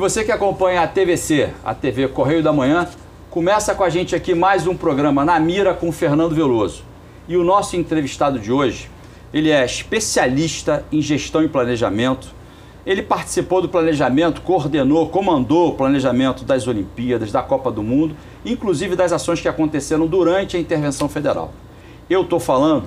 você 0.00 0.24
que 0.24 0.32
acompanha 0.32 0.80
a 0.80 0.86
TVC, 0.86 1.50
a 1.62 1.74
TV 1.74 2.08
Correio 2.08 2.42
da 2.42 2.54
Manhã, 2.54 2.88
começa 3.28 3.74
com 3.74 3.84
a 3.84 3.90
gente 3.90 4.16
aqui 4.16 4.34
mais 4.34 4.66
um 4.66 4.74
programa 4.74 5.26
Na 5.26 5.38
Mira 5.38 5.74
com 5.74 5.92
Fernando 5.92 6.34
Veloso. 6.34 6.82
E 7.28 7.36
o 7.36 7.44
nosso 7.44 7.76
entrevistado 7.76 8.38
de 8.38 8.50
hoje, 8.50 8.90
ele 9.30 9.50
é 9.50 9.62
especialista 9.62 10.86
em 10.90 11.02
gestão 11.02 11.42
e 11.42 11.48
planejamento. 11.48 12.28
Ele 12.86 13.02
participou 13.02 13.60
do 13.60 13.68
planejamento, 13.68 14.40
coordenou, 14.40 15.10
comandou 15.10 15.68
o 15.68 15.74
planejamento 15.74 16.46
das 16.46 16.66
Olimpíadas, 16.66 17.30
da 17.30 17.42
Copa 17.42 17.70
do 17.70 17.82
Mundo, 17.82 18.16
inclusive 18.42 18.96
das 18.96 19.12
ações 19.12 19.42
que 19.42 19.48
aconteceram 19.48 20.06
durante 20.06 20.56
a 20.56 20.60
intervenção 20.60 21.10
federal. 21.10 21.52
Eu 22.08 22.22
estou 22.22 22.40
falando 22.40 22.86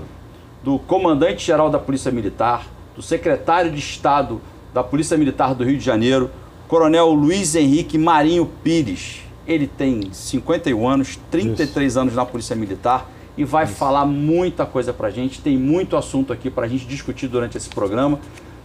do 0.63 0.79
comandante-geral 0.79 1.69
da 1.69 1.77
Polícia 1.77 2.11
Militar, 2.11 2.65
do 2.95 3.03
secretário 3.03 3.69
de 3.69 3.77
Estado 3.77 4.41
da 4.73 4.83
Polícia 4.83 5.15
Militar 5.15 5.53
do 5.53 5.63
Rio 5.63 5.77
de 5.77 5.85
Janeiro, 5.85 6.31
Coronel 6.67 7.09
Luiz 7.09 7.55
Henrique 7.55 7.97
Marinho 7.97 8.49
Pires. 8.63 9.21
Ele 9.45 9.67
tem 9.67 10.09
51 10.11 10.87
anos, 10.87 11.19
33 11.29 11.91
Isso. 11.91 11.99
anos 11.99 12.15
na 12.15 12.25
Polícia 12.25 12.55
Militar 12.55 13.09
e 13.37 13.43
vai 13.43 13.65
Isso. 13.65 13.73
falar 13.73 14.05
muita 14.05 14.65
coisa 14.65 14.93
pra 14.93 15.09
gente. 15.09 15.41
Tem 15.41 15.57
muito 15.57 15.97
assunto 15.97 16.31
aqui 16.31 16.49
pra 16.49 16.67
gente 16.67 16.85
discutir 16.85 17.27
durante 17.27 17.57
esse 17.57 17.69
programa. 17.69 18.19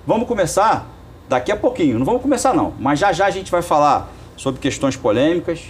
Vamos 0.07 0.29
começar 0.29 0.89
daqui 1.29 1.51
a 1.51 1.57
pouquinho. 1.57 1.99
Não 1.99 2.07
vamos 2.07 2.23
começar 2.23 2.55
não, 2.55 2.73
mas 2.79 2.99
já 2.99 3.13
já 3.13 3.27
a 3.27 3.31
gente 3.31 3.51
vai 3.51 3.63
falar 3.63 4.11
sobre 4.37 4.61
questões 4.61 4.97
polêmicas, 4.97 5.65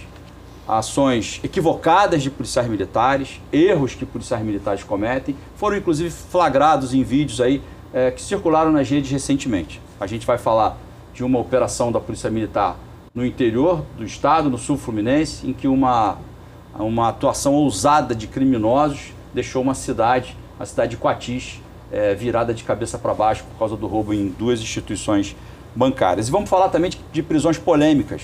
ações 0.67 1.41
equivocadas 1.43 2.21
de 2.21 2.29
policiais 2.29 2.69
militares, 2.69 3.41
erros 3.51 3.95
que 3.95 4.05
policiais 4.05 4.45
militares 4.45 4.83
cometem, 4.83 5.35
foram 5.55 5.75
inclusive 5.77 6.11
flagrados 6.11 6.93
em 6.93 7.01
vídeos 7.01 7.41
aí 7.41 7.61
é, 7.91 8.11
que 8.11 8.21
circularam 8.21 8.71
nas 8.71 8.87
redes 8.87 9.09
recentemente. 9.09 9.81
A 9.99 10.05
gente 10.05 10.25
vai 10.27 10.37
falar 10.37 10.77
de 11.13 11.23
uma 11.23 11.39
operação 11.39 11.91
da 11.91 11.99
Polícia 11.99 12.29
Militar 12.29 12.77
no 13.13 13.25
interior 13.25 13.83
do 13.97 14.03
estado, 14.03 14.49
no 14.49 14.57
sul 14.57 14.77
fluminense, 14.77 15.47
em 15.47 15.53
que 15.53 15.67
uma, 15.67 16.17
uma 16.77 17.09
atuação 17.09 17.53
ousada 17.53 18.13
de 18.13 18.27
criminosos 18.27 19.13
deixou 19.33 19.61
uma 19.61 19.73
cidade, 19.73 20.37
a 20.59 20.65
cidade 20.65 20.91
de 20.91 20.97
Coatis, 20.97 21.61
é, 21.91 22.13
virada 22.13 22.53
de 22.53 22.63
cabeça 22.63 22.97
para 22.97 23.13
baixo 23.13 23.43
por 23.43 23.57
causa 23.57 23.75
do 23.75 23.87
roubo 23.87 24.13
em 24.13 24.29
duas 24.29 24.61
instituições 24.61 25.35
bancárias. 25.75 26.27
E 26.27 26.31
vamos 26.31 26.49
falar 26.49 26.69
também 26.69 26.91
de, 26.91 26.99
de 27.11 27.23
prisões 27.23 27.57
polêmicas, 27.57 28.21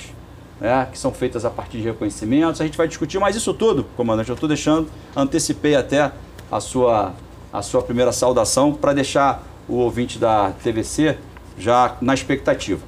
né, 0.59 0.87
que 0.91 0.97
são 0.97 1.11
feitas 1.11 1.45
a 1.45 1.49
partir 1.49 1.77
de 1.79 1.83
reconhecimentos. 1.83 2.61
A 2.61 2.65
gente 2.65 2.77
vai 2.77 2.87
discutir, 2.87 3.19
mas 3.19 3.35
isso 3.35 3.53
tudo, 3.53 3.85
comandante, 3.97 4.29
eu 4.29 4.35
estou 4.35 4.47
deixando, 4.47 4.87
antecipei 5.15 5.75
até 5.75 6.11
a 6.51 6.59
sua, 6.59 7.13
a 7.51 7.61
sua 7.61 7.81
primeira 7.81 8.11
saudação 8.11 8.73
para 8.73 8.93
deixar 8.93 9.43
o 9.67 9.75
ouvinte 9.75 10.19
da 10.19 10.51
TVC 10.63 11.17
já 11.57 11.95
na 12.01 12.13
expectativa. 12.13 12.81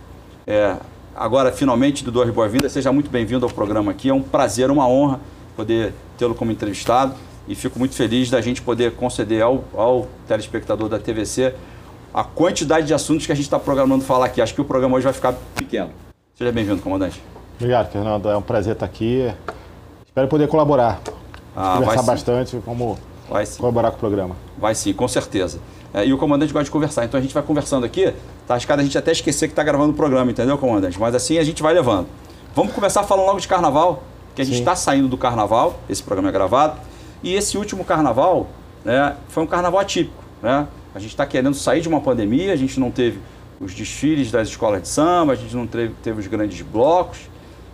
É, 0.45 0.75
agora, 1.15 1.51
finalmente, 1.51 2.03
Dudu 2.03 2.31
Boa-Vinda, 2.31 2.69
seja 2.69 2.91
muito 2.91 3.09
bem-vindo 3.09 3.45
ao 3.45 3.51
programa 3.51 3.91
aqui. 3.91 4.09
É 4.09 4.13
um 4.13 4.21
prazer, 4.21 4.69
uma 4.71 4.87
honra 4.87 5.19
poder 5.55 5.93
tê-lo 6.17 6.35
como 6.35 6.51
entrevistado 6.51 7.15
e 7.47 7.55
fico 7.55 7.79
muito 7.79 7.95
feliz 7.95 8.29
da 8.29 8.41
gente 8.41 8.61
poder 8.61 8.93
conceder 8.93 9.41
ao, 9.41 9.63
ao 9.73 10.07
telespectador 10.27 10.89
da 10.89 10.99
TVC 10.99 11.55
a 12.13 12.23
quantidade 12.23 12.87
de 12.87 12.93
assuntos 12.93 13.25
que 13.25 13.31
a 13.31 13.35
gente 13.35 13.45
está 13.45 13.59
programando 13.59 14.03
falar 14.03 14.25
aqui. 14.25 14.41
Acho 14.41 14.53
que 14.53 14.61
o 14.61 14.65
programa 14.65 14.95
hoje 14.95 15.03
vai 15.03 15.13
ficar 15.13 15.33
pequeno. 15.55 15.91
Seja 16.35 16.51
bem-vindo, 16.51 16.81
comandante. 16.81 17.21
Obrigado, 17.55 17.91
Fernando. 17.91 18.29
É 18.29 18.37
um 18.37 18.41
prazer 18.41 18.73
estar 18.73 18.85
aqui. 18.85 19.31
Espero 20.05 20.27
poder 20.27 20.47
colaborar. 20.47 20.99
Ah, 21.55 21.77
conversar 21.79 22.03
bastante, 22.03 22.57
como 22.63 22.97
colaborar 23.57 23.91
com 23.91 23.97
o 23.97 23.99
programa. 23.99 24.35
Vai 24.57 24.75
sim, 24.75 24.93
com 24.93 25.07
certeza. 25.07 25.59
É, 25.93 26.05
e 26.05 26.13
o 26.13 26.17
comandante 26.17 26.53
gosta 26.53 26.65
de 26.65 26.71
conversar. 26.71 27.05
Então 27.05 27.19
a 27.19 27.21
gente 27.21 27.33
vai 27.33 27.43
conversando 27.43 27.85
aqui, 27.85 28.13
tá 28.47 28.53
arriscado 28.53 28.81
a 28.81 28.83
gente 28.83 28.97
até 28.97 29.11
esquecer 29.11 29.47
que 29.47 29.51
está 29.51 29.63
gravando 29.63 29.91
o 29.91 29.95
programa, 29.95 30.31
entendeu, 30.31 30.57
comandante? 30.57 30.99
Mas 30.99 31.13
assim 31.13 31.37
a 31.37 31.43
gente 31.43 31.61
vai 31.61 31.73
levando. 31.73 32.07
Vamos 32.55 32.73
começar 32.73 33.03
falando 33.03 33.25
logo 33.25 33.39
de 33.39 33.47
carnaval, 33.47 34.03
que 34.33 34.41
a 34.41 34.45
gente 34.45 34.59
está 34.59 34.75
saindo 34.75 35.07
do 35.07 35.17
carnaval, 35.17 35.79
esse 35.89 36.01
programa 36.01 36.29
é 36.29 36.31
gravado. 36.31 36.79
E 37.21 37.33
esse 37.35 37.57
último 37.57 37.83
carnaval 37.83 38.47
né, 38.85 39.15
foi 39.27 39.43
um 39.43 39.47
carnaval 39.47 39.79
atípico. 39.79 40.23
Né? 40.41 40.67
A 40.95 40.99
gente 40.99 41.11
está 41.11 41.25
querendo 41.25 41.55
sair 41.55 41.81
de 41.81 41.89
uma 41.89 41.99
pandemia, 41.99 42.53
a 42.53 42.55
gente 42.55 42.79
não 42.79 42.89
teve 42.89 43.19
os 43.59 43.73
desfiles 43.73 44.31
das 44.31 44.47
escolas 44.47 44.81
de 44.81 44.87
samba, 44.87 45.33
a 45.33 45.35
gente 45.35 45.55
não 45.55 45.67
teve, 45.67 45.93
teve 46.01 46.19
os 46.19 46.27
grandes 46.27 46.61
blocos, 46.61 47.19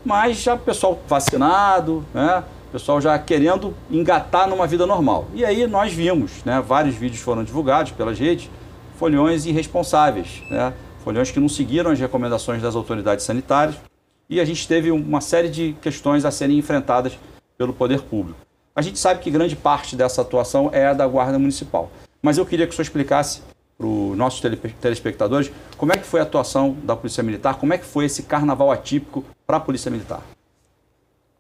mas 0.04 0.38
já 0.38 0.56
o 0.56 0.60
pessoal 0.60 1.00
vacinado, 1.08 2.06
né? 2.14 2.44
pessoal 2.74 3.00
já 3.00 3.18
querendo 3.20 3.72
engatar 3.90 4.50
numa 4.50 4.66
vida 4.66 4.88
normal. 4.88 5.28
E 5.36 5.46
aí 5.46 5.68
nós 5.68 5.94
vimos, 5.94 6.44
né, 6.44 6.60
vários 6.60 6.96
vídeos 6.96 7.22
foram 7.22 7.44
divulgados 7.44 7.92
pelas 7.92 8.18
redes, 8.18 8.50
folhões 9.04 9.46
irresponsáveis, 9.46 10.42
né, 10.50 10.72
folhões 11.04 11.30
que 11.30 11.38
não 11.38 11.50
seguiram 11.50 11.92
as 11.92 12.00
recomendações 12.00 12.62
das 12.62 12.74
autoridades 12.74 13.26
sanitárias, 13.26 13.76
e 14.30 14.40
a 14.40 14.46
gente 14.46 14.66
teve 14.66 14.92
uma 14.92 15.20
série 15.20 15.50
de 15.50 15.76
questões 15.82 16.24
a 16.24 16.32
serem 16.32 16.58
enfrentadas 16.58 17.20
pelo 17.58 17.74
poder 17.74 18.02
público. 18.02 18.40
A 18.74 18.82
gente 18.82 18.98
sabe 18.98 19.20
que 19.20 19.30
grande 19.30 19.58
parte 19.58 19.98
dessa 19.98 20.22
atuação 20.22 20.70
é 20.72 20.86
a 20.86 20.94
da 20.94 21.06
Guarda 21.06 21.38
Municipal, 21.38 21.92
mas 22.22 22.38
eu 22.38 22.46
queria 22.46 22.66
que 22.66 22.72
o 22.72 22.76
senhor 22.78 22.84
explicasse 22.84 23.42
para 23.78 23.86
os 23.86 24.16
nossos 24.16 24.42
telespectadores 24.80 25.52
como 25.78 25.92
é 25.92 25.98
que 25.98 26.06
foi 26.06 26.22
a 26.22 26.24
atuação 26.24 26.78
da 26.84 26.96
Polícia 26.96 27.22
Militar, 27.22 27.56
como 27.56 27.74
é 27.74 27.78
que 27.78 27.86
foi 27.86 28.06
esse 28.06 28.24
carnaval 28.24 28.72
atípico 28.72 29.26
para 29.46 29.58
a 29.58 29.60
Polícia 29.60 29.92
Militar. 29.92 30.22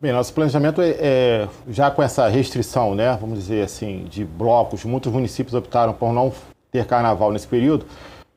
Bem, 0.01 0.11
nosso 0.11 0.33
planejamento 0.33 0.81
é, 0.81 0.97
é, 0.99 1.49
já 1.69 1.89
com 1.89 2.03
essa 2.03 2.27
restrição, 2.27 2.93
né, 2.93 3.17
vamos 3.21 3.39
dizer 3.39 3.63
assim, 3.63 4.03
de 4.09 4.25
blocos, 4.25 4.83
muitos 4.83 5.13
municípios 5.13 5.53
optaram 5.53 5.93
por 5.93 6.11
não 6.11 6.29
ter 6.73 6.85
carnaval 6.85 7.31
nesse 7.31 7.47
período. 7.47 7.85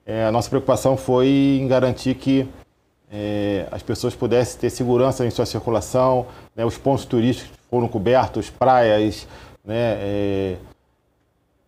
É, 0.04 0.26
a 0.26 0.30
nossa 0.30 0.48
preocupação 0.48 0.96
foi 0.96 1.58
em 1.60 1.66
garantir 1.66 2.14
que 2.14 2.48
é, 3.10 3.66
as 3.72 3.82
pessoas 3.82 4.14
pudessem 4.14 4.60
ter 4.60 4.70
segurança 4.70 5.26
em 5.26 5.30
sua 5.30 5.46
circulação, 5.46 6.26
né, 6.54 6.64
os 6.64 6.76
pontos 6.76 7.04
turísticos 7.04 7.50
foram 7.68 7.88
cobertos, 7.88 8.50
praias, 8.50 9.26
né, 9.64 9.96
é, 9.98 10.56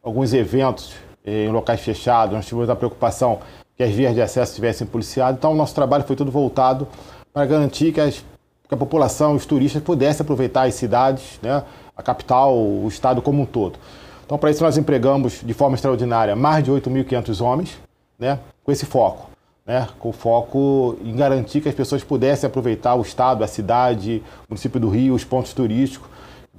alguns 0.03 0.33
eventos 0.33 0.93
é, 1.25 1.47
em 1.47 1.49
locais 1.49 1.81
fechados. 1.81 2.35
Nós 2.35 2.47
tivemos 2.47 2.71
a 2.71 2.77
preocupação 2.77 3.41
que 3.77 3.83
as 3.83 3.91
vias 3.91 4.15
de 4.15 4.21
acesso 4.21 4.53
estivessem 4.53 4.87
policiadas. 4.87 5.39
Então, 5.39 5.53
o 5.53 5.57
nosso 5.57 5.75
trabalho 5.75 6.05
foi 6.05 6.15
todo 6.15 6.31
voltado 6.31 6.87
para 7.33 7.47
garantir 7.47 7.93
que 7.93 8.01
as 8.01 8.23
que 8.69 8.75
a 8.75 8.77
população, 8.77 9.35
os 9.35 9.47
turistas 9.47 9.83
pudessem 9.83 10.23
aproveitar 10.23 10.67
as 10.67 10.75
cidades, 10.75 11.41
né, 11.43 11.65
a 11.97 12.03
capital, 12.03 12.55
o 12.55 12.87
estado 12.87 13.23
como 13.23 13.43
um 13.43 13.47
todo. 13.47 13.79
Então, 14.29 14.37
para 14.37 14.51
isso, 14.51 14.63
nós 14.63 14.77
empregamos 14.77 15.41
de 15.43 15.55
forma 15.55 15.75
extraordinária 15.75 16.37
mais 16.37 16.63
de 16.63 16.71
8.500 16.71 17.43
homens, 17.43 17.79
né, 18.19 18.39
com 18.63 18.71
esse 18.71 18.85
foco, 18.85 19.31
né, 19.65 19.89
com 19.99 20.13
foco 20.13 20.99
em 21.03 21.17
garantir 21.17 21.63
que 21.63 21.69
as 21.71 21.75
pessoas 21.75 22.05
pudessem 22.05 22.47
aproveitar 22.47 22.95
o 22.95 23.01
estado, 23.01 23.43
a 23.43 23.47
cidade, 23.47 24.23
o 24.41 24.51
município 24.51 24.79
do 24.79 24.91
Rio, 24.91 25.15
os 25.15 25.25
pontos 25.25 25.55
turísticos, 25.55 26.07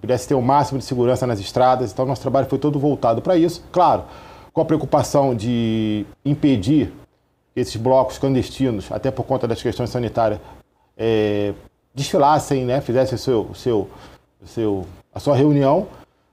pudesse 0.02 0.28
ter 0.28 0.34
o 0.34 0.42
máximo 0.42 0.80
de 0.80 0.86
segurança 0.86 1.28
nas 1.28 1.40
estradas. 1.40 1.92
Então, 1.92 2.08
nosso 2.08 2.24
trabalho 2.24 2.48
foi 2.48 2.58
todo 2.58 2.80
voltado 2.80 3.22
para 3.22 3.38
isso. 3.38 3.64
Claro, 3.72 4.06
com 4.52 4.62
a 4.62 4.66
preocupação 4.66 5.36
de 5.36 6.08
impedir 6.26 6.92
que 7.54 7.60
esses 7.60 7.76
blocos 7.76 8.18
clandestinos, 8.18 8.92
até 8.92 9.12
por 9.12 9.28
conta 9.28 9.48
das 9.48 9.62
questões 9.62 9.92
sanitárias, 9.92 10.40
é, 10.98 11.54
desfilassem, 11.94 12.66
né, 12.66 12.82
fizessem 12.82 13.14
o 13.14 13.20
seu, 13.20 13.42
o 13.42 13.54
seu, 13.54 13.90
o 14.42 14.48
seu, 14.48 14.86
a 15.14 15.20
sua 15.20 15.36
reunião, 15.36 15.88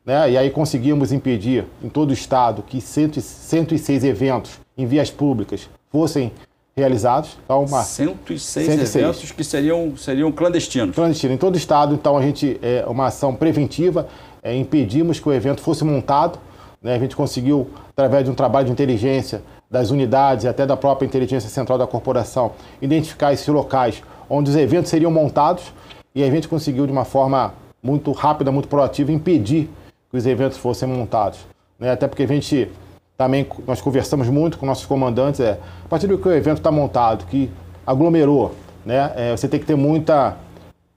né, 0.06 0.30
e 0.30 0.38
aí 0.38 0.50
conseguimos 0.50 1.10
impedir 1.10 1.64
em 1.82 1.88
todo 1.88 2.10
o 2.10 2.12
estado 2.12 2.62
que 2.62 2.80
106 2.80 4.04
eventos 4.04 4.60
em 4.78 4.86
vias 4.86 5.10
públicas 5.10 5.68
fossem 5.90 6.30
realizados. 6.76 7.36
Então, 7.44 7.64
uma, 7.64 7.82
106, 7.82 8.66
106 8.66 8.96
eventos 8.96 9.32
que 9.32 9.42
seriam, 9.42 9.96
seriam 9.96 10.30
clandestinos. 10.30 10.94
Clandestinos. 10.94 11.34
Em 11.34 11.38
todo 11.38 11.54
o 11.54 11.58
estado, 11.58 11.94
então, 11.94 12.16
a 12.16 12.22
gente, 12.22 12.58
é 12.62 12.84
uma 12.86 13.06
ação 13.06 13.34
preventiva, 13.34 14.06
é, 14.42 14.54
impedimos 14.54 15.18
que 15.18 15.28
o 15.28 15.32
evento 15.32 15.60
fosse 15.60 15.82
montado. 15.82 16.38
Né, 16.80 16.94
a 16.94 16.98
gente 16.98 17.16
conseguiu, 17.16 17.68
através 17.88 18.24
de 18.24 18.30
um 18.30 18.34
trabalho 18.34 18.66
de 18.66 18.72
inteligência 18.72 19.42
das 19.68 19.90
unidades 19.90 20.44
e 20.44 20.48
até 20.48 20.64
da 20.64 20.76
própria 20.76 21.06
inteligência 21.06 21.50
central 21.50 21.78
da 21.78 21.86
corporação, 21.86 22.52
identificar 22.80 23.32
esses 23.32 23.48
locais 23.48 24.02
onde 24.30 24.50
os 24.50 24.56
eventos 24.56 24.90
seriam 24.90 25.10
montados 25.10 25.72
e 26.14 26.22
a 26.22 26.30
gente 26.30 26.46
conseguiu 26.46 26.86
de 26.86 26.92
uma 26.92 27.04
forma 27.04 27.54
muito 27.82 28.12
rápida, 28.12 28.52
muito 28.52 28.68
proativa, 28.68 29.10
impedir 29.10 29.68
que 30.16 30.18
os 30.18 30.26
eventos 30.26 30.56
fossem 30.56 30.88
montados. 30.88 31.40
Né? 31.78 31.90
Até 31.90 32.08
porque 32.08 32.22
a 32.22 32.26
gente 32.26 32.70
também, 33.16 33.46
nós 33.66 33.80
conversamos 33.80 34.28
muito 34.28 34.58
com 34.58 34.64
nossos 34.64 34.86
comandantes, 34.86 35.40
é, 35.40 35.58
a 35.84 35.88
partir 35.88 36.06
do 36.06 36.18
que 36.18 36.26
o 36.26 36.32
evento 36.32 36.58
está 36.58 36.70
montado, 36.70 37.26
que 37.26 37.50
aglomerou, 37.86 38.54
né? 38.84 39.12
É, 39.14 39.36
você 39.36 39.48
tem 39.48 39.60
que 39.60 39.66
ter 39.66 39.76
muita, 39.76 40.36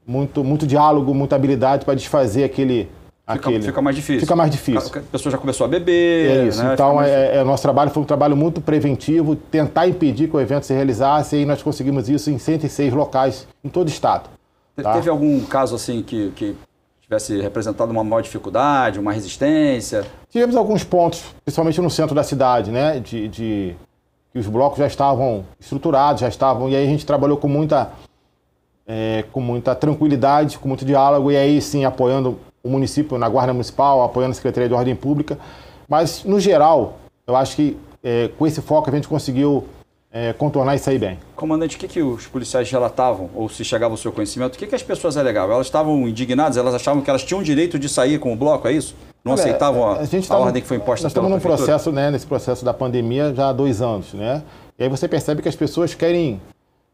muito, 0.05 0.43
muito 0.43 0.65
diálogo, 0.65 1.13
muita 1.13 1.35
habilidade 1.35 1.85
para 1.85 1.93
desfazer 1.93 2.43
aquele, 2.43 2.89
Fica, 3.31 3.61
fica, 3.61 3.81
mais 3.81 3.95
difícil. 3.95 4.21
Fica 4.21 4.35
mais 4.35 4.49
difícil. 4.49 4.91
A 4.95 5.11
pessoa 5.11 5.31
já 5.31 5.37
começou 5.37 5.63
a 5.63 5.67
beber. 5.67 6.31
É 6.31 6.47
isso. 6.47 6.63
Né? 6.63 6.73
Então, 6.73 6.95
mais... 6.95 7.11
é, 7.11 7.37
é, 7.37 7.43
nosso 7.43 7.61
trabalho 7.61 7.91
foi 7.91 8.01
um 8.01 8.05
trabalho 8.05 8.35
muito 8.35 8.59
preventivo, 8.59 9.35
tentar 9.35 9.87
impedir 9.87 10.27
que 10.27 10.35
o 10.35 10.39
evento 10.39 10.65
se 10.65 10.73
realizasse 10.73 11.35
e 11.35 11.45
nós 11.45 11.61
conseguimos 11.61 12.09
isso 12.09 12.31
em 12.31 12.39
106 12.39 12.91
locais 12.91 13.47
em 13.63 13.69
todo 13.69 13.85
o 13.85 13.89
estado. 13.91 14.27
Tá? 14.75 14.93
Teve 14.93 15.11
algum 15.11 15.41
caso 15.41 15.75
assim 15.75 16.01
que, 16.01 16.31
que 16.35 16.55
tivesse 17.09 17.41
representado 17.41 17.91
uma 17.91 18.03
maior 18.03 18.21
dificuldade, 18.21 18.99
uma 18.99 19.11
resistência? 19.11 20.05
Tivemos 20.29 20.55
alguns 20.55 20.83
pontos, 20.83 21.23
principalmente 21.43 21.81
no 21.81 21.89
centro 21.89 22.13
da 22.13 22.23
cidade, 22.23 22.69
né? 22.69 22.99
De, 22.99 23.27
de 23.27 23.75
que 24.31 24.37
os 24.37 24.45
blocos 24.45 24.77
já 24.77 24.85
estavam 24.85 25.43
estruturados, 25.59 26.21
já 26.21 26.27
estavam. 26.27 26.69
E 26.69 26.75
aí 26.75 26.85
a 26.85 26.87
gente 26.87 27.07
trabalhou 27.07 27.37
com 27.37 27.47
muita 27.47 27.89
é, 28.87 29.25
com 29.31 29.41
muita 29.41 29.73
tranquilidade, 29.73 30.59
com 30.59 30.67
muito 30.67 30.85
diálogo, 30.85 31.31
e 31.31 31.37
aí 31.37 31.59
sim 31.61 31.83
apoiando 31.83 32.39
o 32.63 32.69
município 32.69 33.17
na 33.17 33.27
Guarda 33.27 33.53
Municipal, 33.53 34.03
apoiando 34.03 34.31
a 34.31 34.35
Secretaria 34.35 34.67
de 34.67 34.75
Ordem 34.75 34.95
Pública. 34.95 35.37
Mas, 35.87 36.23
no 36.23 36.39
geral, 36.39 36.99
eu 37.25 37.35
acho 37.35 37.55
que 37.55 37.77
é, 38.03 38.29
com 38.37 38.45
esse 38.45 38.61
foco 38.61 38.89
a 38.89 38.93
gente 38.93 39.07
conseguiu 39.07 39.65
é, 40.11 40.33
contornar 40.33 40.75
e 40.75 40.79
sair 40.79 40.97
bem. 40.97 41.19
Comandante, 41.35 41.75
o 41.75 41.79
que, 41.79 41.87
que 41.87 42.01
os 42.01 42.25
policiais 42.27 42.69
relatavam, 42.69 43.29
ou 43.35 43.47
se 43.47 43.63
chegava 43.63 43.93
ao 43.93 43.97
seu 43.97 44.11
conhecimento, 44.11 44.55
o 44.55 44.57
que, 44.57 44.67
que 44.67 44.75
as 44.75 44.83
pessoas 44.83 45.17
alegavam? 45.17 45.55
Elas 45.55 45.67
estavam 45.67 46.07
indignadas, 46.07 46.57
elas 46.57 46.73
achavam 46.73 47.01
que 47.01 47.09
elas 47.09 47.23
tinham 47.23 47.41
o 47.41 47.43
direito 47.43 47.77
de 47.77 47.87
sair 47.87 48.19
com 48.19 48.33
o 48.33 48.35
bloco, 48.35 48.67
é 48.67 48.73
isso? 48.73 48.95
Não 49.23 49.33
Olha, 49.33 49.41
aceitavam 49.41 49.83
a, 49.83 49.97
a, 49.97 50.03
a 50.03 50.07
tava, 50.07 50.39
ordem 50.39 50.61
que 50.61 50.67
foi 50.67 50.77
imposta 50.77 51.03
nós 51.03 51.11
estamos 51.11 51.29
num 51.29 51.39
processo, 51.39 51.91
né, 51.91 52.09
nesse 52.09 52.25
processo 52.25 52.63
da 52.63 52.73
pandemia 52.73 53.33
já 53.35 53.49
há 53.49 53.53
dois 53.53 53.81
anos, 53.81 54.13
né? 54.13 54.41
E 54.77 54.83
aí 54.83 54.89
você 54.89 55.07
percebe 55.07 55.41
que 55.41 55.49
as 55.49 55.57
pessoas 55.57 55.93
querem 55.93 56.39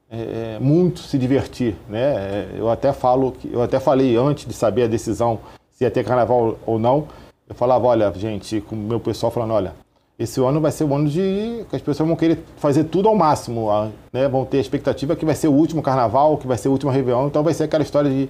é, 0.10 0.56
é 0.56 0.60
muito 0.60 1.02
se 1.02 1.18
divertir, 1.20 1.76
né? 1.88 2.00
É, 2.00 2.48
eu 2.58 2.70
até 2.70 2.92
falo, 2.92 3.36
eu 3.52 3.62
até 3.62 3.80
falei 3.80 4.18
antes 4.18 4.46
de 4.46 4.54
saber 4.54 4.84
a 4.84 4.88
decisão 4.88 5.40
se 5.72 5.84
ia 5.84 5.92
ter 5.92 6.04
carnaval 6.04 6.58
ou 6.66 6.80
não, 6.80 7.08
eu 7.48 7.54
falava, 7.54 7.86
olha, 7.86 8.12
gente, 8.16 8.60
com 8.62 8.76
o 8.76 8.80
meu 8.80 9.00
pessoal 9.00 9.32
falando, 9.32 9.54
olha, 9.54 9.76
esse 10.18 10.40
ano 10.42 10.62
vai 10.62 10.72
ser 10.72 10.86
o 10.86 10.96
ano 10.96 11.10
de 11.10 11.66
que 11.70 11.76
as 11.76 11.82
pessoas 11.82 12.08
vão 12.08 12.16
querer 12.16 12.40
fazer 12.58 12.86
tudo 12.86 13.10
ao 13.10 13.16
máximo, 13.16 13.70
né? 14.14 14.28
Vão 14.30 14.46
ter 14.46 14.58
a 14.58 14.62
expectativa 14.62 15.16
que 15.16 15.26
vai 15.26 15.36
ser 15.36 15.50
o 15.50 15.54
último 15.54 15.82
carnaval, 15.82 16.38
que 16.38 16.48
vai 16.48 16.58
ser 16.58 16.70
o 16.70 16.72
último 16.72 16.92
Réveillon, 16.92 17.28
então 17.28 17.44
vai 17.44 17.54
ser 17.54 17.66
aquela 17.66 17.84
história 17.84 18.10
de 18.10 18.30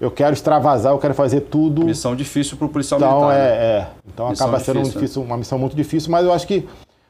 eu 0.00 0.10
quero 0.10 0.32
extravasar, 0.32 0.92
eu 0.92 0.98
quero 0.98 1.14
fazer 1.14 1.40
tudo. 1.42 1.84
Missão 1.84 2.14
difícil 2.14 2.56
para 2.56 2.66
o 2.66 2.68
policial 2.68 3.00
então, 3.00 3.20
militar. 3.20 3.34
É, 3.34 3.38
né? 3.38 3.64
é. 3.64 3.86
Então 4.06 4.30
missão 4.30 4.46
acaba 4.46 4.62
sendo 4.62 4.76
difícil, 4.76 4.98
um 4.98 5.00
difícil, 5.00 5.22
uma 5.22 5.36
missão 5.36 5.58
muito 5.58 5.76
difícil, 5.76 6.10
mas 6.10 6.24
eu 6.24 6.32
acho 6.32 6.46
que 6.46 6.68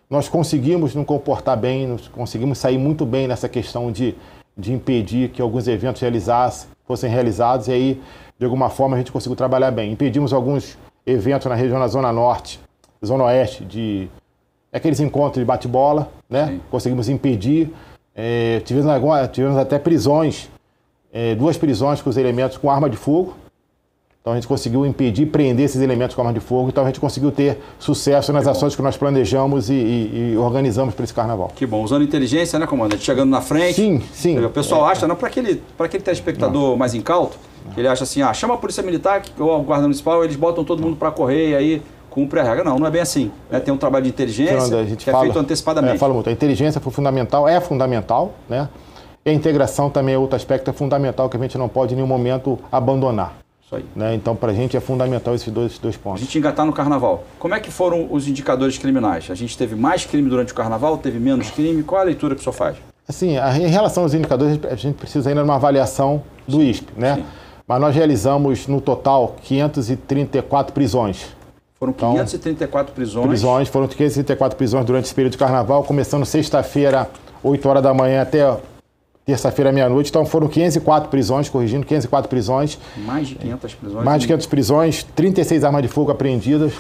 nós 0.09 0.29
conseguimos 0.29 0.95
nos 0.95 1.07
comportar 1.07 1.57
bem, 1.57 1.87
nós 1.87 2.09
conseguimos 2.09 2.59
sair 2.59 2.79
muito 2.79 3.05
bem 3.05 3.27
nessa 3.27 3.49
questão 3.49 3.91
de, 3.91 4.15
de 4.57 4.73
impedir 4.73 5.31
que 5.31 5.43
alguns 5.43 5.67
eventos 5.67 6.01
realizassem, 6.01 6.69
fossem 6.87 7.11
realizados, 7.11 7.69
e 7.69 7.73
aí, 7.73 8.03
de 8.39 8.45
alguma 8.45 8.71
forma, 8.71 8.97
a 8.97 8.99
gente 8.99 9.11
conseguiu 9.11 9.37
trabalhar 9.37 9.71
bem. 9.71 9.93
Impedimos 9.93 10.33
alguns 10.33 10.79
eventos 11.07 11.47
na 11.47 11.55
região, 11.55 11.79
na 11.79 11.89
Zona 11.89 12.13
Norte, 12.13 12.61
Zona 13.05 13.25
Oeste, 13.25 13.65
de 13.65 14.09
aqueles 14.73 14.99
encontros 15.01 15.41
de 15.41 15.45
bate-bola, 15.45 16.11
né? 16.29 16.49
Sim. 16.49 16.61
Conseguimos 16.71 17.09
impedir. 17.09 17.71
É, 18.15 18.61
tivemos, 18.65 18.91
tivemos 19.33 19.57
até 19.57 19.79
prisões, 19.79 20.49
é, 21.13 21.35
duas 21.35 21.57
prisões 21.57 22.03
com 22.03 22.11
os 22.11 22.17
elementos 22.17 22.57
com 22.57 22.71
arma 22.71 22.91
de 22.91 22.97
fogo. 22.97 23.35
Então 24.21 24.33
a 24.33 24.37
gente 24.37 24.49
conseguiu 24.49 24.87
impedir, 24.87 25.27
prender 25.27 25.67
esses 25.67 25.83
elementos 25.83 26.17
com 26.17 26.23
arma 26.23 26.33
de 26.33 26.41
fogo. 26.41 26.71
Então 26.71 26.83
a 26.83 26.87
gente 26.87 26.99
conseguiu 26.99 27.31
ter 27.31 27.59
sucesso 27.79 28.33
nas 28.33 28.45
que 28.45 28.51
ações 28.51 28.73
bom. 28.73 28.77
que 28.79 28.83
nós 28.83 28.97
planejamos 28.97 29.69
e, 29.69 29.75
e, 29.75 30.33
e 30.33 30.37
organizamos 30.39 30.95
para 30.95 31.05
esse 31.05 31.13
carnaval. 31.13 31.53
Que 31.55 31.67
bom. 31.67 31.83
Usando 31.83 32.03
inteligência, 32.03 32.59
né, 32.59 32.67
comandante? 32.67 33.05
Chegando 33.05 33.29
na 33.29 33.43
frente. 33.43 33.75
Sim, 33.75 34.01
sim. 34.15 34.43
O 34.43 34.49
pessoal 34.49 34.89
é, 34.89 34.93
acha, 34.93 35.07
não 35.07 35.15
para 35.15 35.29
aquele, 35.29 35.63
aquele 35.79 36.03
telespectador 36.03 36.71
não. 36.71 36.77
mais 36.77 36.95
incauto, 36.95 37.37
ele 37.77 37.87
acha 37.87 38.05
assim, 38.05 38.23
ah, 38.23 38.33
chama 38.33 38.55
a 38.55 38.57
polícia 38.57 38.83
militar 38.83 39.23
ou 39.39 39.55
a 39.55 39.59
guarda 39.59 39.83
municipal, 39.83 40.25
eles 40.25 40.37
botam 40.37 40.65
todo 40.65 40.83
mundo 40.83 40.97
para 40.97 41.11
correr 41.11 41.51
e 41.51 41.55
aí 41.55 41.83
cumpre 42.15 42.39
a 42.39 42.45
regra. 42.45 42.63
Não, 42.63 42.79
não 42.79 42.87
é 42.87 42.91
bem 42.91 43.03
assim. 43.03 43.33
Né? 43.51 43.59
Tem 43.59 43.75
um 43.75 43.77
trabalho 43.77 44.05
de 44.05 44.11
inteligência 44.11 44.55
que 44.97 45.05
fala, 45.11 45.19
é 45.19 45.27
feito 45.27 45.39
antecipadamente. 45.39 45.97
É, 45.97 45.99
fala 45.99 46.15
muito. 46.15 46.31
A 46.31 46.33
inteligência 46.33 46.81
foi 46.81 46.93
fundamental, 46.93 47.49
é 47.49 47.61
fundamental, 47.61 48.35
né? 48.49 48.69
E 49.25 49.31
a 49.31 49.33
integração 49.33 49.91
também 49.91 50.15
é 50.15 50.19
outro 50.19 50.37
aspecto 50.37 50.73
fundamental 50.73 51.29
que 51.29 51.37
a 51.37 51.41
gente 51.41 51.59
não 51.59 51.69
pode 51.69 51.95
em 51.95 51.97
nenhum 51.97 52.07
momento 52.07 52.59
abandonar. 52.71 53.39
Isso 53.65 53.75
aí. 53.75 53.85
Né? 53.97 54.15
Então, 54.15 54.37
para 54.37 54.53
a 54.53 54.55
gente 54.55 54.77
é 54.77 54.81
fundamental 54.81 55.35
esses 55.35 55.51
dois, 55.53 55.79
dois 55.79 55.97
pontos. 55.97 56.23
A 56.23 56.25
gente 56.25 56.39
engatar 56.39 56.65
no 56.65 56.73
carnaval. 56.73 57.25
Como 57.39 57.55
é 57.55 57.61
que 57.61 57.71
foram 57.71 58.07
os 58.11 58.29
indicadores 58.29 58.77
criminais? 58.79 59.31
A 59.31 59.35
gente 59.35 59.57
teve 59.57 59.75
mais 59.75 60.05
crime 60.05 60.29
durante 60.29 60.53
o 60.53 60.55
carnaval, 60.55 60.99
teve 60.99 61.19
menos 61.19 61.51
crime? 61.51 61.83
Qual 61.83 62.01
a 62.01 62.05
leitura 62.05 62.35
que 62.35 62.43
o 62.43 62.45
senhor 62.45 62.53
faz? 62.53 62.77
Assim, 63.09 63.37
em 63.37 63.69
relação 63.69 64.03
aos 64.03 64.15
indicadores, 64.15 64.59
a 64.71 64.77
gente 64.77 64.97
precisa 64.97 65.29
ainda 65.31 65.43
de 65.43 65.49
uma 65.49 65.57
avaliação 65.57 66.23
do 66.47 66.63
ISP, 66.63 66.93
né? 66.97 67.17
Sim. 67.17 67.25
Mas 67.67 67.81
nós 67.81 67.95
realizamos, 67.95 68.67
no 68.67 68.81
total, 68.81 69.37
534 69.43 70.75
prisões. 70.75 71.35
Foram 71.93 71.93
534 71.93 72.83
então, 72.83 72.95
prisões. 72.95 73.27
Prisões, 73.27 73.69
foram 73.69 73.87
534 73.89 74.57
prisões 74.57 74.85
durante 74.87 75.05
esse 75.05 75.15
período 75.15 75.33
de 75.33 75.39
carnaval, 75.39 75.85
começando 75.85 76.25
sexta-feira, 76.25 77.09
8 77.43 77.69
horas 77.69 77.83
da 77.83 77.93
manhã, 77.93 78.23
até 78.23 78.57
terça-feira, 79.27 79.73
meia-noite. 79.73 80.11
Então 80.11 80.25
foram 80.25 80.49
504 80.49 81.11
prisões, 81.11 81.49
corrigindo, 81.49 81.85
504 81.85 82.29
prisões. 82.29 82.79
Mais 83.05 83.29
de 83.29 83.35
500 83.35 83.75
prisões? 83.75 84.05
Mais 84.05 84.21
de 84.21 84.27
500 84.27 84.47
prisões, 84.47 85.03
36 85.15 85.65
armas 85.65 85.83
de 85.83 85.89
fogo 85.89 86.11
apreendidas. 86.11 86.73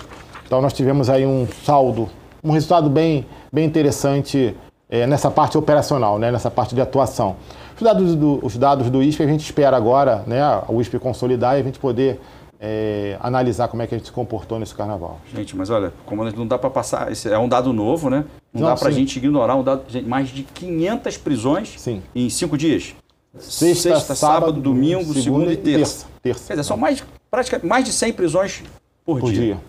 Então 0.46 0.60
nós 0.62 0.72
tivemos 0.72 1.10
aí 1.10 1.26
um 1.26 1.46
saldo, 1.64 2.08
um 2.42 2.50
resultado 2.50 2.88
bem, 2.88 3.26
bem 3.52 3.64
interessante 3.64 4.54
é, 4.88 5.06
nessa 5.06 5.30
parte 5.30 5.56
operacional, 5.56 6.18
né, 6.18 6.30
nessa 6.30 6.50
parte 6.50 6.74
de 6.74 6.80
atuação. 6.80 7.36
Os 7.76 7.82
dados 7.82 8.14
do, 8.14 8.38
os 8.42 8.56
dados 8.56 8.88
do 8.90 9.02
ISP 9.02 9.22
a 9.22 9.26
gente 9.26 9.40
espera 9.40 9.76
agora, 9.76 10.22
né, 10.26 10.40
o 10.68 10.80
ISP 10.80 10.98
consolidar 10.98 11.56
e 11.56 11.60
a 11.60 11.64
gente 11.64 11.78
poder 11.78 12.20
é, 12.66 13.18
analisar 13.20 13.68
como 13.68 13.82
é 13.82 13.86
que 13.86 13.94
a 13.94 13.98
gente 13.98 14.06
se 14.06 14.12
comportou 14.12 14.58
nesse 14.58 14.74
carnaval. 14.74 15.20
Gente, 15.34 15.54
mas 15.54 15.68
olha, 15.68 15.92
como 16.06 16.24
não 16.24 16.46
dá 16.46 16.56
para 16.58 16.70
passar, 16.70 17.12
esse 17.12 17.28
é 17.28 17.38
um 17.38 17.46
dado 17.46 17.74
novo, 17.74 18.08
né? 18.08 18.24
Não, 18.54 18.62
não 18.62 18.68
dá 18.70 18.74
para 18.74 18.88
a 18.88 18.90
gente 18.90 19.18
ignorar 19.18 19.54
um 19.54 19.62
dado, 19.62 19.82
gente, 19.86 20.08
mais 20.08 20.30
de 20.30 20.44
500 20.44 21.18
prisões 21.18 21.74
sim. 21.76 22.02
em 22.14 22.30
cinco 22.30 22.56
dias. 22.56 22.94
Sexta, 23.38 23.90
Sexta 23.90 24.14
sábado, 24.14 24.46
sábado, 24.46 24.60
domingo, 24.62 25.12
segunda, 25.12 25.52
e 25.52 25.58
terça. 25.58 26.06
terça. 26.22 26.46
Quer 26.46 26.54
dizer, 26.54 26.64
são 26.64 26.78
mais, 26.78 27.04
praticamente, 27.30 27.66
mais 27.66 27.84
de 27.84 27.92
100 27.92 28.12
prisões 28.14 28.62
por, 29.04 29.20
por 29.20 29.30
dia. 29.30 29.40
dia. 29.42 29.60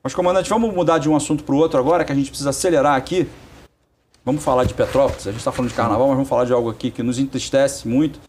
Mas, 0.00 0.14
comandante, 0.14 0.48
vamos 0.48 0.72
mudar 0.72 0.98
de 0.98 1.08
um 1.08 1.16
assunto 1.16 1.42
para 1.42 1.54
o 1.54 1.58
outro 1.58 1.80
agora, 1.80 2.04
que 2.04 2.12
a 2.12 2.14
gente 2.14 2.28
precisa 2.28 2.50
acelerar 2.50 2.94
aqui. 2.94 3.26
Vamos 4.24 4.44
falar 4.44 4.64
de 4.64 4.74
Petrópolis. 4.74 5.26
A 5.26 5.30
gente 5.30 5.40
está 5.40 5.50
falando 5.50 5.70
de 5.70 5.76
carnaval, 5.76 6.06
mas 6.06 6.16
vamos 6.16 6.28
falar 6.28 6.44
de 6.44 6.52
algo 6.52 6.70
aqui 6.70 6.92
que 6.92 7.02
nos 7.02 7.18
entristece 7.18 7.88
muito. 7.88 8.20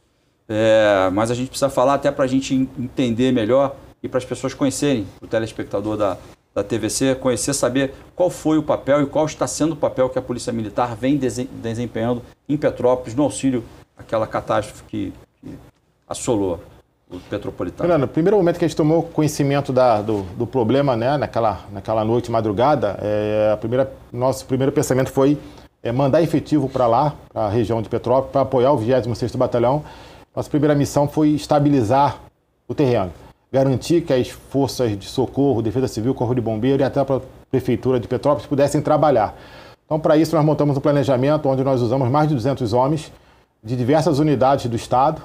É, 0.50 1.10
mas 1.14 1.30
a 1.30 1.36
gente 1.36 1.50
precisa 1.50 1.70
falar 1.70 1.96
até 1.96 2.10
para 2.10 2.24
a 2.24 2.28
gente 2.28 2.56
entender 2.56 3.32
melhor 3.32 3.76
e 4.08 4.10
para 4.10 4.18
as 4.18 4.26
pessoas 4.26 4.54
conhecerem, 4.54 5.06
o 5.22 5.28
telespectador 5.28 5.98
da, 5.98 6.18
da 6.56 6.64
TVC, 6.64 7.16
conhecer, 7.16 7.54
saber 7.54 7.94
qual 8.16 8.30
foi 8.30 8.58
o 8.58 8.64
papel 8.64 9.04
e 9.04 9.06
qual 9.06 9.26
está 9.26 9.46
sendo 9.46 9.74
o 9.74 9.76
papel 9.76 10.10
que 10.10 10.18
a 10.18 10.22
Polícia 10.22 10.52
Militar 10.52 10.96
vem 10.96 11.18
desempenhando 11.18 12.24
em 12.50 12.58
Petrópolis 12.58 13.14
no 13.14 13.24
auxílio 13.24 13.64
àquela 13.98 14.26
catástrofe 14.26 14.84
que, 14.88 15.14
que 15.42 15.54
assolou 16.08 16.60
o 17.10 17.20
Petropolitano. 17.20 17.82
Fernando, 17.88 18.02
no 18.02 18.08
primeiro 18.08 18.38
momento 18.38 18.58
que 18.58 18.66
a 18.66 18.68
gente 18.68 18.78
tomou 18.78 19.04
conhecimento 19.04 19.72
da, 19.72 20.02
do, 20.02 20.24
do, 20.24 20.48
problema, 20.48 20.96
né, 20.96 21.18
naquela, 21.18 21.62
naquela 21.72 22.04
noite, 22.04 22.32
madrugada, 22.32 22.98
é, 23.02 23.52
a 23.54 23.58
primeira, 23.58 23.92
nosso 24.12 24.46
primeiro 24.46 24.72
pensamento 24.72 25.12
foi 25.12 25.38
é, 25.84 25.92
mandar 25.92 26.22
efetivo 26.22 26.68
para 26.68 26.88
lá, 26.88 27.14
para 27.32 27.46
a 27.46 27.50
região 27.50 27.82
de 27.82 27.90
Petrópolis, 27.90 28.32
para 28.32 28.42
apoiar 28.42 28.72
o 28.72 28.78
26º 28.78 29.38
Batalhão. 29.38 29.84
Nossa 30.36 30.50
primeira 30.50 30.76
missão 30.76 31.08
foi 31.08 31.30
estabilizar 31.30 32.22
o 32.68 32.76
terreno 32.76 33.12
garantir 33.52 34.02
que 34.02 34.14
as 34.14 34.30
forças 34.30 34.98
de 34.98 35.06
socorro, 35.06 35.62
Defesa 35.62 35.88
Civil, 35.88 36.14
Corpo 36.14 36.36
de 36.36 36.42
Bombeiro 36.42 36.82
e 36.82 36.86
até 36.86 37.00
a 37.00 37.06
Prefeitura 37.50 38.00
de 38.00 38.08
Petrópolis 38.08 38.46
pudessem 38.46 38.82
trabalhar. 38.82 39.36
Então, 39.86 40.00
para 40.00 40.18
isso, 40.18 40.36
nós 40.36 40.44
montamos 40.44 40.76
um 40.76 40.82
planejamento 40.82 41.48
onde 41.48 41.64
nós 41.64 41.82
usamos 41.82 42.10
mais 42.10 42.28
de 42.28 42.36
200 42.36 42.74
homens 42.74 43.12
de 43.64 43.76
diversas 43.76 44.20
unidades 44.20 44.66
do 44.66 44.76
Estado. 44.76 45.22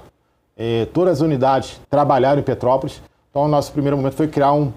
Eh, 0.56 0.86
todas 0.92 1.14
as 1.14 1.20
unidades 1.20 1.80
trabalharam 1.90 2.40
em 2.40 2.44
Petrópolis. 2.44 3.02
Então, 3.30 3.42
o 3.42 3.48
nosso 3.48 3.72
primeiro 3.72 3.96
momento 3.96 4.14
foi 4.14 4.28
criar 4.28 4.52
um, 4.52 4.72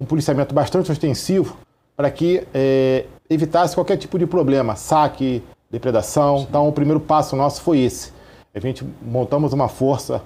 um 0.00 0.04
policiamento 0.04 0.52
bastante 0.52 0.90
ostensivo 0.90 1.56
para 1.96 2.10
que 2.10 2.44
eh, 2.52 3.04
evitasse 3.28 3.74
qualquer 3.74 3.98
tipo 3.98 4.18
de 4.18 4.26
problema, 4.26 4.74
saque, 4.74 5.44
depredação. 5.70 6.38
Sim. 6.38 6.46
Então, 6.48 6.68
o 6.68 6.72
primeiro 6.72 6.98
passo 6.98 7.36
nosso 7.36 7.62
foi 7.62 7.78
esse. 7.78 8.12
A 8.52 8.58
gente 8.58 8.84
montamos 9.00 9.52
uma 9.52 9.68
força 9.68 10.22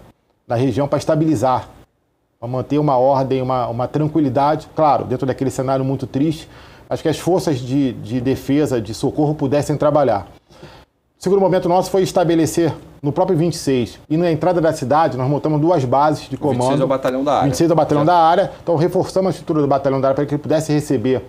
na 0.48 0.54
região 0.54 0.88
para 0.88 0.98
estabilizar 0.98 1.68
para 2.44 2.50
manter 2.50 2.78
uma 2.78 2.98
ordem, 2.98 3.40
uma, 3.40 3.68
uma 3.68 3.88
tranquilidade, 3.88 4.68
claro, 4.76 5.06
dentro 5.06 5.26
daquele 5.26 5.50
cenário 5.50 5.82
muito 5.82 6.06
triste, 6.06 6.46
acho 6.90 7.02
que 7.02 7.08
as 7.08 7.18
forças 7.18 7.58
de, 7.58 7.94
de 7.94 8.20
defesa, 8.20 8.82
de 8.82 8.92
socorro 8.92 9.34
pudessem 9.34 9.78
trabalhar. 9.78 10.26
O 11.18 11.22
segundo 11.24 11.40
momento 11.40 11.70
nosso 11.70 11.90
foi 11.90 12.02
estabelecer 12.02 12.74
no 13.02 13.10
próprio 13.12 13.38
26 13.38 13.98
e 14.10 14.18
na 14.18 14.30
entrada 14.30 14.60
da 14.60 14.74
cidade, 14.74 15.16
nós 15.16 15.26
montamos 15.26 15.58
duas 15.58 15.86
bases 15.86 16.28
de 16.28 16.36
comando. 16.36 16.60
26 16.60 16.80
é 16.80 16.84
o 16.84 16.86
batalhão 16.86 17.24
da 17.24 17.32
área. 17.32 17.44
26 17.44 17.70
é 17.70 17.72
o 17.72 17.76
batalhão 17.76 18.02
é. 18.02 18.06
da 18.06 18.16
área, 18.16 18.52
então 18.62 18.76
reforçamos 18.76 19.28
a 19.28 19.30
estrutura 19.30 19.62
do 19.62 19.66
batalhão 19.66 19.98
da 19.98 20.08
área 20.08 20.14
para 20.14 20.26
que 20.26 20.34
ele 20.34 20.42
pudesse 20.42 20.70
receber 20.70 21.24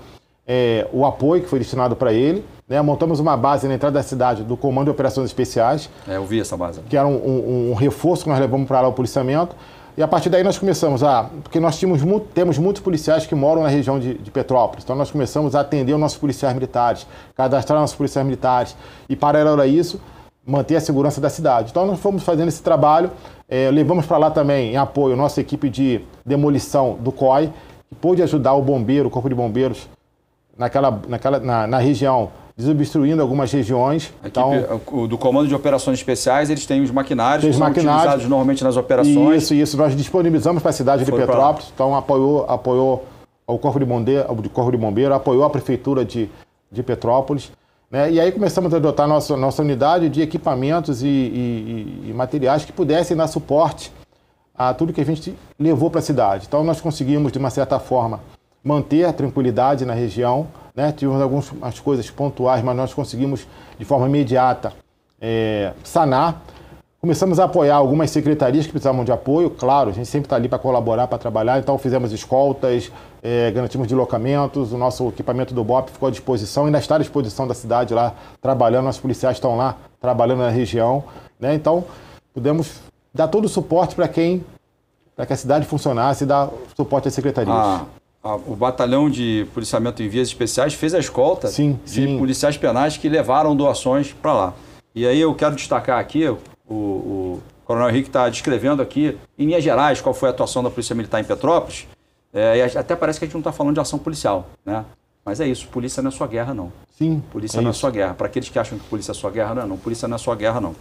é, 0.45 0.86
o 0.91 1.05
apoio 1.05 1.43
que 1.43 1.48
foi 1.48 1.60
destinado 1.60 1.95
para 1.95 2.12
ele. 2.12 2.43
Né? 2.67 2.81
Montamos 2.81 3.22
uma 3.22 3.38
base 3.38 3.69
na 3.69 3.75
entrada 3.75 3.93
da 3.93 4.03
cidade 4.03 4.43
do 4.43 4.57
Comando 4.57 4.86
de 4.86 4.91
Operações 4.91 5.27
Especiais. 5.27 5.89
É, 6.05 6.17
eu 6.17 6.25
vi 6.25 6.41
essa 6.41 6.57
base. 6.57 6.81
Que 6.89 6.98
era 6.98 7.07
um, 7.07 7.15
um, 7.15 7.72
um 7.72 7.74
reforço 7.74 8.24
que 8.24 8.29
nós 8.29 8.39
levamos 8.39 8.67
para 8.67 8.81
lá 8.81 8.89
o 8.89 8.93
policiamento. 8.93 9.55
E 9.97 10.03
a 10.03 10.07
partir 10.07 10.29
daí 10.29 10.43
nós 10.43 10.57
começamos 10.57 11.03
a. 11.03 11.29
Porque 11.41 11.59
nós 11.59 11.79
tínhamos, 11.79 12.01
temos 12.33 12.57
muitos 12.57 12.81
policiais 12.81 13.25
que 13.25 13.33
moram 13.33 13.63
na 13.63 13.69
região 13.69 13.97
de, 13.97 14.15
de, 14.15 14.29
Petrópolis. 14.29 14.83
Então 14.83 14.95
nós 14.95 15.09
começamos 15.09 15.55
a 15.55 15.61
atender 15.61 15.93
os 15.93 15.99
nossos 15.99 16.17
policiais 16.17 16.53
militares, 16.53 17.07
cadastrar 17.35 17.79
nossos 17.79 17.95
policiais 17.95 18.25
militares. 18.25 18.75
E, 19.07 19.15
paralelo 19.15 19.61
a 19.61 19.67
isso, 19.67 20.01
manter 20.45 20.75
a 20.75 20.81
segurança 20.81 21.21
da 21.21 21.29
cidade. 21.29 21.71
Então 21.71 21.85
nós 21.85 21.99
fomos 21.99 22.23
fazendo 22.23 22.49
esse 22.49 22.61
trabalho. 22.61 23.09
É, 23.47 23.71
levamos 23.71 24.05
para 24.05 24.17
lá 24.17 24.29
também, 24.29 24.73
em 24.73 24.77
apoio, 24.77 25.13
a 25.13 25.17
nossa 25.17 25.39
equipe 25.39 25.69
de 25.69 26.01
demolição 26.25 26.97
do 26.99 27.11
COI, 27.11 27.53
que 27.87 27.95
pôde 27.95 28.21
ajudar 28.21 28.53
o 28.53 28.61
bombeiro, 28.61 29.07
o 29.07 29.11
Corpo 29.11 29.29
de 29.29 29.35
Bombeiros, 29.35 29.87
naquela, 30.57 30.99
naquela, 31.07 31.39
na, 31.39 31.67
na 31.67 31.77
região, 31.77 32.31
desobstruindo 32.57 33.21
algumas 33.21 33.51
regiões. 33.51 34.13
Então, 34.24 34.55
equipe, 34.55 35.07
do 35.07 35.17
Comando 35.17 35.47
de 35.47 35.55
Operações 35.55 36.00
Especiais, 36.00 36.50
eles 36.50 36.65
têm 36.65 36.81
os 36.81 36.91
maquinários 36.91 37.41
tem 37.41 37.50
os 37.50 37.55
que 37.55 37.59
são 37.59 37.67
maquinários, 37.67 38.01
utilizados 38.01 38.29
normalmente 38.29 38.63
nas 38.63 38.77
operações. 38.77 39.43
Isso, 39.43 39.53
isso. 39.53 39.77
Nós 39.77 39.95
disponibilizamos 39.95 40.62
para 40.62 40.69
a 40.69 40.74
cidade 40.74 41.03
de 41.03 41.12
Petrópolis, 41.12 41.69
então 41.74 41.95
apoiou, 41.95 42.45
apoiou 42.47 43.05
o 43.45 43.57
Corpo 43.57 43.79
de 43.79 43.85
Bombeiro, 43.85 44.31
o 44.31 44.50
Corpo 44.50 44.71
de 44.71 44.77
Bombeiro 44.77 45.13
apoiou 45.13 45.43
a 45.43 45.50
Prefeitura 45.50 46.05
de, 46.05 46.29
de 46.71 46.81
Petrópolis. 46.81 47.51
Né? 47.91 48.12
E 48.12 48.19
aí 48.19 48.31
começamos 48.31 48.74
a 48.74 48.77
adotar 48.77 49.07
nossa, 49.07 49.38
nossa 49.38 49.62
unidade 49.62 50.09
de 50.09 50.21
equipamentos 50.21 51.03
e, 51.03 51.07
e, 51.07 52.05
e 52.09 52.13
materiais 52.13 52.65
que 52.65 52.71
pudessem 52.71 53.15
dar 53.15 53.27
suporte 53.27 53.91
a 54.57 54.74
tudo 54.74 54.93
que 54.93 55.01
a 55.01 55.05
gente 55.05 55.35
levou 55.59 55.89
para 55.89 56.00
a 56.00 56.03
cidade. 56.03 56.45
Então 56.47 56.63
nós 56.63 56.79
conseguimos, 56.79 57.31
de 57.31 57.38
uma 57.38 57.50
certa 57.50 57.79
forma, 57.79 58.21
manter 58.63 59.03
a 59.03 59.13
tranquilidade 59.13 59.85
na 59.85 59.93
região. 59.93 60.47
Né? 60.75 60.91
Tivemos 60.91 61.22
algumas 61.22 61.79
coisas 61.79 62.10
pontuais, 62.10 62.63
mas 62.63 62.75
nós 62.75 62.94
conseguimos, 62.94 63.48
de 63.79 63.86
forma 63.86 64.08
imediata, 64.08 64.74
é, 65.22 65.72
sanar. 65.84 66.41
Começamos 67.00 67.39
a 67.39 67.46
apoiar 67.46 67.75
algumas 67.75 68.10
secretarias 68.10 68.65
que 68.65 68.72
precisavam 68.72 69.05
de 69.05 69.12
apoio, 69.12 69.51
claro, 69.51 69.91
a 69.91 69.94
gente 69.94 70.08
sempre 70.08 70.25
está 70.25 70.36
ali 70.36 70.50
para 70.50 70.58
colaborar, 70.58 71.08
para 71.08 71.20
trabalhar, 71.20 71.60
então 71.60 71.77
fizemos 71.77 72.12
escoltas, 72.12 72.91
é, 73.22 73.51
garantimos 73.51 73.88
deslocamentos, 73.88 74.74
o 74.74 74.77
nosso 74.77 75.10
equipamento 75.10 75.53
do 75.53 75.63
BOP 75.63 75.91
ficou 75.91 76.08
à 76.08 76.12
disposição, 76.12 76.65
ainda 76.65 76.79
está 76.79 76.96
à 76.96 76.98
disposição 76.98 77.48
da 77.48 77.53
cidade 77.53 77.94
lá, 77.94 78.15
trabalhando, 78.41 78.86
nossos 78.86 79.01
policiais 79.01 79.38
estão 79.38 79.55
lá, 79.55 79.77
trabalhando 80.01 80.39
na 80.39 80.50
região, 80.50 81.03
né? 81.39 81.53
então 81.53 81.84
pudemos 82.34 82.79
dar 83.13 83.27
todo 83.27 83.46
o 83.46 83.50
suporte 83.50 83.94
para 83.94 84.08
quem, 84.08 84.44
para 85.15 85.27
que 85.27 85.34
a 85.34 85.38
cidade 85.38 85.67
funcionasse 85.67 86.24
e 86.24 86.27
dar 86.27 86.50
suporte 86.75 87.08
às 87.08 87.13
secretarias. 87.13 87.55
Ah 87.55 87.86
o 88.34 88.55
batalhão 88.55 89.10
de 89.10 89.46
policiamento 89.53 90.01
em 90.01 90.10
vias 90.10 90.27
especiais 90.27 90.74
fez 90.74 90.96
a 90.96 91.00
escolta 91.00 91.48
sim, 91.48 91.79
de 91.86 91.91
sim. 91.91 92.17
policiais 92.17 92.58
penais 92.58 92.98
que 92.98 93.08
levaram 93.08 93.55
doações 93.55 94.13
para 94.13 94.34
lá. 94.34 94.53
E 94.96 95.05
aí 95.05 95.22
eu 95.22 95.34
quero 95.36 95.55
destacar 95.55 96.00
aqui, 96.00 96.27
o, 96.27 96.39
o 96.67 97.41
Coronel 97.65 97.89
Henrique 97.89 98.10
está 98.10 98.27
descrevendo 98.27 98.82
aqui, 98.82 99.17
em 99.38 99.46
linhas 99.46 99.63
gerais, 99.63 100.01
qual 100.01 100.13
foi 100.13 100.29
a 100.29 100.32
atuação 100.32 100.63
da 100.63 100.70
Polícia 100.70 100.96
Militar 100.96 101.22
em 101.22 101.24
Petrópolis. 101.24 101.88
É, 102.34 102.63
até 102.75 102.96
parece 102.96 103.20
que 103.20 103.25
a 103.25 103.27
gente 103.27 103.36
não 103.36 103.41
está 103.41 103.51
falando 103.51 103.75
de 103.75 103.79
ação 103.79 104.00
policial, 104.00 104.48
né? 104.65 104.84
Mas 105.24 105.39
é 105.39 105.48
isso, 105.48 105.67
polícia 105.67 106.03
não 106.03 106.10
é 106.10 106.12
sua 106.12 106.27
guerra, 106.27 106.53
não. 106.53 106.72
Sim. 106.98 107.22
Polícia 107.32 107.60
é 107.60 107.62
não 107.62 107.72
é 107.72 107.74
sua 107.74 107.89
guerra. 107.91 108.13
Para 108.13 108.27
aqueles 108.27 108.50
que 108.50 108.60
acham 108.60 108.77
que 108.77 108.86
polícia 108.86 109.12
é 109.12 109.15
sua 109.15 109.32
guerra, 109.32 109.55
não 109.55 109.63
é 109.63 109.65
não. 109.65 109.77
Polícia 109.77 110.08
não 110.08 110.15
é 110.15 110.17
sua 110.17 110.36
guerra, 110.36 110.62
não. 110.62 110.75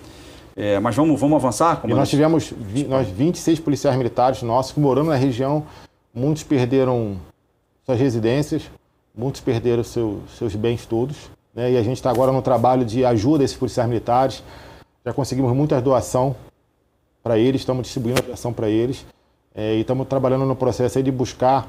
É, 0.56 0.78
mas 0.78 0.94
vamos, 0.94 1.18
vamos 1.18 1.36
avançar? 1.36 1.80
E 1.84 1.88
nós 1.88 2.08
tivemos 2.08 2.52
nós 2.88 3.08
26 3.08 3.58
policiais 3.60 3.96
militares 3.96 4.42
nossos 4.42 4.72
que 4.72 4.80
morando 4.80 5.08
na 5.08 5.16
região. 5.16 5.64
Muitos 6.12 6.44
perderam 6.44 7.16
suas 7.84 7.98
residências, 7.98 8.70
muitos 9.14 9.40
perderam 9.40 9.84
seu, 9.84 10.20
seus 10.38 10.54
bens 10.54 10.86
todos. 10.86 11.30
Né? 11.54 11.72
E 11.72 11.76
a 11.76 11.82
gente 11.82 11.96
está 11.96 12.10
agora 12.10 12.32
no 12.32 12.42
trabalho 12.42 12.84
de 12.84 13.04
ajuda 13.04 13.42
a 13.42 13.46
esses 13.46 13.56
policiais 13.56 13.88
militares. 13.88 14.42
Já 15.04 15.12
conseguimos 15.12 15.54
muita 15.54 15.80
doação 15.80 16.34
para 17.22 17.38
eles, 17.38 17.60
estamos 17.60 17.84
distribuindo 17.84 18.20
a 18.20 18.26
doação 18.26 18.52
para 18.52 18.68
eles. 18.68 19.06
É, 19.54 19.76
e 19.76 19.80
estamos 19.80 20.08
trabalhando 20.08 20.44
no 20.44 20.56
processo 20.56 21.00
de 21.02 21.12
buscar 21.12 21.68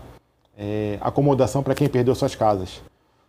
é, 0.57 0.97
acomodação 1.01 1.61
para 1.61 1.75
quem 1.75 1.87
perdeu 1.87 2.15
suas 2.15 2.33
casas. 2.33 2.81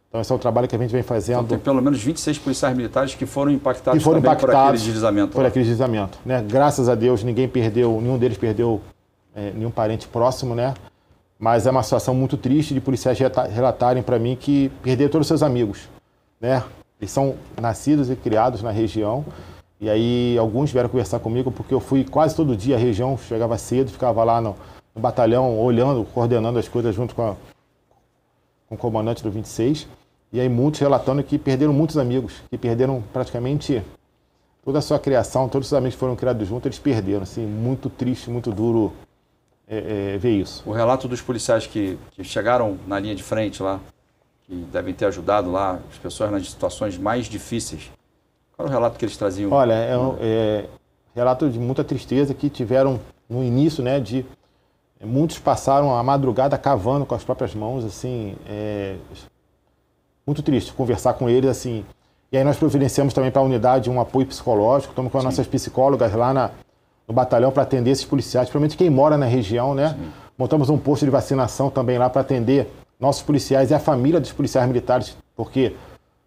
Então, 0.08 0.20
esse 0.20 0.32
é 0.32 0.34
o 0.34 0.38
trabalho 0.38 0.66
que 0.66 0.74
a 0.74 0.78
gente 0.78 0.92
vem 0.92 1.02
fazendo. 1.02 1.44
Então, 1.44 1.48
tem 1.48 1.58
pelo 1.58 1.82
menos 1.82 2.02
26 2.02 2.38
policiais 2.38 2.74
militares 2.74 3.14
que 3.14 3.26
foram 3.26 3.50
impactados, 3.50 3.98
que 3.98 4.04
foram 4.04 4.20
impactados 4.20 4.54
por 4.54 4.56
aquele 4.56 4.78
deslizamento. 4.78 5.32
Por 5.32 5.44
aquele 5.44 5.64
deslizamento. 5.64 6.18
Né? 6.24 6.42
Graças 6.48 6.88
a 6.88 6.94
Deus, 6.94 7.22
ninguém 7.22 7.48
perdeu, 7.48 8.00
nenhum 8.00 8.16
deles 8.16 8.38
perdeu 8.38 8.80
é, 9.34 9.50
nenhum 9.50 9.70
parente 9.70 10.08
próximo, 10.08 10.54
né? 10.54 10.72
Mas 11.38 11.66
é 11.66 11.70
uma 11.70 11.82
situação 11.82 12.14
muito 12.14 12.36
triste 12.36 12.72
de 12.72 12.80
policiais 12.80 13.18
relatarem 13.52 14.02
para 14.02 14.18
mim 14.18 14.36
que 14.36 14.70
perderam 14.82 15.10
todos 15.10 15.26
os 15.26 15.28
seus 15.28 15.42
amigos, 15.42 15.88
né? 16.40 16.62
Eles 16.98 17.10
são 17.10 17.34
nascidos 17.60 18.08
e 18.08 18.16
criados 18.16 18.62
na 18.62 18.70
região. 18.70 19.24
E 19.78 19.90
aí 19.90 20.38
alguns 20.38 20.72
vieram 20.72 20.88
conversar 20.88 21.18
comigo 21.18 21.50
porque 21.52 21.74
eu 21.74 21.80
fui 21.80 22.04
quase 22.04 22.34
todo 22.34 22.56
dia 22.56 22.76
à 22.76 22.78
região, 22.78 23.18
chegava 23.18 23.58
cedo, 23.58 23.90
ficava 23.90 24.24
lá 24.24 24.40
no, 24.40 24.56
no 24.94 25.02
batalhão 25.02 25.60
olhando, 25.60 26.04
coordenando 26.04 26.58
as 26.58 26.66
coisas 26.66 26.94
junto 26.94 27.14
com, 27.14 27.22
a, 27.22 27.36
com 28.66 28.74
o 28.74 28.78
comandante 28.78 29.22
do 29.22 29.30
26. 29.30 29.86
E 30.32 30.40
aí 30.40 30.48
muitos 30.48 30.80
relatando 30.80 31.22
que 31.22 31.38
perderam 31.38 31.74
muitos 31.74 31.98
amigos, 31.98 32.42
que 32.48 32.56
perderam 32.56 33.02
praticamente 33.12 33.82
toda 34.64 34.78
a 34.78 34.82
sua 34.82 34.98
criação, 34.98 35.48
todos 35.48 35.68
os 35.68 35.74
amigos 35.74 35.94
que 35.94 36.00
foram 36.00 36.16
criados 36.16 36.48
juntos, 36.48 36.64
eles 36.66 36.78
perderam. 36.78 37.22
Assim, 37.22 37.44
muito 37.44 37.90
triste, 37.90 38.30
muito 38.30 38.50
duro 38.50 38.92
é, 39.68 40.14
é, 40.14 40.18
ver 40.18 40.30
isso. 40.30 40.62
O 40.64 40.72
relato 40.72 41.08
dos 41.08 41.20
policiais 41.20 41.66
que, 41.66 41.98
que 42.12 42.22
chegaram 42.22 42.78
na 42.86 42.98
linha 42.98 43.14
de 43.14 43.22
frente 43.22 43.62
lá, 43.62 43.80
que 44.44 44.54
devem 44.72 44.94
ter 44.94 45.06
ajudado 45.06 45.50
lá 45.50 45.80
as 45.90 45.98
pessoas 45.98 46.30
nas 46.30 46.48
situações 46.48 46.96
mais 46.96 47.26
difíceis. 47.26 47.90
Qual 48.56 48.66
era 48.66 48.68
o 48.68 48.78
relato 48.78 48.98
que 48.98 49.04
eles 49.04 49.16
traziam? 49.16 49.50
Olha, 49.50 49.74
é, 49.74 49.98
um, 49.98 50.16
é 50.20 50.64
relato 51.14 51.48
de 51.48 51.58
muita 51.58 51.82
tristeza 51.82 52.32
que 52.32 52.48
tiveram 52.48 53.00
no 53.28 53.42
início, 53.42 53.82
né, 53.82 53.98
de 53.98 54.24
muitos 55.02 55.38
passaram 55.38 55.96
a 55.96 56.02
madrugada 56.02 56.56
cavando 56.56 57.04
com 57.04 57.14
as 57.14 57.24
próprias 57.24 57.54
mãos, 57.54 57.84
assim, 57.84 58.36
é, 58.48 58.96
muito 60.26 60.42
triste 60.42 60.72
conversar 60.72 61.14
com 61.14 61.28
eles, 61.28 61.50
assim. 61.50 61.84
E 62.30 62.36
aí 62.36 62.44
nós 62.44 62.56
providenciamos 62.56 63.14
também 63.14 63.30
para 63.30 63.40
a 63.40 63.44
unidade 63.44 63.90
um 63.90 64.00
apoio 64.00 64.26
psicológico, 64.26 64.92
estamos 64.92 65.10
com 65.10 65.18
as 65.18 65.24
nossas 65.24 65.46
psicólogas 65.46 66.12
lá 66.14 66.32
na, 66.32 66.50
no 67.06 67.14
batalhão 67.14 67.50
para 67.50 67.62
atender 67.62 67.90
esses 67.90 68.04
policiais, 68.04 68.48
principalmente 68.48 68.76
quem 68.76 68.90
mora 68.90 69.16
na 69.16 69.26
região, 69.26 69.74
né? 69.74 69.90
Sim. 69.90 70.12
Montamos 70.36 70.68
um 70.68 70.76
posto 70.76 71.04
de 71.04 71.10
vacinação 71.10 71.70
também 71.70 71.98
lá 71.98 72.10
para 72.10 72.20
atender 72.20 72.70
nossos 72.98 73.22
policiais 73.22 73.70
e 73.70 73.74
a 73.74 73.78
família 73.78 74.20
dos 74.20 74.32
policiais 74.32 74.66
militares, 74.66 75.16
porque 75.34 75.74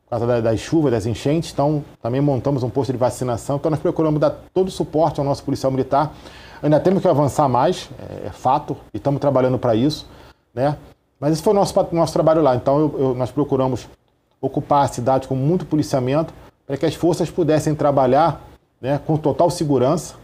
por 0.05 0.12
causa 0.12 0.25
das 0.25 0.43
da 0.43 0.57
chuvas, 0.57 0.91
das 0.91 1.05
enchentes, 1.05 1.51
então 1.51 1.83
também 2.01 2.19
montamos 2.19 2.63
um 2.63 2.69
posto 2.69 2.91
de 2.91 2.98
vacinação. 2.98 3.57
Então 3.57 3.69
nós 3.69 3.79
procuramos 3.79 4.19
dar 4.19 4.31
todo 4.53 4.69
o 4.69 4.71
suporte 4.71 5.19
ao 5.19 5.25
nosso 5.25 5.43
policial 5.43 5.71
militar. 5.71 6.13
Ainda 6.63 6.79
temos 6.79 7.01
que 7.01 7.07
avançar 7.07 7.48
mais, 7.48 7.89
é, 8.00 8.27
é 8.27 8.31
fato, 8.31 8.75
e 8.93 8.98
estamos 8.98 9.21
trabalhando 9.21 9.59
para 9.59 9.75
isso, 9.75 10.07
né? 10.53 10.77
Mas 11.19 11.33
esse 11.33 11.43
foi 11.43 11.53
o 11.53 11.55
nosso, 11.55 11.75
nosso 11.91 12.13
trabalho 12.13 12.41
lá. 12.41 12.55
Então 12.55 12.79
eu, 12.79 12.95
eu, 13.00 13.15
nós 13.15 13.29
procuramos 13.29 13.88
ocupar 14.41 14.86
a 14.86 14.88
cidade 14.88 15.27
com 15.27 15.36
muito 15.36 15.65
policiamento 15.65 16.33
para 16.65 16.77
que 16.77 16.86
as 16.86 16.95
forças 16.95 17.29
pudessem 17.29 17.75
trabalhar 17.75 18.41
né, 18.81 19.00
com 19.05 19.17
total 19.17 19.50
segurança, 19.50 20.15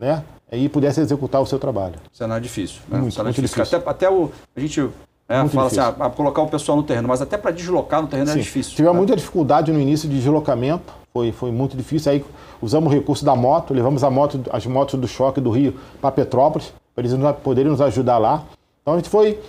né? 0.00 0.24
E 0.50 0.68
pudesse 0.68 1.00
executar 1.00 1.40
o 1.40 1.46
seu 1.46 1.58
trabalho. 1.58 1.94
Cenário 2.12 2.42
difícil. 2.42 2.80
Né? 2.88 2.98
Muito, 2.98 3.12
Cenário 3.12 3.28
muito 3.28 3.36
difícil. 3.36 3.62
difícil. 3.62 3.78
Até, 3.78 4.06
até 4.06 4.10
o, 4.10 4.32
a 4.56 4.60
gente 4.60 4.80
né, 4.80 4.88
fala 5.28 5.44
difícil. 5.44 5.66
assim, 5.66 6.00
ah, 6.00 6.10
colocar 6.10 6.42
o 6.42 6.48
pessoal 6.48 6.76
no 6.76 6.82
terreno, 6.82 7.06
mas 7.06 7.22
até 7.22 7.38
para 7.38 7.52
deslocar 7.52 8.02
no 8.02 8.08
terreno 8.08 8.30
é 8.30 8.32
Sim. 8.32 8.40
é 8.40 8.42
difícil. 8.42 8.74
Tivemos 8.74 8.94
né? 8.94 8.98
muita 8.98 9.14
dificuldade 9.14 9.70
no 9.70 9.78
início 9.78 10.08
de 10.08 10.16
deslocamento, 10.16 10.92
foi, 11.12 11.30
foi 11.30 11.52
muito 11.52 11.76
difícil. 11.76 12.10
Aí 12.10 12.24
usamos 12.60 12.92
o 12.92 12.94
recurso 12.96 13.24
da 13.24 13.36
moto, 13.36 13.72
levamos 13.72 14.02
a 14.02 14.10
moto, 14.10 14.40
as 14.50 14.66
motos 14.66 14.98
do 14.98 15.06
choque 15.06 15.40
do 15.40 15.50
Rio 15.50 15.78
para 16.00 16.10
Petrópolis, 16.10 16.72
para 16.94 17.06
eles 17.06 17.16
poderem 17.44 17.70
nos 17.70 17.80
ajudar 17.80 18.18
lá. 18.18 18.42
Então 18.82 18.94
a 18.94 18.96
gente 18.96 19.08
foi, 19.08 19.40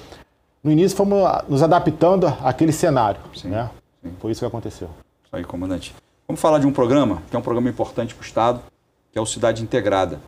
no 0.63 0.71
início, 0.71 0.95
fomos 0.95 1.17
nos 1.47 1.63
adaptando 1.63 2.27
àquele 2.43 2.71
cenário. 2.71 3.19
Sim. 3.35 3.49
Né? 3.49 3.69
Sim. 4.03 4.13
Foi 4.19 4.31
isso 4.31 4.41
que 4.41 4.45
aconteceu. 4.45 4.89
Isso 5.25 5.35
aí, 5.35 5.43
comandante. 5.43 5.95
Vamos 6.27 6.39
falar 6.39 6.59
de 6.59 6.67
um 6.67 6.71
programa, 6.71 7.21
que 7.29 7.35
é 7.35 7.39
um 7.39 7.41
programa 7.41 7.69
importante 7.69 8.13
para 8.13 8.21
o 8.21 8.25
Estado, 8.25 8.61
que 9.11 9.17
é 9.17 9.21
o 9.21 9.25
Cidade 9.25 9.63
Integrada. 9.63 10.19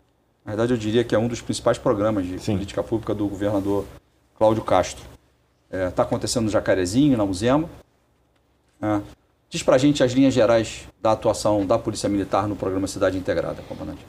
Na 0.44 0.50
verdade, 0.50 0.74
eu 0.74 0.76
diria 0.76 1.02
que 1.02 1.14
é 1.14 1.18
um 1.18 1.26
dos 1.26 1.40
principais 1.40 1.78
programas 1.78 2.26
de 2.26 2.38
Sim. 2.38 2.54
política 2.54 2.82
pública 2.82 3.14
do 3.14 3.26
governador 3.26 3.86
Cláudio 4.36 4.62
Castro. 4.62 5.02
Está 5.70 5.78
é, 5.78 5.90
tá 5.90 6.02
acontecendo 6.02 6.44
no 6.44 6.50
Jacarezinho, 6.50 7.16
na 7.16 7.24
Musema. 7.24 7.68
É. 8.82 9.00
Diz 9.48 9.62
para 9.62 9.76
a 9.76 9.78
gente 9.78 10.02
as 10.02 10.12
linhas 10.12 10.34
gerais 10.34 10.86
da 11.00 11.12
atuação 11.12 11.64
da 11.64 11.78
Polícia 11.78 12.08
Militar 12.08 12.46
no 12.46 12.56
programa 12.56 12.86
Cidade 12.86 13.16
Integrada, 13.16 13.62
comandante. 13.62 14.04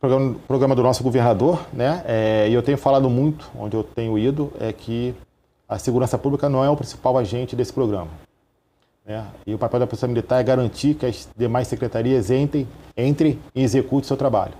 Programa, 0.00 0.36
programa 0.48 0.74
do 0.74 0.82
nosso 0.82 1.02
governador, 1.02 1.60
né? 1.72 2.02
É, 2.06 2.48
e 2.48 2.54
eu 2.54 2.62
tenho 2.62 2.78
falado 2.78 3.10
muito, 3.10 3.50
onde 3.58 3.76
eu 3.76 3.84
tenho 3.84 4.18
ido, 4.18 4.50
é 4.58 4.72
que 4.72 5.14
a 5.68 5.78
segurança 5.78 6.16
pública 6.16 6.48
não 6.48 6.64
é 6.64 6.70
o 6.70 6.76
principal 6.76 7.18
agente 7.18 7.54
desse 7.54 7.72
programa. 7.72 8.08
Né? 9.04 9.26
E 9.46 9.54
o 9.54 9.58
papel 9.58 9.80
da 9.80 9.86
Polícia 9.86 10.08
Militar 10.08 10.40
é 10.40 10.44
garantir 10.44 10.94
que 10.94 11.04
as 11.04 11.28
demais 11.36 11.68
secretarias 11.68 12.30
entrem, 12.30 12.66
entrem 12.96 13.38
e 13.54 13.62
executem 13.62 14.08
seu 14.08 14.16
trabalho. 14.16 14.54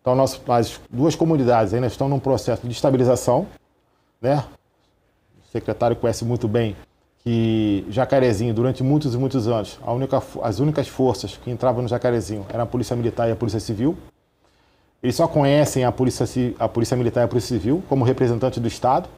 Então, 0.00 0.14
nós, 0.14 0.40
as 0.48 0.80
duas 0.90 1.14
comunidades 1.14 1.74
ainda 1.74 1.86
estão 1.86 2.08
num 2.08 2.18
processo 2.18 2.66
de 2.66 2.72
estabilização. 2.72 3.46
Né? 4.20 4.44
O 5.46 5.52
secretário 5.52 5.96
conhece 5.96 6.24
muito 6.24 6.48
bem 6.48 6.74
que 7.22 7.84
Jacarezinho, 7.90 8.54
durante 8.54 8.82
muitos 8.82 9.14
e 9.14 9.18
muitos 9.18 9.46
anos, 9.46 9.78
única, 9.86 10.22
as 10.42 10.58
únicas 10.58 10.88
forças 10.88 11.36
que 11.36 11.50
entravam 11.50 11.82
no 11.82 11.88
Jacarezinho 11.88 12.46
eram 12.48 12.64
a 12.64 12.66
Polícia 12.66 12.96
Militar 12.96 13.28
e 13.28 13.32
a 13.32 13.36
Polícia 13.36 13.60
Civil. 13.60 13.96
Eles 15.02 15.16
só 15.16 15.26
conhecem 15.26 15.84
a 15.84 15.92
Polícia, 15.92 16.26
a 16.58 16.68
Polícia 16.68 16.96
Militar 16.96 17.22
e 17.22 17.24
a 17.24 17.28
Polícia 17.28 17.56
Civil 17.56 17.82
como 17.88 18.04
representante 18.04 18.58
do 18.58 18.68
Estado. 18.68 19.08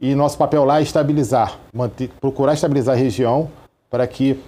E 0.00 0.14
nosso 0.14 0.38
papel 0.38 0.64
lá 0.64 0.80
é 0.80 0.82
estabilizar, 0.82 1.58
manter, 1.72 2.08
procurar 2.20 2.54
estabilizar 2.54 2.96
a 2.96 2.98
região 2.98 3.50
para 3.88 4.06
que 4.06 4.40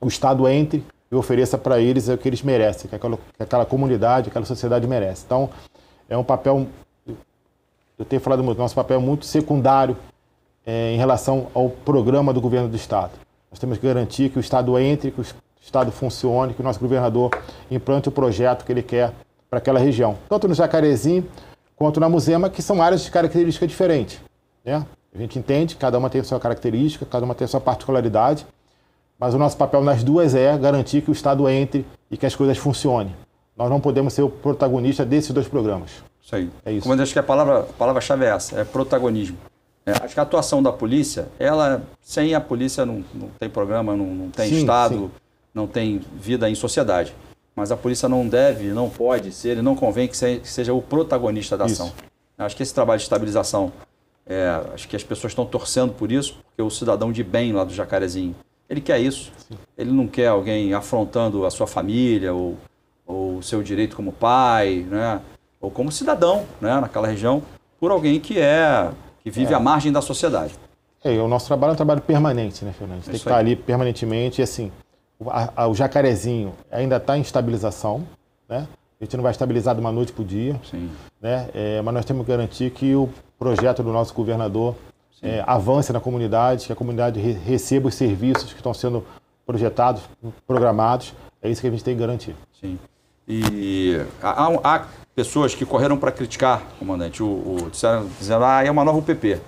o 0.00 0.08
Estado 0.08 0.48
entre 0.48 0.84
e 1.10 1.14
ofereça 1.14 1.58
para 1.58 1.80
eles 1.80 2.08
o 2.08 2.16
que 2.16 2.28
eles 2.28 2.42
merecem, 2.42 2.88
que 2.88 2.94
aquela, 2.94 3.16
que 3.16 3.42
aquela 3.42 3.66
comunidade, 3.66 4.28
aquela 4.28 4.44
sociedade 4.44 4.86
merece. 4.86 5.24
Então, 5.26 5.50
é 6.08 6.16
um 6.16 6.22
papel, 6.22 6.66
eu 7.98 8.04
tenho 8.04 8.20
falado 8.20 8.44
muito, 8.44 8.58
nosso 8.58 8.74
papel 8.74 8.98
é 8.98 9.02
muito 9.02 9.26
secundário 9.26 9.96
é, 10.64 10.92
em 10.92 10.96
relação 10.96 11.48
ao 11.52 11.68
programa 11.68 12.32
do 12.32 12.40
governo 12.40 12.68
do 12.68 12.76
Estado. 12.76 13.12
Nós 13.50 13.58
temos 13.58 13.78
que 13.78 13.86
garantir 13.86 14.30
que 14.30 14.38
o 14.38 14.40
Estado 14.40 14.78
entre, 14.78 15.10
que 15.10 15.20
o 15.20 15.26
Estado 15.60 15.90
funcione, 15.90 16.54
que 16.54 16.60
o 16.60 16.64
nosso 16.64 16.78
governador 16.78 17.30
implante 17.70 18.08
o 18.08 18.12
projeto 18.12 18.64
que 18.64 18.72
ele 18.72 18.82
quer 18.82 19.12
para 19.48 19.58
aquela 19.58 19.80
região. 19.80 20.16
Tanto 20.28 20.46
no 20.46 20.54
Jacarezinho 20.54 21.26
quanto 21.74 21.98
na 21.98 22.08
Musema, 22.08 22.48
que 22.48 22.62
são 22.62 22.80
áreas 22.80 23.02
de 23.02 23.10
característica 23.10 23.66
diferente. 23.66 24.22
Né? 24.64 24.84
A 25.12 25.18
gente 25.18 25.38
entende, 25.38 25.74
cada 25.74 25.98
uma 25.98 26.08
tem 26.08 26.20
a 26.20 26.24
sua 26.24 26.38
característica, 26.38 27.04
cada 27.04 27.24
uma 27.24 27.34
tem 27.34 27.44
a 27.44 27.48
sua 27.48 27.60
particularidade, 27.60 28.46
mas 29.20 29.34
o 29.34 29.38
nosso 29.38 29.56
papel 29.58 29.82
nas 29.82 30.02
duas 30.02 30.34
é 30.34 30.56
garantir 30.56 31.02
que 31.02 31.10
o 31.10 31.12
Estado 31.12 31.46
entre 31.46 31.84
e 32.10 32.16
que 32.16 32.24
as 32.24 32.34
coisas 32.34 32.56
funcionem. 32.56 33.14
Nós 33.54 33.68
não 33.68 33.78
podemos 33.78 34.14
ser 34.14 34.22
o 34.22 34.30
protagonista 34.30 35.04
desses 35.04 35.30
dois 35.30 35.46
programas. 35.46 35.90
Isso 36.22 36.34
aí. 36.34 36.50
É 36.64 36.72
isso. 36.72 36.88
Como 36.88 37.00
acho 37.00 37.12
que 37.12 37.18
a 37.18 37.22
palavra, 37.22 37.64
palavra-chave 37.78 38.24
é 38.24 38.28
essa, 38.28 38.58
é 38.58 38.64
protagonismo. 38.64 39.36
É, 39.84 39.92
acho 39.92 40.14
que 40.14 40.20
a 40.20 40.22
atuação 40.22 40.62
da 40.62 40.72
polícia, 40.72 41.28
ela, 41.38 41.82
sem 42.00 42.34
a 42.34 42.40
polícia 42.40 42.86
não, 42.86 43.04
não 43.12 43.28
tem 43.38 43.50
programa, 43.50 43.94
não, 43.94 44.06
não 44.06 44.30
tem 44.30 44.48
sim, 44.48 44.58
Estado, 44.60 44.94
sim. 44.94 45.10
não 45.52 45.66
tem 45.66 46.00
vida 46.14 46.48
em 46.48 46.54
sociedade. 46.54 47.14
Mas 47.54 47.70
a 47.70 47.76
polícia 47.76 48.08
não 48.08 48.26
deve, 48.26 48.68
não 48.68 48.88
pode 48.88 49.32
ser 49.32 49.58
e 49.58 49.62
não 49.62 49.76
convém 49.76 50.08
que 50.08 50.16
seja 50.16 50.72
o 50.72 50.80
protagonista 50.80 51.58
da 51.58 51.66
ação. 51.66 51.88
Isso. 51.88 51.96
Acho 52.38 52.56
que 52.56 52.62
esse 52.62 52.72
trabalho 52.72 52.98
de 52.98 53.04
estabilização, 53.04 53.70
é, 54.24 54.62
acho 54.72 54.88
que 54.88 54.96
as 54.96 55.04
pessoas 55.04 55.32
estão 55.32 55.44
torcendo 55.44 55.92
por 55.92 56.10
isso, 56.10 56.38
porque 56.46 56.62
o 56.62 56.70
cidadão 56.70 57.12
de 57.12 57.22
bem 57.22 57.52
lá 57.52 57.64
do 57.64 57.74
Jacarezinho, 57.74 58.34
ele 58.70 58.80
quer 58.80 59.00
isso. 59.00 59.32
Sim. 59.36 59.58
Ele 59.76 59.90
não 59.90 60.06
quer 60.06 60.28
alguém 60.28 60.72
afrontando 60.72 61.44
a 61.44 61.50
sua 61.50 61.66
família 61.66 62.32
ou, 62.32 62.56
o 63.04 63.42
seu 63.42 63.60
direito 63.60 63.96
como 63.96 64.12
pai, 64.12 64.86
né? 64.88 65.20
ou 65.60 65.68
como 65.68 65.90
cidadão 65.90 66.46
né? 66.60 66.80
naquela 66.80 67.08
região, 67.08 67.42
por 67.80 67.90
alguém 67.90 68.20
que 68.20 68.38
é 68.38 68.88
que 69.20 69.30
vive 69.30 69.52
é. 69.52 69.56
à 69.56 69.60
margem 69.60 69.90
da 69.90 70.00
sociedade. 70.00 70.54
É, 71.02 71.10
o 71.18 71.26
nosso 71.26 71.48
trabalho 71.48 71.70
é 71.70 71.72
um 71.72 71.76
trabalho 71.76 72.00
permanente, 72.00 72.64
né, 72.64 72.72
Fernando? 72.72 73.02
tem 73.02 73.10
que 73.10 73.16
estar 73.16 73.36
ali 73.36 73.56
permanentemente 73.56 74.40
e 74.40 74.44
assim, 74.44 74.70
o, 75.18 75.28
a, 75.28 75.66
o 75.66 75.74
jacarezinho 75.74 76.54
ainda 76.70 76.98
está 76.98 77.18
em 77.18 77.22
estabilização, 77.22 78.06
né? 78.48 78.68
A 79.00 79.04
gente 79.04 79.16
não 79.16 79.22
vai 79.22 79.32
estabilizar 79.32 79.74
de 79.74 79.80
uma 79.80 79.90
noite 79.90 80.12
para 80.12 80.22
o 80.22 80.24
dia, 80.24 80.60
Sim. 80.70 80.90
né? 81.20 81.48
É, 81.54 81.82
mas 81.82 81.94
nós 81.94 82.04
temos 82.04 82.24
que 82.24 82.30
garantir 82.30 82.70
que 82.70 82.94
o 82.94 83.08
projeto 83.38 83.82
do 83.82 83.90
nosso 83.92 84.12
governador 84.12 84.76
é, 85.22 85.42
avance 85.46 85.92
na 85.92 86.00
comunidade, 86.00 86.66
que 86.66 86.72
a 86.72 86.76
comunidade 86.76 87.20
re 87.20 87.32
receba 87.32 87.88
os 87.88 87.94
serviços 87.94 88.52
que 88.52 88.58
estão 88.58 88.72
sendo 88.74 89.04
projetados, 89.46 90.02
programados. 90.46 91.12
É 91.42 91.50
isso 91.50 91.60
que 91.60 91.66
a 91.66 91.70
gente 91.70 91.84
tem 91.84 91.94
que 91.94 92.00
garantir. 92.00 92.34
Sim. 92.60 92.78
E 93.26 94.00
há, 94.22 94.48
há 94.64 94.86
pessoas 95.14 95.54
que 95.54 95.64
correram 95.64 95.96
para 95.96 96.10
criticar, 96.10 96.62
comandante, 96.78 97.22
o, 97.22 97.26
o, 97.26 97.70
disseram, 97.70 98.08
dizendo, 98.18 98.44
ah, 98.44 98.64
é 98.64 98.70
uma 98.70 98.84
nova 98.84 98.98
UPP. 98.98 99.40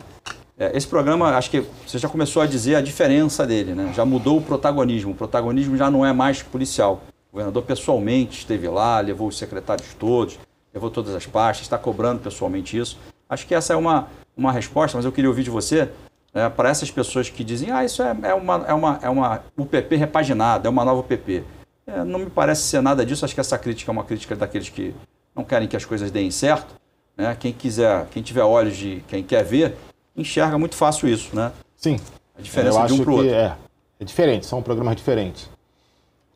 É, 0.59 0.77
esse 0.77 0.87
programa, 0.87 1.37
acho 1.37 1.51
que 1.51 1.65
você 1.87 1.99
já 1.99 2.09
começou 2.09 2.43
a 2.43 2.47
dizer 2.47 2.77
a 2.77 2.81
diferença 2.81 3.47
dele, 3.47 3.75
né? 3.75 3.93
Já 3.95 4.05
mudou 4.05 4.39
o 4.39 4.43
protagonismo. 4.43 5.13
O 5.13 5.15
protagonismo 5.15 5.77
já 5.77 5.91
não 5.91 6.05
é 6.05 6.13
mais 6.13 6.43
policial. 6.43 7.03
O 7.31 7.33
governador 7.33 7.63
pessoalmente 7.63 8.39
esteve 8.41 8.69
lá, 8.69 9.01
levou 9.01 9.29
os 9.29 9.39
secretários 9.39 9.95
todos, 9.99 10.39
levou 10.73 10.91
todas 10.91 11.15
as 11.15 11.27
pastas, 11.27 11.67
está 11.67 11.79
cobrando 11.79 12.21
pessoalmente 12.21 12.79
isso. 12.79 12.99
Acho 13.29 13.47
que 13.47 13.55
essa 13.55 13.73
é 13.73 13.77
uma, 13.77 14.09
uma 14.37 14.53
resposta, 14.53 14.97
mas 14.97 15.05
eu 15.05 15.13
queria 15.13 15.29
ouvir 15.29 15.43
de 15.43 15.51
você 15.51 15.91
é, 16.35 16.49
para 16.49 16.71
essas 16.71 16.91
pessoas 16.91 17.29
que 17.29 17.45
dizem, 17.45 17.71
ah, 17.71 17.85
isso 17.85 18.03
é, 18.03 18.17
é, 18.23 18.35
uma, 18.35 18.65
é, 18.67 18.73
uma, 18.73 18.99
é 19.03 19.09
uma 19.09 19.43
UPP 19.57 19.97
repaginada, 19.97 20.67
é 20.67 20.71
uma 20.71 20.85
nova 20.85 21.01
UPP. 21.01 21.45
É, 21.87 22.05
não 22.05 22.21
me 22.21 22.31
parece 22.31 22.63
ser 22.63 22.81
nada 22.81 23.05
disso, 23.05 23.25
acho 23.25 23.35
que 23.35 23.41
essa 23.41 23.59
crítica 23.59 23.91
é 23.91 23.93
uma 23.93 24.05
crítica 24.05 24.35
daqueles 24.35 24.69
que 24.69 24.95
não 25.35 25.45
querem 25.45 25.69
que 25.69 25.77
as 25.77 25.85
coisas 25.85 26.11
deem 26.11 26.31
certo. 26.31 26.75
Né? 27.17 27.37
Quem 27.39 27.53
quiser, 27.53 28.07
quem 28.07 28.23
tiver 28.23 28.43
olhos 28.43 28.77
de 28.77 29.03
quem 29.09 29.23
quer 29.23 29.45
ver, 29.45 29.77
enxerga 30.17 30.57
muito 30.59 30.75
fácil 30.75 31.09
isso, 31.09 31.35
né? 31.37 31.53
Sim. 31.77 31.99
A 32.39 32.41
diferença 32.41 32.81
eu 32.81 32.87
de 32.87 32.93
um 32.95 33.05
para 33.05 33.11
o 33.11 33.17
outro. 33.17 33.31
É, 33.31 33.57
é 34.01 34.05
diferente, 34.05 34.47
são 34.47 34.63
programas 34.63 34.97
diferentes. 34.97 35.51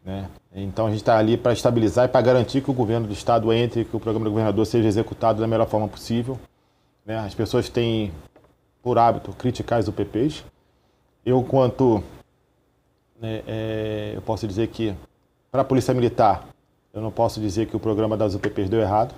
Né? 0.04 0.28
Então 0.54 0.86
a 0.86 0.90
gente 0.90 1.00
está 1.00 1.16
ali 1.18 1.36
para 1.36 1.52
estabilizar 1.52 2.04
e 2.04 2.08
para 2.08 2.20
garantir 2.20 2.60
que 2.60 2.70
o 2.70 2.74
governo 2.74 3.06
do 3.06 3.12
estado 3.12 3.52
entre, 3.52 3.84
que 3.84 3.96
o 3.96 4.00
programa 4.00 4.24
do 4.24 4.30
governador 4.30 4.66
seja 4.66 4.86
executado 4.86 5.40
da 5.40 5.46
melhor 5.46 5.66
forma 5.66 5.88
possível. 5.88 6.38
Né? 7.06 7.16
As 7.18 7.34
pessoas 7.34 7.68
têm 7.68 8.12
por 8.82 8.98
hábito 8.98 9.32
criticar 9.32 9.78
as 9.78 9.86
UPPs. 9.86 10.44
Eu, 11.24 11.42
quanto 11.44 12.02
né, 13.20 13.42
é, 13.46 14.12
eu 14.14 14.22
posso 14.22 14.46
dizer 14.46 14.68
que 14.68 14.94
para 15.50 15.62
a 15.62 15.64
Polícia 15.64 15.94
Militar 15.94 16.44
eu 16.92 17.00
não 17.00 17.10
posso 17.10 17.40
dizer 17.40 17.66
que 17.66 17.76
o 17.76 17.80
programa 17.80 18.16
das 18.16 18.34
UPPs 18.34 18.68
deu 18.68 18.80
errado. 18.80 19.14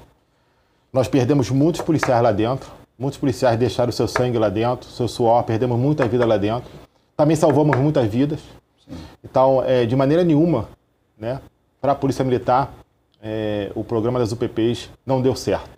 Nós 0.92 1.08
perdemos 1.08 1.50
muitos 1.50 1.80
policiais 1.80 2.22
lá 2.22 2.32
dentro. 2.32 2.70
Muitos 2.98 3.18
policiais 3.18 3.56
deixaram 3.56 3.92
seu 3.92 4.08
sangue 4.08 4.36
lá 4.38 4.48
dentro, 4.48 4.88
seu 4.90 5.06
suor, 5.06 5.44
perdemos 5.44 5.78
muita 5.78 6.06
vida 6.08 6.26
lá 6.26 6.36
dentro. 6.36 6.68
Também 7.16 7.36
salvamos 7.36 7.76
muitas 7.76 8.08
vidas. 8.08 8.40
Sim. 8.84 8.96
Então, 9.22 9.62
é, 9.62 9.86
de 9.86 9.94
maneira 9.94 10.24
nenhuma, 10.24 10.68
né, 11.16 11.40
para 11.80 11.92
a 11.92 11.94
Polícia 11.94 12.24
Militar, 12.24 12.72
é, 13.22 13.70
o 13.76 13.84
programa 13.84 14.18
das 14.18 14.32
UPPs 14.32 14.90
não 15.06 15.22
deu 15.22 15.36
certo. 15.36 15.77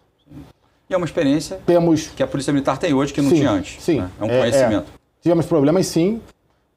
E 0.90 0.94
é 0.94 0.96
uma 0.96 1.06
experiência 1.06 1.60
Temos... 1.64 2.08
que 2.08 2.22
a 2.22 2.26
Polícia 2.26 2.52
Militar 2.52 2.76
tem 2.76 2.92
hoje 2.92 3.14
que 3.14 3.22
não 3.22 3.30
sim, 3.30 3.36
tinha 3.36 3.50
antes. 3.50 3.82
Sim. 3.82 4.00
Né? 4.00 4.10
É 4.20 4.24
um 4.24 4.28
conhecimento. 4.28 4.90
É, 4.92 5.22
tivemos 5.22 5.46
problemas, 5.46 5.86
sim. 5.86 6.20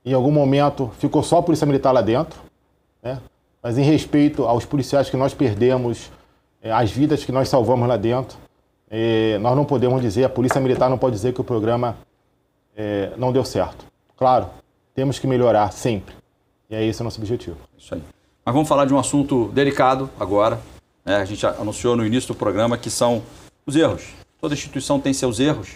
Em 0.06 0.14
algum 0.14 0.32
momento 0.32 0.92
ficou 1.00 1.24
só 1.24 1.40
a 1.40 1.44
Polícia 1.44 1.66
Militar 1.66 1.92
lá 1.92 2.02
dentro. 2.02 2.40
Né? 3.02 3.20
mas 3.64 3.78
em 3.78 3.82
respeito 3.82 4.44
aos 4.44 4.66
policiais 4.66 5.10
que 5.10 5.16
nós 5.16 5.34
perdemos, 5.34 6.12
é, 6.62 6.70
as 6.70 6.92
vidas 6.92 7.24
que 7.24 7.32
nós 7.32 7.48
salvamos 7.48 7.88
lá 7.88 7.96
dentro, 7.96 8.38
é, 8.90 9.38
nós 9.40 9.56
não 9.56 9.64
podemos 9.64 10.02
dizer, 10.02 10.26
a 10.26 10.30
Polícia 10.30 10.60
Militar 10.60 10.90
não 10.90 10.98
pode 10.98 11.16
dizer 11.16 11.34
que 11.34 11.40
o 11.40 11.44
programa 11.46 11.96
é, 12.76 13.14
não 13.16 13.32
deu 13.32 13.46
certo. 13.46 13.86
Claro, 14.18 14.48
temos 14.94 15.18
que 15.18 15.26
melhorar 15.26 15.72
sempre. 15.72 16.14
E 16.70 16.76
é 16.76 16.84
esse 16.84 17.00
o 17.00 17.06
nosso 17.06 17.22
objetivo. 17.22 17.56
Isso 17.78 17.96
aí. 17.96 18.04
Mas 18.46 18.54
vamos 18.54 18.68
falar 18.68 18.84
de 18.84 18.94
um 18.94 19.00
assunto 19.00 19.50
delicado 19.54 20.10
agora. 20.20 20.60
Né? 21.06 21.16
A 21.16 21.26
gente 21.26 21.46
anunciou 21.46 21.96
no 21.96 22.06
início 22.06 22.34
do 22.34 22.36
programa 22.38 22.78
que 22.78 22.90
são 22.90 23.24
os 23.66 23.76
erros. 23.76 24.04
Toda 24.40 24.54
instituição 24.54 25.00
tem 25.00 25.14
seus 25.14 25.40
erros. 25.40 25.70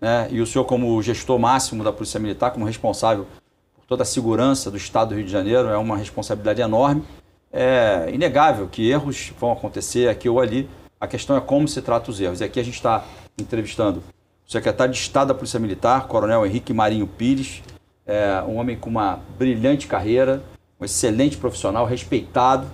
Né? 0.00 0.28
E 0.30 0.40
o 0.40 0.46
senhor, 0.46 0.64
como 0.64 1.02
gestor 1.02 1.38
máximo 1.38 1.84
da 1.84 1.92
Polícia 1.92 2.20
Militar, 2.20 2.50
como 2.50 2.64
responsável 2.64 3.26
por 3.74 3.84
toda 3.86 4.02
a 4.02 4.06
segurança 4.06 4.70
do 4.70 4.76
Estado 4.76 5.10
do 5.10 5.14
Rio 5.16 5.24
de 5.24 5.30
Janeiro, 5.30 5.68
é 5.68 5.76
uma 5.76 5.96
responsabilidade 5.96 6.60
enorme 6.60 7.04
é 7.52 8.10
inegável 8.12 8.68
que 8.68 8.90
erros 8.90 9.32
vão 9.40 9.50
acontecer 9.50 10.10
aqui 10.10 10.28
ou 10.28 10.40
ali. 10.40 10.68
A 11.00 11.06
questão 11.06 11.36
é 11.36 11.40
como 11.40 11.66
se 11.66 11.80
trata 11.80 12.10
os 12.10 12.20
erros. 12.20 12.40
E 12.40 12.44
aqui 12.44 12.60
a 12.60 12.62
gente 12.62 12.74
está 12.74 13.02
entrevistando 13.38 14.02
o 14.46 14.52
secretário 14.52 14.92
de 14.92 15.00
Estado 15.00 15.28
da 15.28 15.34
Polícia 15.34 15.58
Militar, 15.58 16.06
Coronel 16.06 16.44
Henrique 16.46 16.72
Marinho 16.72 17.06
Pires, 17.06 17.62
é 18.06 18.42
um 18.46 18.58
homem 18.58 18.76
com 18.76 18.88
uma 18.88 19.18
brilhante 19.36 19.88
carreira, 19.88 20.42
um 20.80 20.84
excelente 20.84 21.36
profissional, 21.36 21.84
respeitado, 21.84 22.66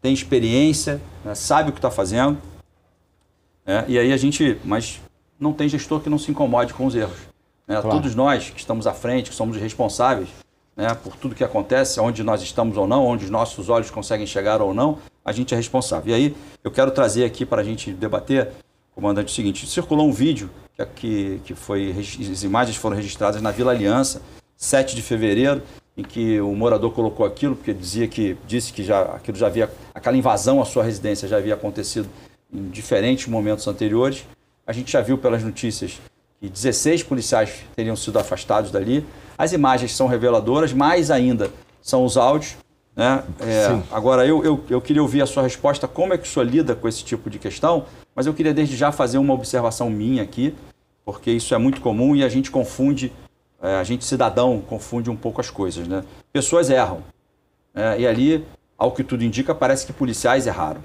tem 0.00 0.12
experiência, 0.12 1.00
né, 1.24 1.34
sabe 1.34 1.68
o 1.68 1.72
que 1.72 1.78
está 1.78 1.90
fazendo. 1.90 2.38
É, 3.66 3.84
e 3.88 3.98
aí 3.98 4.12
a 4.12 4.16
gente, 4.16 4.58
mas 4.64 5.00
não 5.38 5.52
tem 5.52 5.68
gestor 5.68 6.00
que 6.00 6.10
não 6.10 6.18
se 6.18 6.30
incomode 6.30 6.74
com 6.74 6.86
os 6.86 6.94
erros. 6.94 7.18
Né? 7.66 7.80
Claro. 7.80 7.90
Todos 7.90 8.14
nós 8.14 8.50
que 8.50 8.60
estamos 8.60 8.86
à 8.86 8.92
frente, 8.92 9.30
que 9.30 9.36
somos 9.36 9.56
responsáveis, 9.56 10.28
né, 10.76 10.94
por 10.94 11.16
tudo 11.16 11.34
que 11.34 11.44
acontece, 11.44 12.00
onde 12.00 12.22
nós 12.22 12.42
estamos 12.42 12.76
ou 12.76 12.86
não, 12.86 13.06
onde 13.06 13.24
os 13.24 13.30
nossos 13.30 13.68
olhos 13.68 13.90
conseguem 13.90 14.26
chegar 14.26 14.60
ou 14.62 14.72
não, 14.72 14.98
a 15.24 15.32
gente 15.32 15.54
é 15.54 15.56
responsável. 15.56 16.12
E 16.12 16.14
aí 16.14 16.36
eu 16.64 16.70
quero 16.70 16.90
trazer 16.90 17.24
aqui 17.24 17.44
para 17.44 17.60
a 17.60 17.64
gente 17.64 17.92
debater, 17.92 18.48
comandante, 18.94 19.32
o 19.32 19.34
seguinte: 19.34 19.66
circulou 19.66 20.08
um 20.08 20.12
vídeo 20.12 20.50
que, 20.96 21.40
que 21.44 21.54
foi, 21.54 21.94
as 21.98 22.42
imagens 22.42 22.76
foram 22.76 22.96
registradas 22.96 23.40
na 23.40 23.50
Vila 23.50 23.70
Aliança, 23.70 24.22
7 24.56 24.96
de 24.96 25.02
fevereiro, 25.02 25.62
em 25.96 26.02
que 26.02 26.40
o 26.40 26.54
morador 26.54 26.92
colocou 26.92 27.26
aquilo, 27.26 27.54
porque 27.54 27.72
dizia 27.72 28.08
que 28.08 28.36
disse 28.46 28.72
que 28.72 28.82
já 28.82 29.02
aquilo 29.02 29.36
já 29.36 29.46
havia 29.46 29.70
aquela 29.94 30.16
invasão 30.16 30.60
à 30.60 30.64
sua 30.64 30.82
residência 30.82 31.28
já 31.28 31.36
havia 31.36 31.54
acontecido 31.54 32.08
em 32.52 32.68
diferentes 32.68 33.26
momentos 33.26 33.66
anteriores. 33.66 34.24
A 34.66 34.72
gente 34.72 34.92
já 34.92 35.00
viu 35.00 35.16
pelas 35.18 35.42
notícias 35.42 36.00
que 36.40 36.48
16 36.48 37.04
policiais 37.04 37.64
teriam 37.74 37.96
sido 37.96 38.18
afastados 38.18 38.70
dali. 38.70 39.06
As 39.38 39.52
imagens 39.52 39.94
são 39.94 40.06
reveladoras, 40.06 40.72
mais 40.72 41.10
ainda 41.10 41.50
são 41.80 42.04
os 42.04 42.16
áudios. 42.16 42.56
Né? 42.94 43.22
É, 43.40 43.80
agora, 43.90 44.26
eu, 44.26 44.44
eu, 44.44 44.64
eu 44.68 44.80
queria 44.80 45.02
ouvir 45.02 45.22
a 45.22 45.26
sua 45.26 45.42
resposta, 45.42 45.88
como 45.88 46.12
é 46.12 46.18
que 46.18 46.28
o 46.28 46.30
senhor 46.30 46.44
lida 46.44 46.74
com 46.74 46.86
esse 46.86 47.02
tipo 47.02 47.30
de 47.30 47.38
questão, 47.38 47.86
mas 48.14 48.26
eu 48.26 48.34
queria 48.34 48.52
desde 48.52 48.76
já 48.76 48.92
fazer 48.92 49.18
uma 49.18 49.32
observação 49.32 49.88
minha 49.88 50.22
aqui, 50.22 50.54
porque 51.04 51.30
isso 51.30 51.54
é 51.54 51.58
muito 51.58 51.80
comum 51.80 52.14
e 52.14 52.22
a 52.22 52.28
gente 52.28 52.50
confunde, 52.50 53.12
é, 53.62 53.76
a 53.76 53.84
gente 53.84 54.04
cidadão 54.04 54.60
confunde 54.60 55.08
um 55.10 55.16
pouco 55.16 55.40
as 55.40 55.48
coisas. 55.48 55.88
Né? 55.88 56.04
Pessoas 56.32 56.68
erram. 56.68 57.02
É, 57.74 58.00
e 58.00 58.06
ali, 58.06 58.44
ao 58.76 58.92
que 58.92 59.02
tudo 59.02 59.24
indica, 59.24 59.54
parece 59.54 59.86
que 59.86 59.92
policiais 59.92 60.46
erraram. 60.46 60.82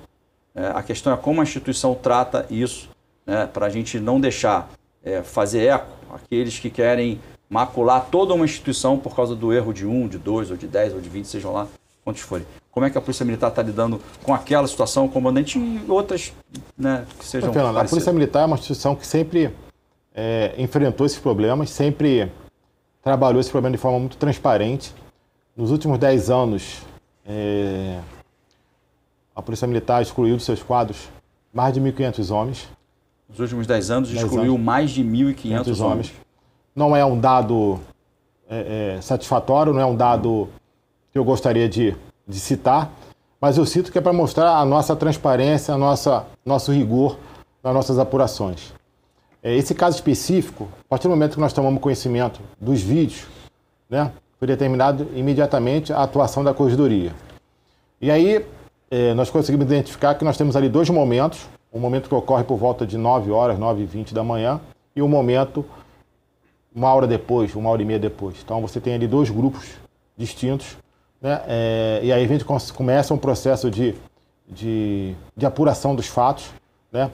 É, 0.57 0.71
a 0.73 0.81
questão 0.81 1.13
é 1.13 1.17
como 1.17 1.39
a 1.39 1.43
instituição 1.43 1.93
trata 1.93 2.47
isso, 2.49 2.89
né, 3.27 3.45
para 3.45 3.67
a 3.67 3.69
gente 3.69 3.99
não 3.99 4.19
deixar 4.19 4.67
é, 5.03 5.21
fazer 5.21 5.67
eco 5.67 5.87
aqueles 6.11 6.57
que 6.57 6.71
querem 6.71 7.21
macular 7.47 8.07
toda 8.09 8.33
uma 8.33 8.43
instituição 8.43 8.97
por 8.97 9.15
causa 9.15 9.35
do 9.35 9.53
erro 9.53 9.71
de 9.71 9.85
um, 9.85 10.07
de 10.07 10.17
dois, 10.17 10.49
ou 10.49 10.57
de 10.57 10.65
dez, 10.65 10.95
ou 10.95 10.99
de 10.99 11.07
vinte, 11.07 11.27
sejam 11.27 11.53
lá 11.53 11.67
quantos 12.03 12.23
forem. 12.23 12.45
Como 12.71 12.85
é 12.85 12.89
que 12.89 12.97
a 12.97 13.01
Polícia 13.01 13.23
Militar 13.23 13.49
está 13.49 13.61
lidando 13.61 14.01
com 14.23 14.33
aquela 14.33 14.67
situação, 14.67 15.05
o 15.05 15.09
comandante 15.09 15.59
e 15.59 15.83
outras 15.87 16.33
né, 16.75 17.05
que 17.19 17.25
sejam 17.25 17.53
Fernando, 17.53 17.77
A 17.77 17.85
Polícia 17.85 18.11
Militar 18.11 18.41
é 18.41 18.45
uma 18.45 18.55
instituição 18.55 18.95
que 18.95 19.05
sempre 19.05 19.53
é, 20.15 20.55
enfrentou 20.57 21.05
esses 21.05 21.19
problemas, 21.19 21.69
sempre 21.69 22.31
trabalhou 23.03 23.39
esse 23.39 23.51
problema 23.51 23.75
de 23.75 23.81
forma 23.81 23.99
muito 23.99 24.17
transparente. 24.17 24.93
nos 25.55 25.69
últimos 25.69 25.99
10 25.99 26.29
anos, 26.29 26.81
é, 27.25 27.99
a 29.37 29.41
Polícia 29.43 29.67
Militar 29.67 30.01
excluiu 30.01 30.35
dos 30.35 30.45
seus 30.45 30.63
quadros 30.63 31.09
mais 31.53 31.71
de 31.71 31.79
1.500 31.79 32.31
homens. 32.33 32.67
Nos 33.29 33.39
últimos 33.39 33.67
10 33.67 33.91
anos, 33.91 34.09
10 34.09 34.23
excluiu 34.23 34.55
anos, 34.55 34.65
mais 34.65 34.89
de 34.89 35.03
1.500 35.03 35.45
homens. 35.51 35.79
homens. 35.79 36.13
Não 36.75 36.95
é 36.95 37.05
um 37.05 37.19
dado 37.19 37.79
é, 38.49 38.95
é, 38.97 39.01
satisfatório, 39.01 39.73
não 39.73 39.79
é 39.79 39.85
um 39.85 39.95
dado 39.95 40.49
que 41.11 41.19
eu 41.19 41.23
gostaria 41.23 41.69
de, 41.69 41.95
de 42.27 42.39
citar, 42.39 42.91
mas 43.39 43.59
eu 43.59 43.65
cito 43.67 43.91
que 43.91 43.99
é 43.99 44.01
para 44.01 44.11
mostrar 44.11 44.57
a 44.57 44.65
nossa 44.65 44.95
transparência, 44.95 45.71
a 45.71 45.77
nossa 45.77 46.25
nosso 46.43 46.71
rigor 46.71 47.19
nas 47.63 47.75
nossas 47.75 47.99
apurações. 47.99 48.73
É, 49.43 49.55
esse 49.55 49.75
caso 49.75 49.97
específico, 49.97 50.67
a 50.81 50.89
partir 50.89 51.03
do 51.03 51.11
momento 51.11 51.35
que 51.35 51.39
nós 51.39 51.53
tomamos 51.53 51.79
conhecimento 51.79 52.39
dos 52.59 52.81
vídeos, 52.81 53.27
né, 53.87 54.11
foi 54.39 54.47
determinado 54.47 55.07
imediatamente 55.13 55.93
a 55.93 56.01
atuação 56.01 56.43
da 56.43 56.55
corregedoria. 56.55 57.13
E 58.01 58.09
aí 58.09 58.43
é, 58.89 59.13
nós 59.13 59.29
conseguimos 59.29 59.65
identificar 59.65 60.15
que 60.15 60.23
nós 60.23 60.37
temos 60.37 60.55
ali 60.55 60.69
dois 60.69 60.89
momentos, 60.89 61.47
um 61.73 61.79
momento 61.79 62.07
que 62.07 62.15
ocorre 62.15 62.43
por 62.43 62.57
volta 62.57 62.85
de 62.85 62.97
9 62.97 63.31
horas, 63.31 63.59
9 63.59 63.81
e 63.81 63.85
20 63.85 64.13
da 64.13 64.23
manhã, 64.23 64.59
e 64.95 65.01
um 65.01 65.07
momento 65.07 65.65
uma 66.73 66.93
hora 66.93 67.07
depois, 67.07 67.55
uma 67.55 67.69
hora 67.69 67.81
e 67.81 67.85
meia 67.85 67.99
depois. 67.99 68.37
Então 68.43 68.61
você 68.61 68.79
tem 68.79 68.93
ali 68.93 69.07
dois 69.07 69.29
grupos 69.29 69.65
distintos, 70.15 70.77
né? 71.21 71.41
É, 71.47 71.99
e 72.03 72.13
aí 72.13 72.23
a 72.23 72.27
gente 72.27 72.45
começa 72.45 73.13
um 73.13 73.17
processo 73.17 73.69
de, 73.71 73.95
de, 74.47 75.15
de 75.35 75.45
apuração 75.45 75.95
dos 75.95 76.07
fatos, 76.07 76.51
né? 76.91 77.09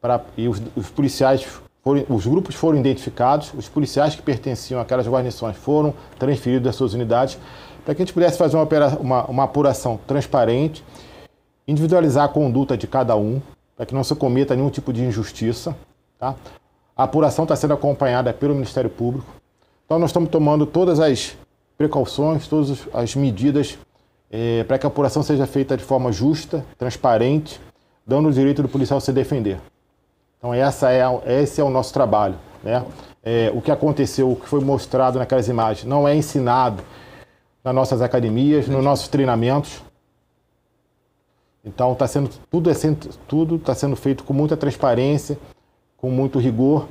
Pra, 0.00 0.22
e 0.36 0.48
os, 0.48 0.60
os 0.74 0.88
policiais 0.90 1.46
foram, 1.82 2.04
os 2.08 2.26
grupos 2.26 2.54
foram 2.54 2.78
identificados, 2.78 3.52
os 3.54 3.68
policiais 3.68 4.14
que 4.14 4.22
pertenciam 4.22 4.80
àquelas 4.80 5.06
guarnições 5.06 5.56
foram 5.56 5.94
transferidos 6.18 6.64
das 6.64 6.76
suas 6.76 6.94
unidades, 6.94 7.38
para 7.84 7.94
que 7.94 8.02
a 8.02 8.04
gente 8.04 8.14
pudesse 8.14 8.38
fazer 8.38 8.56
uma, 8.56 8.66
uma, 8.98 9.24
uma 9.26 9.44
apuração 9.44 9.98
transparente, 10.06 10.82
individualizar 11.66 12.24
a 12.24 12.28
conduta 12.28 12.76
de 12.76 12.86
cada 12.86 13.16
um, 13.16 13.40
para 13.76 13.86
que 13.86 13.94
não 13.94 14.04
se 14.04 14.14
cometa 14.14 14.54
nenhum 14.54 14.70
tipo 14.70 14.92
de 14.92 15.02
injustiça. 15.02 15.76
Tá? 16.18 16.34
A 16.96 17.04
apuração 17.04 17.44
está 17.44 17.56
sendo 17.56 17.74
acompanhada 17.74 18.32
pelo 18.32 18.54
Ministério 18.54 18.90
Público. 18.90 19.26
Então, 19.84 19.98
nós 19.98 20.10
estamos 20.10 20.30
tomando 20.30 20.64
todas 20.66 21.00
as 21.00 21.36
precauções, 21.76 22.46
todas 22.46 22.86
as 22.92 23.14
medidas 23.14 23.78
é, 24.36 24.64
para 24.64 24.78
que 24.78 24.84
a 24.84 24.88
apuração 24.88 25.22
seja 25.22 25.46
feita 25.46 25.76
de 25.76 25.84
forma 25.84 26.10
justa, 26.10 26.64
transparente, 26.76 27.60
dando 28.04 28.28
o 28.28 28.32
direito 28.32 28.62
do 28.62 28.68
policial 28.68 29.00
se 29.00 29.12
defender. 29.12 29.60
Então 30.38 30.52
essa 30.52 30.92
é, 30.92 31.02
esse 31.40 31.60
é 31.60 31.64
o 31.64 31.70
nosso 31.70 31.94
trabalho. 31.94 32.34
Né? 32.62 32.84
É, 33.22 33.52
o 33.54 33.62
que 33.62 33.70
aconteceu, 33.70 34.30
o 34.30 34.36
que 34.36 34.48
foi 34.48 34.60
mostrado 34.60 35.20
naquelas 35.20 35.46
imagens, 35.46 35.84
não 35.86 36.06
é 36.06 36.16
ensinado 36.16 36.82
nas 37.62 37.74
nossas 37.74 38.02
academias, 38.02 38.66
nos 38.66 38.82
nossos 38.82 39.06
treinamentos. 39.06 39.80
Então 41.64 41.94
tá 41.94 42.06
sendo 42.06 42.30
tudo 42.50 42.70
é 42.70 42.74
sendo, 42.74 43.08
tudo 43.26 43.56
está 43.56 43.74
sendo 43.74 43.96
feito 43.96 44.24
com 44.24 44.32
muita 44.32 44.56
transparência, 44.56 45.38
com 45.96 46.10
muito 46.10 46.38
rigor, 46.38 46.86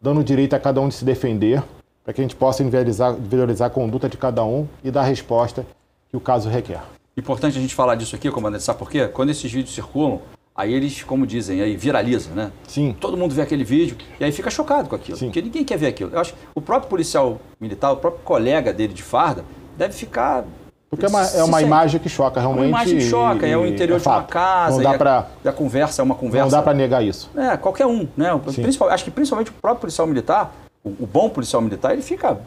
dando 0.00 0.22
direito 0.22 0.54
a 0.54 0.58
cada 0.60 0.80
um 0.80 0.88
de 0.88 0.94
se 0.94 1.04
defender, 1.04 1.62
para 2.04 2.12
que 2.12 2.20
a 2.20 2.24
gente 2.24 2.36
possa 2.36 2.62
individualizar, 2.62 3.14
individualizar 3.14 3.66
a 3.68 3.70
conduta 3.70 4.08
de 4.08 4.16
cada 4.16 4.44
um 4.44 4.68
e 4.84 4.90
dar 4.90 5.00
a 5.00 5.04
resposta 5.04 5.66
que 6.10 6.16
o 6.16 6.20
caso 6.20 6.48
requer. 6.48 6.82
Importante 7.16 7.56
a 7.56 7.60
gente 7.60 7.74
falar 7.74 7.94
disso 7.94 8.14
aqui, 8.14 8.30
comandante, 8.30 8.62
sabe 8.62 8.78
por 8.78 8.90
quê? 8.90 9.08
Quando 9.08 9.30
esses 9.30 9.50
vídeos 9.50 9.74
circulam, 9.74 10.20
Aí 10.56 10.72
eles, 10.72 11.02
como 11.02 11.26
dizem, 11.26 11.60
aí 11.60 11.76
viraliza, 11.76 12.30
né? 12.30 12.50
Sim. 12.66 12.96
Todo 12.98 13.14
mundo 13.14 13.34
vê 13.34 13.42
aquele 13.42 13.62
vídeo 13.62 13.94
e 14.18 14.24
aí 14.24 14.32
fica 14.32 14.48
chocado 14.48 14.88
com 14.88 14.96
aquilo. 14.96 15.18
Sim. 15.18 15.26
Porque 15.26 15.42
ninguém 15.42 15.62
quer 15.62 15.76
ver 15.76 15.88
aquilo. 15.88 16.12
Eu 16.12 16.18
acho 16.18 16.32
que 16.32 16.38
o 16.54 16.62
próprio 16.62 16.88
policial 16.88 17.38
militar, 17.60 17.92
o 17.92 17.98
próprio 17.98 18.24
colega 18.24 18.72
dele 18.72 18.94
de 18.94 19.02
farda, 19.02 19.44
deve 19.76 19.92
ficar. 19.92 20.46
Porque 20.88 21.04
é 21.04 21.08
uma, 21.08 21.22
é 21.22 21.42
uma 21.42 21.60
imagem 21.60 22.00
que 22.00 22.08
choca, 22.08 22.40
realmente. 22.40 22.64
É 22.64 22.68
uma 22.68 22.82
imagem 22.82 22.98
que 22.98 23.04
choca, 23.04 23.46
é 23.46 23.56
o 23.56 23.66
interior 23.66 23.96
é 23.96 23.98
de 23.98 24.08
uma 24.08 24.22
casa. 24.22 24.76
Não 24.76 24.82
dá 24.82 24.96
pra, 24.96 25.26
a, 25.44 25.52
conversa 25.52 26.00
é 26.00 26.04
uma 26.04 26.14
conversa. 26.14 26.44
Não 26.44 26.50
dá 26.50 26.62
para 26.62 26.74
negar 26.74 27.04
isso. 27.04 27.28
É, 27.36 27.56
qualquer 27.56 27.86
um, 27.86 28.08
né? 28.16 28.28
Principal, 28.54 28.88
acho 28.90 29.04
que 29.04 29.10
principalmente 29.10 29.50
o 29.50 29.54
próprio 29.54 29.80
policial 29.80 30.06
militar, 30.06 30.54
o, 30.84 30.90
o 30.90 31.06
bom 31.06 31.28
policial 31.28 31.60
militar, 31.60 31.92
ele 31.92 32.02
fica 32.02 32.38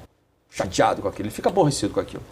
chateado 0.49 1.01
com 1.01 1.07
aquilo, 1.07 1.27
ele 1.27 1.35
fica 1.35 1.49
aborrecido 1.49 1.93
com 1.93 1.99
aquilo. 1.99 2.23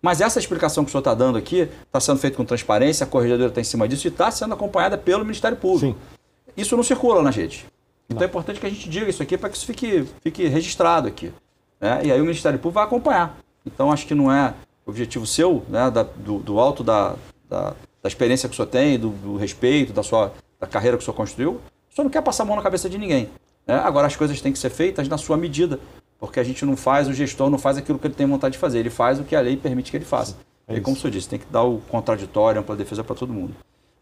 Mas 0.00 0.20
essa 0.20 0.38
explicação 0.38 0.84
que 0.84 0.88
o 0.88 0.92
senhor 0.92 1.00
está 1.00 1.14
dando 1.14 1.36
aqui 1.36 1.68
está 1.84 1.98
sendo 1.98 2.18
feita 2.18 2.36
com 2.36 2.44
transparência, 2.44 3.04
a 3.04 3.06
corregedora 3.08 3.48
está 3.48 3.60
em 3.60 3.64
cima 3.64 3.88
disso 3.88 4.06
e 4.06 4.10
está 4.10 4.30
sendo 4.30 4.54
acompanhada 4.54 4.96
pelo 4.96 5.24
Ministério 5.24 5.56
Público. 5.56 5.98
Sim. 5.98 6.52
Isso 6.56 6.76
não 6.76 6.84
circula 6.84 7.22
na 7.22 7.30
rede. 7.30 7.66
Então 8.08 8.22
é 8.22 8.26
importante 8.26 8.60
que 8.60 8.66
a 8.66 8.70
gente 8.70 8.88
diga 8.88 9.10
isso 9.10 9.22
aqui 9.22 9.36
para 9.36 9.48
que 9.48 9.56
isso 9.56 9.66
fique, 9.66 10.06
fique 10.22 10.46
registrado 10.46 11.08
aqui. 11.08 11.32
Né? 11.80 12.02
E 12.04 12.12
aí 12.12 12.20
o 12.20 12.24
Ministério 12.24 12.58
Público 12.58 12.74
vai 12.74 12.84
acompanhar. 12.84 13.36
Então 13.64 13.90
acho 13.90 14.06
que 14.06 14.14
não 14.14 14.32
é 14.32 14.54
objetivo 14.86 15.26
seu, 15.26 15.64
né, 15.68 15.90
da, 15.90 16.04
do, 16.04 16.38
do, 16.38 16.60
alto 16.60 16.84
da, 16.84 17.16
da, 17.48 17.74
da, 18.02 18.08
experiência 18.08 18.48
que 18.48 18.54
o 18.54 18.56
senhor 18.56 18.68
tem, 18.68 18.98
do, 18.98 19.10
do, 19.10 19.36
respeito, 19.36 19.92
da 19.92 20.02
sua 20.02 20.32
da 20.58 20.66
carreira 20.66 20.96
que 20.96 21.02
o 21.02 21.04
senhor 21.04 21.16
construiu, 21.16 21.60
o 21.90 21.94
senhor 21.94 22.04
não 22.04 22.10
quer 22.10 22.22
passar 22.22 22.44
a 22.44 22.46
mão 22.46 22.56
na 22.56 22.62
cabeça 22.62 22.88
de 22.88 22.96
ninguém. 22.96 23.28
Né? 23.66 23.74
Agora 23.74 24.06
as 24.06 24.16
coisas 24.16 24.40
têm 24.40 24.52
que 24.52 24.58
ser 24.58 24.70
feitas 24.70 25.08
na 25.08 25.18
sua 25.18 25.36
medida, 25.36 25.80
porque 26.18 26.40
a 26.40 26.44
gente 26.44 26.64
não 26.64 26.76
faz, 26.76 27.08
o 27.08 27.12
gestor 27.12 27.50
não 27.50 27.58
faz 27.58 27.76
aquilo 27.76 27.98
que 27.98 28.06
ele 28.06 28.14
tem 28.14 28.26
vontade 28.26 28.52
de 28.52 28.58
fazer, 28.58 28.78
ele 28.78 28.90
faz 28.90 29.18
o 29.18 29.24
que 29.24 29.36
a 29.36 29.40
lei 29.40 29.56
permite 29.56 29.90
que 29.90 29.96
ele 29.96 30.04
faça. 30.04 30.36
É 30.68 30.76
e 30.76 30.80
como 30.80 30.96
o 30.96 30.98
senhor 30.98 31.10
disse, 31.10 31.28
tem 31.28 31.38
que 31.38 31.46
dar 31.46 31.62
o 31.62 31.78
contraditório, 31.88 32.60
ampla 32.60 32.74
defesa 32.74 33.04
para 33.04 33.14
todo 33.14 33.32
mundo. 33.32 33.54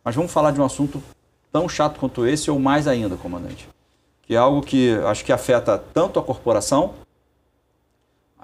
Mas 0.04 0.14
vamos 0.14 0.32
falar 0.32 0.50
de 0.50 0.60
um 0.60 0.64
assunto 0.64 1.02
tão 1.50 1.68
chato 1.68 1.98
quanto 1.98 2.26
esse, 2.26 2.50
ou 2.50 2.58
mais 2.58 2.86
ainda, 2.86 3.16
comandante. 3.16 3.68
Que 4.22 4.34
é 4.34 4.38
algo 4.38 4.62
que 4.62 4.92
acho 5.06 5.24
que 5.24 5.32
afeta 5.32 5.78
tanto 5.78 6.18
a 6.18 6.22
corporação, 6.22 6.94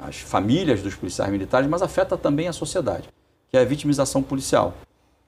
as 0.01 0.17
famílias 0.17 0.83
dos 0.83 0.95
policiais 0.95 1.31
militares, 1.31 1.69
mas 1.69 1.83
afeta 1.83 2.17
também 2.17 2.49
a 2.49 2.53
sociedade, 2.53 3.09
que 3.49 3.57
é 3.57 3.61
a 3.61 3.65
vitimização 3.65 4.23
policial. 4.23 4.75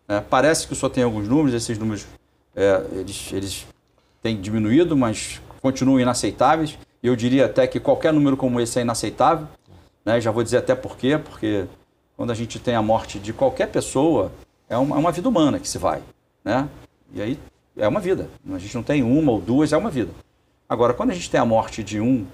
É, 0.08 0.20
parece 0.20 0.66
que 0.66 0.74
senhor 0.74 0.90
tem 0.90 1.04
alguns 1.04 1.28
números, 1.28 1.54
esses 1.54 1.78
números 1.78 2.06
é, 2.54 2.84
eles, 2.92 3.32
eles 3.32 3.66
têm 4.22 4.40
diminuído, 4.40 4.96
mas 4.96 5.40
continuam 5.60 6.00
inaceitáveis. 6.00 6.78
Eu 7.02 7.16
diria 7.16 7.46
até 7.46 7.66
que 7.66 7.80
qualquer 7.80 8.12
número 8.12 8.36
como 8.36 8.60
esse 8.60 8.78
é 8.78 8.82
inaceitável. 8.82 9.46
Né? 10.04 10.20
Já 10.20 10.30
vou 10.30 10.42
dizer 10.42 10.58
até 10.58 10.74
por 10.74 10.96
quê, 10.96 11.18
porque 11.18 11.66
quando 12.16 12.30
a 12.30 12.34
gente 12.34 12.58
tem 12.58 12.74
a 12.74 12.82
morte 12.82 13.18
de 13.18 13.32
qualquer 13.32 13.68
pessoa, 13.68 14.32
é 14.68 14.76
uma, 14.76 14.96
é 14.96 14.98
uma 14.98 15.12
vida 15.12 15.28
humana 15.28 15.58
que 15.58 15.68
se 15.68 15.78
vai. 15.78 16.02
Né? 16.44 16.68
E 17.12 17.22
aí 17.22 17.38
é 17.76 17.88
uma 17.88 18.00
vida. 18.00 18.28
A 18.52 18.58
gente 18.58 18.74
não 18.74 18.82
tem 18.82 19.02
uma 19.02 19.32
ou 19.32 19.40
duas, 19.40 19.72
é 19.72 19.76
uma 19.76 19.90
vida. 19.90 20.12
Agora, 20.68 20.94
quando 20.94 21.10
a 21.10 21.14
gente 21.14 21.30
tem 21.30 21.40
a 21.40 21.44
morte 21.44 21.82
de 21.82 22.00
um 22.00 22.26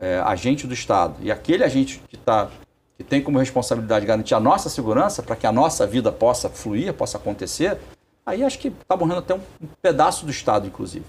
é, 0.00 0.18
agente 0.24 0.66
do 0.66 0.72
Estado 0.72 1.16
e 1.20 1.30
aquele 1.30 1.62
agente 1.62 2.02
que, 2.08 2.16
tá, 2.16 2.48
que 2.96 3.04
tem 3.04 3.22
como 3.22 3.38
responsabilidade 3.38 4.06
garantir 4.06 4.34
a 4.34 4.40
nossa 4.40 4.70
segurança 4.70 5.22
para 5.22 5.36
que 5.36 5.46
a 5.46 5.52
nossa 5.52 5.86
vida 5.86 6.10
possa 6.10 6.48
fluir, 6.48 6.92
possa 6.94 7.18
acontecer, 7.18 7.78
aí 8.24 8.42
acho 8.42 8.58
que 8.58 8.68
está 8.68 8.96
morrendo 8.96 9.18
até 9.18 9.34
um, 9.34 9.40
um 9.60 9.68
pedaço 9.82 10.24
do 10.24 10.30
Estado, 10.30 10.66
inclusive. 10.66 11.04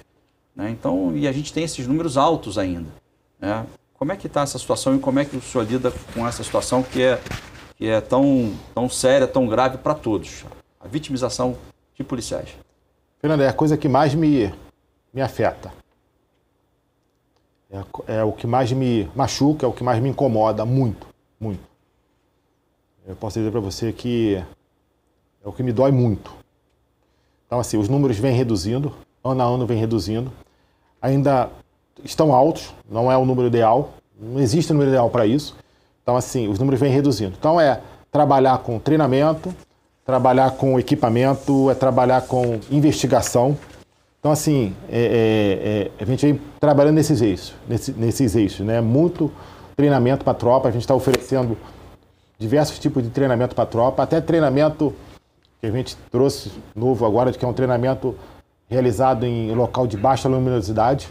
Né? 0.56 0.70
Então, 0.70 1.16
e 1.16 1.28
a 1.28 1.32
gente 1.32 1.54
tem 1.54 1.64
esses 1.64 1.88
números 1.88 2.18
altos 2.18 2.58
ainda. 2.58 2.90
Né? 3.40 3.66
Como 3.94 4.12
é 4.12 4.18
que 4.18 4.28
está 4.28 4.42
essa 4.42 4.60
situação 4.60 4.96
e 4.96 5.00
como 5.00 5.20
é 5.20 5.26
que 5.26 5.38
o 5.38 5.42
senhor 5.42 5.66
lida 5.66 5.94
com 6.14 6.28
essa 6.28 6.44
situação 6.44 6.84
que 6.84 7.02
é, 7.02 7.20
que 7.78 7.88
é 7.88 8.02
tão, 8.02 8.54
tão 8.76 8.90
séria, 8.90 9.28
tão 9.28 9.48
grave 9.48 9.78
para 9.78 9.94
todos? 9.94 10.44
A 10.80 10.88
vitimização 10.88 11.56
de 11.96 12.04
policiais. 12.04 12.50
Fernando, 13.20 13.42
é 13.42 13.48
a 13.48 13.54
coisa 13.54 13.78
que 13.78 13.88
mais 13.88 14.16
me, 14.16 14.52
me 15.14 15.22
afeta. 15.22 15.72
É, 17.72 18.18
é 18.20 18.24
o 18.24 18.32
que 18.34 18.46
mais 18.46 18.72
me 18.72 19.10
machuca, 19.16 19.66
é 19.66 19.70
o 19.70 19.72
que 19.72 19.84
mais 19.84 20.02
me 20.02 20.10
incomoda 20.10 20.66
muito, 20.66 21.08
muito. 21.40 21.64
Eu 23.08 23.16
posso 23.16 23.40
dizer 23.40 23.52
para 23.52 23.62
você 23.62 23.94
que 23.94 24.36
é 25.44 25.48
o 25.48 25.52
que 25.52 25.64
me 25.64 25.72
dói 25.72 25.92
muito. 25.92 26.32
Então, 27.48 27.60
assim, 27.60 27.78
os 27.78 27.90
números 27.90 28.18
vêm 28.18 28.34
reduzindo, 28.34 28.94
ano 29.24 29.42
a 29.42 29.46
ano 29.46 29.66
vem 29.66 29.78
reduzindo. 29.78 30.32
Ainda 31.02 31.50
estão 32.04 32.34
altos, 32.34 32.74
não 32.90 33.12
é 33.12 33.18
o 33.18 33.26
número 33.26 33.48
ideal, 33.48 33.94
não 34.20 34.40
existe 34.40 34.72
número 34.72 34.92
ideal 34.92 35.10
para 35.10 35.26
isso. 35.26 35.56
Então, 36.04 36.16
assim, 36.16 36.48
os 36.48 36.60
números 36.60 36.80
vêm 36.80 36.92
reduzindo. 36.92 37.36
Então, 37.38 37.60
é 37.60 37.82
trabalhar 38.12 38.58
com 38.60 38.78
treinamento, 38.80 39.54
trabalhar 40.06 40.52
com 40.52 40.80
equipamento, 40.80 41.70
é 41.70 41.74
trabalhar 41.74 42.22
com 42.22 42.60
investigação. 42.70 43.58
Então, 44.22 44.32
assim, 44.32 44.76
é, 44.88 45.00
é, 45.00 45.92
é, 46.00 46.04
a 46.04 46.06
gente 46.06 46.24
vem 46.24 46.40
trabalhando 46.60 46.94
nesses 46.94 47.24
eixos, 47.24 47.56
nesse, 47.68 47.92
nesses 47.94 48.36
eixos, 48.36 48.64
né? 48.64 48.80
Muito 48.80 49.32
treinamento 49.76 50.24
para 50.24 50.30
a 50.30 50.36
tropa, 50.36 50.70
a 50.70 50.72
gente 50.72 50.84
está 50.84 50.94
oferecendo 50.94 51.58
diversos 52.38 52.78
tipos 52.78 53.02
de 53.02 53.10
treinamento 53.10 53.56
para 53.56 53.64
a 53.64 53.68
tropa, 53.68 54.04
até 54.04 54.22
treinamento 54.22 54.94
que 55.60 55.66
a 55.66 55.72
gente 55.72 55.98
trouxe 56.12 56.52
novo 56.76 57.04
agora, 57.04 57.32
que 57.32 57.44
é 57.44 57.48
um 57.48 57.54
treinamento 57.54 58.16
realizado 58.70 59.26
em 59.26 59.56
local 59.56 59.88
de 59.88 59.98
baixa 59.98 60.30
luminosidade. 60.30 61.10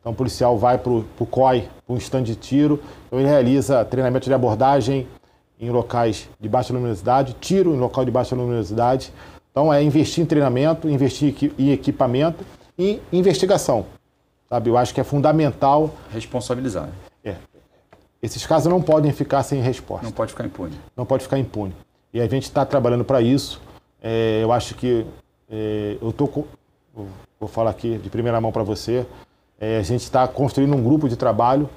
Então 0.00 0.12
o 0.12 0.14
policial 0.14 0.56
vai 0.56 0.78
para 0.78 0.92
o 0.92 1.26
COI, 1.28 1.68
para 1.84 1.94
um 1.96 1.98
stand 1.98 2.22
de 2.22 2.36
tiro, 2.36 2.80
então 3.08 3.18
ele 3.18 3.28
realiza 3.28 3.84
treinamento 3.84 4.28
de 4.28 4.34
abordagem 4.34 5.08
em 5.60 5.70
locais 5.70 6.28
de 6.38 6.48
baixa 6.48 6.72
luminosidade, 6.72 7.34
tiro 7.40 7.74
em 7.74 7.78
local 7.78 8.04
de 8.04 8.12
baixa 8.12 8.36
luminosidade. 8.36 9.12
Então 9.54 9.72
é 9.72 9.80
investir 9.80 10.20
em 10.20 10.26
treinamento, 10.26 10.88
investir 10.88 11.52
em 11.56 11.70
equipamento 11.70 12.44
e 12.76 13.00
investigação. 13.12 13.86
Sabe? 14.48 14.68
Eu 14.68 14.76
acho 14.76 14.92
que 14.92 15.00
é 15.00 15.04
fundamental. 15.04 15.94
Responsabilizar. 16.12 16.88
É. 17.22 17.36
esses 18.20 18.44
casos 18.44 18.68
não 18.68 18.82
podem 18.82 19.12
ficar 19.12 19.44
sem 19.44 19.62
resposta. 19.62 20.04
Não 20.04 20.10
pode 20.10 20.32
ficar 20.32 20.44
impune. 20.44 20.76
Não 20.96 21.06
pode 21.06 21.22
ficar 21.22 21.38
impune. 21.38 21.72
E 22.12 22.20
a 22.20 22.26
gente 22.26 22.42
está 22.42 22.66
trabalhando 22.66 23.04
para 23.04 23.22
isso. 23.22 23.62
É, 24.02 24.40
eu 24.42 24.50
acho 24.50 24.74
que 24.74 25.06
é, 25.48 25.98
eu 26.02 26.12
tô 26.12 26.26
com, 26.26 26.44
vou 27.38 27.48
falar 27.48 27.70
aqui 27.70 27.96
de 27.96 28.10
primeira 28.10 28.40
mão 28.40 28.50
para 28.50 28.64
você. 28.64 29.06
É, 29.60 29.78
a 29.78 29.82
gente 29.82 30.02
está 30.02 30.26
construindo 30.26 30.74
um 30.74 30.82
grupo 30.82 31.08
de 31.08 31.14
trabalho 31.14 31.70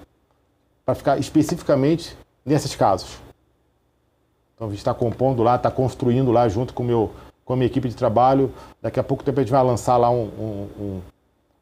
para 0.84 0.96
ficar 0.96 1.20
especificamente 1.20 2.18
nesses 2.44 2.76
casos. 2.76 3.20
Então 4.56 4.66
a 4.66 4.70
gente 4.72 4.80
está 4.80 4.96
compondo 4.96 5.44
lá, 5.44 5.58
está 5.58 5.70
construindo 5.70 6.32
lá 6.32 6.50
junto 6.50 6.74
com, 6.74 6.84
meu, 6.84 7.12
com 7.48 7.54
a 7.54 7.56
minha 7.56 7.66
equipe 7.66 7.88
de 7.88 7.96
trabalho. 7.96 8.52
Daqui 8.82 9.00
a 9.00 9.04
pouco 9.04 9.24
tempo 9.24 9.40
a 9.40 9.42
gente 9.42 9.52
vai 9.52 9.64
lançar 9.64 9.96
lá 9.96 10.12
um, 10.12 10.30
um, 10.38 10.68
um, 10.80 11.02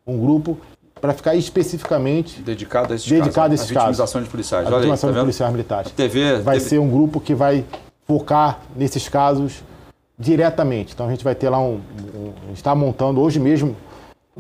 um 0.08 0.20
grupo 0.20 0.58
para 1.00 1.14
ficar 1.14 1.36
especificamente 1.36 2.42
dedicado 2.42 2.92
a 2.92 2.96
esses 2.96 3.08
dedicado 3.08 3.34
casos. 3.34 3.52
A 3.52 3.54
esses 3.54 3.78
a 3.78 3.80
vitimização 3.80 4.20
casos. 4.20 4.24
de 4.24 4.32
policiais. 4.32 4.68
A 4.68 4.70
vitimização 4.72 5.10
tá 5.12 5.14
de 5.14 5.20
policiais 5.20 5.52
militares. 5.52 5.92
A 5.92 5.96
TV 5.96 6.40
vai 6.40 6.58
TV... 6.58 6.70
ser 6.70 6.80
um 6.80 6.90
grupo 6.90 7.22
que 7.22 7.36
vai 7.36 7.64
focar 8.08 8.62
nesses 8.76 9.08
casos 9.08 9.62
diretamente. 10.18 10.94
Então 10.94 11.06
a 11.06 11.12
gente 11.12 11.24
vai 11.24 11.36
ter 11.36 11.50
lá 11.50 11.60
um, 11.60 11.76
um 12.16 12.34
a 12.44 12.48
gente 12.48 12.58
está 12.58 12.74
montando 12.74 13.22
hoje 13.22 13.40
mesmo. 13.40 13.76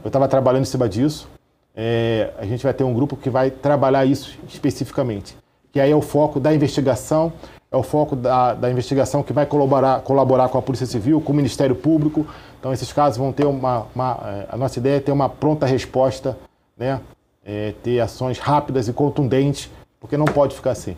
Eu 0.04 0.08
estava 0.08 0.28
trabalhando 0.28 0.64
em 0.64 0.66
cima 0.66 0.90
disso. 0.90 1.30
É, 1.76 2.32
a 2.40 2.46
gente 2.46 2.64
vai 2.64 2.74
ter 2.74 2.84
um 2.84 2.94
grupo 2.94 3.16
que 3.16 3.30
vai 3.30 3.52
trabalhar 3.52 4.04
isso 4.04 4.36
especificamente. 4.48 5.38
Que 5.72 5.80
aí 5.80 5.92
é 5.92 5.96
o 5.96 6.02
foco 6.02 6.40
da 6.40 6.56
investigação, 6.56 7.32
é 7.72 7.78
o 7.78 7.84
foco 7.84 8.16
da, 8.16 8.54
da 8.54 8.72
investigação 8.72 9.24
que 9.24 9.34
vai 9.34 9.46
colaborar, 9.46 10.02
colaborar 10.02 10.50
com 10.50 10.58
a 10.58 10.62
Polícia 10.62 10.86
Civil, 10.86 11.20
com 11.20 11.34
o 11.34 11.36
Ministério 11.36 11.76
Público. 11.76 12.26
Então, 12.60 12.72
esses 12.72 12.92
casos 12.94 13.18
vão 13.18 13.32
ter 13.32 13.46
uma. 13.46 13.88
uma 13.94 14.20
é, 14.26 14.48
a 14.50 14.58
nossa 14.58 14.80
ideia 14.80 14.98
é 14.98 15.00
ter 15.00 15.12
uma 15.12 15.30
pronta 15.30 15.66
resposta, 15.66 16.38
né? 16.78 17.02
É, 17.44 17.74
ter 17.84 18.00
ações 18.00 18.40
rápidas 18.40 18.88
e 18.88 18.94
contundentes, 18.94 19.70
porque 20.00 20.18
não 20.18 20.26
pode 20.26 20.56
ficar 20.56 20.72
assim. 20.72 20.96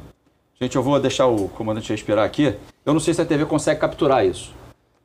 Gente, 0.59 0.75
eu 0.75 0.83
vou 0.83 0.99
deixar 0.99 1.27
o 1.27 1.49
comandante 1.49 1.91
respirar 1.91 2.25
aqui. 2.25 2.55
Eu 2.85 2.93
não 2.93 2.99
sei 2.99 3.13
se 3.13 3.21
a 3.21 3.25
TV 3.25 3.45
consegue 3.45 3.79
capturar 3.79 4.25
isso, 4.25 4.53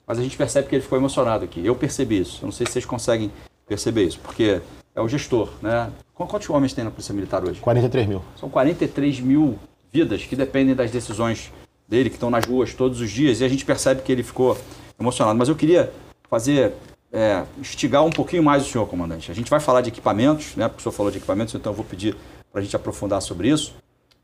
mas 0.06 0.18
a 0.18 0.22
gente 0.22 0.36
percebe 0.36 0.68
que 0.68 0.74
ele 0.74 0.82
ficou 0.82 0.96
emocionado 0.96 1.44
aqui. 1.44 1.64
Eu 1.64 1.74
percebi 1.74 2.20
isso. 2.20 2.38
Eu 2.42 2.46
não 2.46 2.52
sei 2.52 2.66
se 2.66 2.72
vocês 2.72 2.84
conseguem 2.84 3.30
perceber 3.66 4.04
isso, 4.04 4.20
porque 4.20 4.60
é 4.94 5.00
o 5.00 5.08
gestor, 5.08 5.48
né? 5.60 5.90
Quantos 6.14 6.48
homens 6.48 6.72
tem 6.72 6.84
na 6.84 6.90
Polícia 6.90 7.14
Militar 7.14 7.42
hoje? 7.42 7.60
43 7.60 8.06
mil. 8.06 8.22
São 8.36 8.48
43 8.48 9.20
mil 9.20 9.58
vidas 9.92 10.24
que 10.24 10.34
dependem 10.34 10.74
das 10.74 10.90
decisões 10.90 11.52
dele, 11.86 12.08
que 12.08 12.16
estão 12.16 12.30
nas 12.30 12.46
ruas 12.46 12.72
todos 12.74 13.00
os 13.00 13.10
dias, 13.10 13.40
e 13.40 13.44
a 13.44 13.48
gente 13.48 13.64
percebe 13.64 14.02
que 14.02 14.10
ele 14.10 14.22
ficou 14.22 14.56
emocionado. 14.98 15.38
Mas 15.38 15.48
eu 15.48 15.54
queria 15.54 15.92
fazer, 16.28 16.72
é, 17.12 17.44
instigar 17.58 18.02
um 18.02 18.10
pouquinho 18.10 18.42
mais 18.42 18.66
o 18.66 18.68
senhor, 18.70 18.86
comandante. 18.86 19.30
A 19.30 19.34
gente 19.34 19.50
vai 19.50 19.60
falar 19.60 19.82
de 19.82 19.90
equipamentos, 19.90 20.56
né? 20.56 20.68
Porque 20.68 20.80
o 20.80 20.82
senhor 20.82 20.92
falou 20.92 21.12
de 21.12 21.18
equipamentos, 21.18 21.54
então 21.54 21.72
eu 21.72 21.76
vou 21.76 21.84
pedir 21.84 22.16
para 22.50 22.60
a 22.60 22.64
gente 22.64 22.74
aprofundar 22.74 23.20
sobre 23.20 23.48
isso. 23.48 23.74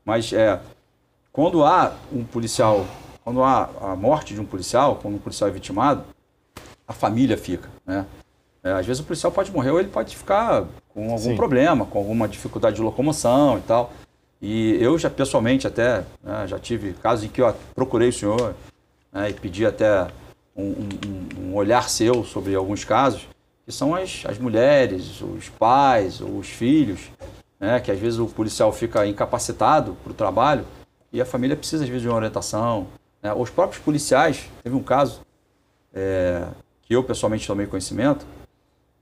Mas 0.03 0.33
é, 0.33 0.59
quando 1.31 1.63
há 1.63 1.93
um 2.11 2.23
policial, 2.23 2.85
quando 3.23 3.43
há 3.43 3.69
a 3.81 3.95
morte 3.95 4.33
de 4.33 4.41
um 4.41 4.45
policial, 4.45 4.97
quando 5.01 5.15
um 5.15 5.19
policial 5.19 5.49
é 5.49 5.53
vitimado, 5.53 6.03
a 6.87 6.93
família 6.93 7.37
fica, 7.37 7.69
né? 7.85 8.05
É, 8.63 8.71
às 8.71 8.85
vezes 8.85 9.01
o 9.01 9.05
policial 9.05 9.31
pode 9.31 9.51
morrer 9.51 9.71
ou 9.71 9.79
ele 9.79 9.87
pode 9.87 10.17
ficar 10.17 10.65
com 10.89 11.03
algum 11.05 11.17
Sim. 11.17 11.35
problema, 11.35 11.85
com 11.85 11.97
alguma 11.97 12.27
dificuldade 12.27 12.75
de 12.75 12.81
locomoção 12.81 13.57
e 13.57 13.61
tal. 13.61 13.93
E 14.41 14.81
eu 14.81 14.97
já 14.97 15.09
pessoalmente 15.09 15.67
até 15.67 16.05
né, 16.23 16.47
já 16.47 16.57
tive 16.57 16.93
casos 16.93 17.25
em 17.25 17.27
que 17.27 17.41
eu 17.41 17.53
procurei 17.75 18.09
o 18.09 18.13
senhor 18.13 18.55
né, 19.11 19.29
e 19.29 19.33
pedi 19.33 19.65
até 19.65 20.07
um, 20.55 20.63
um, 20.63 21.41
um, 21.41 21.55
olhar 21.55 21.89
seu 21.89 22.23
sobre 22.23 22.55
alguns 22.55 22.85
casos, 22.85 23.27
que 23.65 23.71
são 23.71 23.93
as, 23.93 24.23
as 24.25 24.37
mulheres, 24.37 25.21
os 25.21 25.49
pais, 25.49 26.21
os 26.21 26.47
filhos, 26.47 27.09
né, 27.59 27.81
que 27.81 27.91
às 27.91 27.99
vezes 27.99 28.17
o 28.17 28.27
policial 28.27 28.71
fica 28.71 29.05
incapacitado 29.05 29.97
para 30.03 30.11
o 30.11 30.15
trabalho 30.15 30.65
e 31.11 31.19
a 31.19 31.25
família 31.25 31.57
precisa 31.57 31.83
às 31.83 31.89
vezes 31.89 32.03
de 32.03 32.07
uma 32.07 32.15
orientação. 32.15 32.87
Né. 33.21 33.33
Os 33.33 33.49
próprios 33.49 33.83
policiais, 33.83 34.49
teve 34.63 34.75
um 34.75 34.83
caso 34.83 35.21
é, 35.93 36.47
que 36.83 36.95
eu 36.95 37.03
pessoalmente 37.03 37.45
tomei 37.45 37.67
conhecimento, 37.67 38.25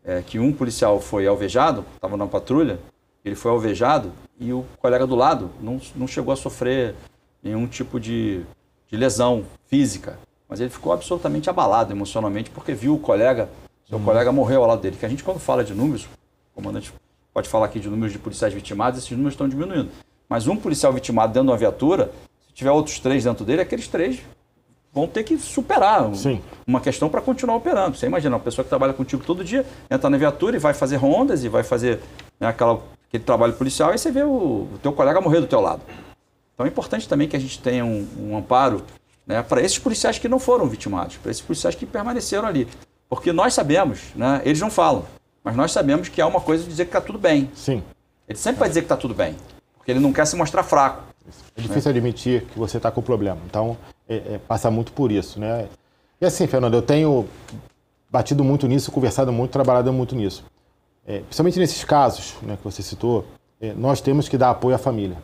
é, 0.04 0.24
que 0.24 0.40
um 0.40 0.52
policial 0.52 1.00
foi 1.00 1.28
alvejado, 1.28 1.86
estava 1.96 2.18
na 2.18 2.26
patrulha, 2.26 2.80
ele 3.24 3.36
foi 3.36 3.52
alvejado 3.52 4.12
e 4.40 4.54
o 4.54 4.66
colega 4.78 5.08
do 5.08 5.16
lado 5.16 5.50
não, 5.62 5.80
não 5.96 6.08
chegou 6.08 6.34
a 6.34 6.38
sofrer 6.38 6.96
nenhum 7.42 7.68
tipo 7.68 8.00
de, 8.00 8.42
de 8.88 8.98
lesão 8.98 9.44
física, 9.68 10.20
mas 10.48 10.60
ele 10.60 10.70
ficou 10.70 10.94
absolutamente 10.94 11.50
abalado 11.50 11.92
emocionalmente 11.92 12.50
porque 12.50 12.74
viu 12.74 12.96
o 12.96 13.00
colega, 13.00 13.50
seu 13.88 13.98
uhum. 13.98 14.04
colega 14.04 14.32
morreu 14.32 14.62
ao 14.62 14.68
lado 14.68 14.82
dele. 14.82 14.98
Que 14.98 15.06
a 15.06 15.10
gente, 15.10 15.24
quando 15.24 15.40
fala 15.40 15.64
de 15.64 15.74
números, 15.74 16.06
o 16.52 16.56
comandante 16.56 16.94
pode 17.34 17.50
falar 17.50 17.66
aqui 17.66 17.80
de 17.80 17.90
números 17.90 18.14
de 18.14 18.20
policiais 18.20 18.54
vitimados, 18.54 19.00
esses 19.00 19.12
números 19.12 19.34
estão 19.34 19.48
diminuindo. 19.48 19.90
Mas 20.30 20.48
um 20.48 20.56
policial 20.56 20.92
vitimado 20.92 21.34
dentro 21.34 21.46
de 21.48 21.52
uma 21.52 21.58
viatura, 21.58 22.12
se 22.48 22.54
tiver 22.54 22.72
outros 22.72 23.00
três 23.00 23.24
dentro 23.24 23.46
dele, 23.46 23.62
aqueles 23.62 23.88
três 23.88 24.22
vão 24.94 25.08
ter 25.08 25.24
que 25.24 25.38
superar 25.38 26.14
Sim. 26.16 26.42
uma 26.66 26.82
questão 26.82 27.08
para 27.08 27.22
continuar 27.22 27.56
operando. 27.56 27.96
Você 27.96 28.08
imagina, 28.08 28.36
uma 28.36 28.42
pessoa 28.42 28.64
que 28.64 28.70
trabalha 28.70 28.94
contigo 28.94 29.24
todo 29.24 29.44
dia, 29.44 29.66
entra 29.90 30.10
na 30.10 30.18
viatura 30.18 30.56
e 30.56 30.60
vai 30.60 30.74
fazer 30.74 30.96
rondas 30.96 31.44
e 31.44 31.50
vai 31.50 31.64
fazer 31.64 32.00
né, 32.40 32.48
aquela, 32.48 32.82
aquele 33.08 33.24
trabalho 33.24 33.54
policial 33.54 33.94
e 33.94 33.98
você 33.98 34.12
vê 34.12 34.24
o, 34.24 34.68
o 34.74 34.80
teu 34.82 34.94
colega 34.94 35.22
morrer 35.22 35.40
do 35.40 35.48
teu 35.48 35.62
lado. 35.62 35.82
Então 36.54 36.66
é 36.66 36.70
importante 36.70 37.08
também 37.08 37.28
que 37.28 37.36
a 37.36 37.40
gente 37.40 37.60
tenha 37.60 37.86
um, 37.86 38.08
um 38.20 38.38
amparo 38.38 38.84
né, 39.26 39.44
para 39.44 39.62
esses 39.62 39.78
policiais 39.78 40.18
que 40.18 40.28
não 40.28 40.40
foram 40.40 40.68
vitimados, 40.68 41.18
para 41.18 41.32
esses 41.32 41.42
policiais 41.42 41.76
que 41.76 41.86
permaneceram 41.86 42.48
ali. 42.48 42.68
Porque 43.10 43.32
nós 43.32 43.54
sabemos, 43.54 44.02
né, 44.16 44.42
eles 44.44 44.60
não 44.60 44.70
falam, 44.70 45.06
mas 45.44 45.56
nós 45.56 45.72
sabemos 45.72 46.10
que 46.10 46.22
há 46.22 46.28
uma 46.28 46.42
coisa 46.42 46.64
de 46.64 46.70
dizer 46.70 46.86
que 46.86 46.90
está 46.90 47.02
tudo 47.02 47.20
bem. 47.20 47.50
Sim. 47.54 47.84
Ele 48.28 48.38
sempre 48.38 48.60
vai 48.60 48.68
dizer 48.68 48.82
que 48.82 48.86
está 48.86 48.98
tudo 48.98 49.14
bem, 49.14 49.36
porque 49.78 49.92
ele 49.92 50.00
não 50.00 50.12
quer 50.12 50.26
se 50.26 50.36
mostrar 50.36 50.64
fraco. 50.64 51.04
É 51.56 51.62
difícil 51.62 51.92
né? 51.92 51.98
admitir 51.98 52.44
que 52.46 52.58
você 52.58 52.78
está 52.78 52.90
com 52.90 53.02
problema. 53.02 53.40
Então, 53.46 53.78
é, 54.08 54.16
é, 54.16 54.40
passa 54.48 54.72
muito 54.72 54.92
por 54.94 55.12
isso, 55.12 55.40
né? 55.40 55.68
E 56.20 56.26
assim, 56.26 56.48
Fernando, 56.48 56.74
eu 56.74 56.82
tenho 56.82 57.28
batido 58.10 58.44
muito 58.44 58.68
nisso, 58.68 58.92
conversado 58.92 59.32
muito, 59.32 59.52
trabalhado 59.52 59.92
muito 59.94 60.16
nisso. 60.16 60.44
É, 61.08 61.20
principalmente 61.22 61.58
nesses 61.58 61.86
casos 61.86 62.36
né, 62.42 62.58
que 62.58 62.64
você 62.66 62.84
citou, 62.84 63.26
é, 63.62 63.74
nós 63.74 64.02
temos 64.02 64.28
que 64.28 64.38
dar 64.38 64.50
apoio 64.50 64.76
à 64.76 64.78
família. 64.78 65.18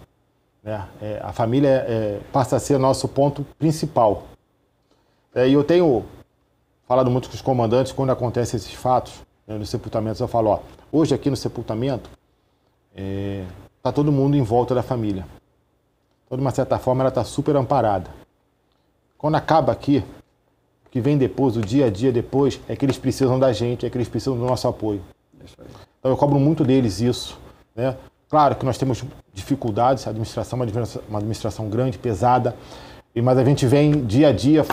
Né? 0.63 0.87
É, 1.01 1.19
a 1.21 1.33
família 1.33 1.85
é, 1.85 2.21
passa 2.31 2.55
a 2.55 2.59
ser 2.59 2.79
nosso 2.79 3.05
ponto 3.09 3.45
principal. 3.59 4.23
e 5.35 5.51
eu 5.51 5.61
tenho 5.61 6.05
falado 6.87 7.11
muito 7.11 7.27
com 7.27 7.35
os 7.35 7.41
comandantes 7.41 7.91
quando 7.91 8.11
acontecem 8.11 8.57
esses 8.57 8.73
fatos 8.73 9.13
né, 9.45 9.57
nos 9.57 9.69
sepultamentos. 9.69 10.21
Eu 10.21 10.27
falo, 10.29 10.51
ó, 10.51 10.59
hoje 10.89 11.13
aqui 11.13 11.29
no 11.29 11.35
sepultamento 11.35 12.09
está 13.77 13.91
todo 13.91 14.09
mundo 14.09 14.37
em 14.37 14.41
volta 14.41 14.73
da 14.73 14.81
família. 14.81 15.25
Então, 16.25 16.37
de 16.37 16.41
uma 16.41 16.51
certa 16.51 16.79
forma, 16.79 17.01
ela 17.01 17.09
está 17.09 17.25
super 17.25 17.57
amparada. 17.57 18.09
Quando 19.17 19.35
acaba 19.35 19.73
aqui, 19.73 20.01
o 20.85 20.89
que 20.89 21.01
vem 21.01 21.17
depois, 21.17 21.57
o 21.57 21.61
dia 21.61 21.87
a 21.87 21.89
dia 21.89 22.11
depois, 22.11 22.59
é 22.69 22.75
que 22.75 22.85
eles 22.85 22.97
precisam 22.97 23.37
da 23.37 23.51
gente, 23.51 23.85
é 23.85 23.89
que 23.89 23.97
eles 23.97 24.07
precisam 24.07 24.37
do 24.37 24.45
nosso 24.45 24.67
apoio. 24.67 25.01
Então 25.99 26.11
eu 26.11 26.17
cobro 26.17 26.39
muito 26.39 26.63
deles 26.63 27.01
isso. 27.01 27.37
Né? 27.75 27.95
Claro 28.29 28.55
que 28.55 28.65
nós 28.65 28.77
temos 28.77 29.03
dificuldades, 29.33 30.07
a 30.07 30.09
administração 30.09 30.57
é 30.57 30.63
uma 31.07 31.19
administração, 31.19 31.69
grande, 31.69 31.97
pesada, 31.97 32.55
mas 33.15 33.37
a 33.37 33.43
gente 33.43 33.65
vem 33.65 34.05
dia 34.05 34.29
a 34.29 34.31
dia 34.31 34.65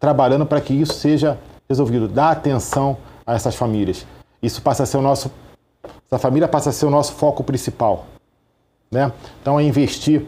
trabalhando 0.00 0.46
para 0.46 0.60
que 0.60 0.72
isso 0.72 0.94
seja 0.94 1.38
resolvido. 1.68 2.08
Dá 2.08 2.30
atenção 2.30 2.96
a 3.26 3.34
essas 3.34 3.54
famílias. 3.54 4.06
Isso 4.42 4.62
passa 4.62 4.82
a 4.82 4.86
ser 4.86 4.96
o 4.96 5.02
nosso. 5.02 5.30
Essa 6.06 6.18
família 6.18 6.48
passa 6.48 6.70
a 6.70 6.72
ser 6.72 6.86
o 6.86 6.90
nosso 6.90 7.12
foco 7.12 7.44
principal. 7.44 8.06
Né? 8.90 9.12
Então 9.40 9.58
é 9.58 9.62
investir 9.62 10.24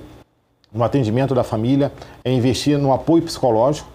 no 0.73 0.83
atendimento 0.83 1.35
da 1.35 1.45
família, 1.45 1.93
é 2.25 2.33
investir 2.33 2.79
no 2.79 2.93
apoio 2.93 3.23
psicológico. 3.23 3.89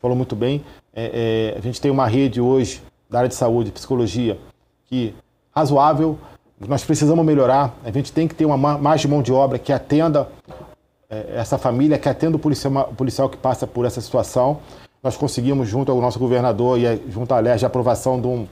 Falou 0.00 0.16
muito 0.16 0.34
bem. 0.34 0.64
É, 0.92 1.52
é, 1.54 1.58
a 1.58 1.60
gente 1.60 1.80
tem 1.80 1.90
uma 1.90 2.06
rede 2.06 2.40
hoje 2.40 2.82
da 3.08 3.18
área 3.18 3.28
de 3.28 3.34
saúde, 3.34 3.70
psicologia, 3.70 4.38
que 4.86 5.14
razoável. 5.54 6.18
Nós 6.66 6.84
precisamos 6.84 7.24
melhorar. 7.24 7.74
A 7.84 7.90
gente 7.90 8.12
tem 8.12 8.26
que 8.26 8.34
ter 8.34 8.44
uma 8.44 8.56
mais 8.56 9.00
de 9.00 9.08
mão 9.08 9.22
de 9.22 9.32
obra 9.32 9.58
que 9.58 9.72
atenda 9.72 10.28
é, 11.08 11.34
essa 11.36 11.58
família, 11.58 11.98
que 11.98 12.08
atenda 12.08 12.36
o 12.36 12.40
policial, 12.40 13.28
que 13.28 13.36
passa 13.36 13.66
por 13.66 13.84
essa 13.84 14.00
situação. 14.00 14.58
Nós 15.02 15.16
conseguimos, 15.16 15.68
junto 15.68 15.92
ao 15.92 16.00
nosso 16.00 16.18
governador 16.18 16.78
e 16.78 17.10
junto 17.10 17.32
à 17.34 17.38
LERJ, 17.38 17.64
a 17.64 17.68
aprovação 17.68 18.20
de 18.20 18.26
um, 18.26 18.46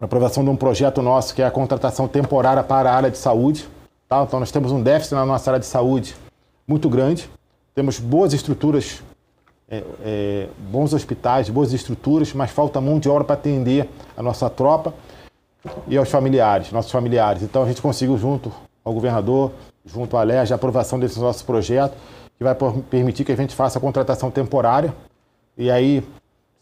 aprovação 0.00 0.42
de 0.42 0.50
um 0.50 0.56
projeto 0.56 1.02
nosso 1.02 1.34
que 1.34 1.42
é 1.42 1.46
a 1.46 1.50
contratação 1.50 2.08
temporária 2.08 2.62
para 2.62 2.90
a 2.90 2.94
área 2.94 3.10
de 3.10 3.18
saúde. 3.18 3.68
Tá? 4.08 4.22
Então, 4.22 4.40
nós 4.40 4.50
temos 4.50 4.72
um 4.72 4.82
déficit 4.82 5.14
na 5.14 5.26
nossa 5.26 5.50
área 5.50 5.60
de 5.60 5.66
saúde 5.66 6.16
muito 6.66 6.88
grande. 6.88 7.28
Temos 7.74 7.98
boas 7.98 8.32
estruturas, 8.32 9.02
é, 9.68 9.82
é, 10.02 10.48
bons 10.70 10.94
hospitais, 10.94 11.50
boas 11.50 11.72
estruturas, 11.72 12.32
mas 12.32 12.50
falta 12.50 12.80
mão 12.80 12.98
de 12.98 13.08
obra 13.08 13.24
para 13.24 13.34
atender 13.34 13.88
a 14.16 14.22
nossa 14.22 14.48
tropa 14.48 14.94
e 15.86 15.96
aos 15.96 16.10
familiares, 16.10 16.72
nossos 16.72 16.90
familiares. 16.90 17.42
Então, 17.42 17.62
a 17.62 17.66
gente 17.66 17.80
conseguiu, 17.80 18.16
junto 18.18 18.52
ao 18.84 18.92
governador, 18.92 19.52
junto 19.84 20.16
à 20.16 20.22
LERJ, 20.22 20.52
a 20.52 20.56
aprovação 20.56 20.98
desse 20.98 21.18
nosso 21.18 21.44
projeto, 21.44 21.94
que 22.36 22.44
vai 22.44 22.54
permitir 22.90 23.24
que 23.24 23.32
a 23.32 23.36
gente 23.36 23.54
faça 23.54 23.78
a 23.78 23.80
contratação 23.80 24.30
temporária. 24.30 24.94
E 25.56 25.70
aí, 25.70 26.02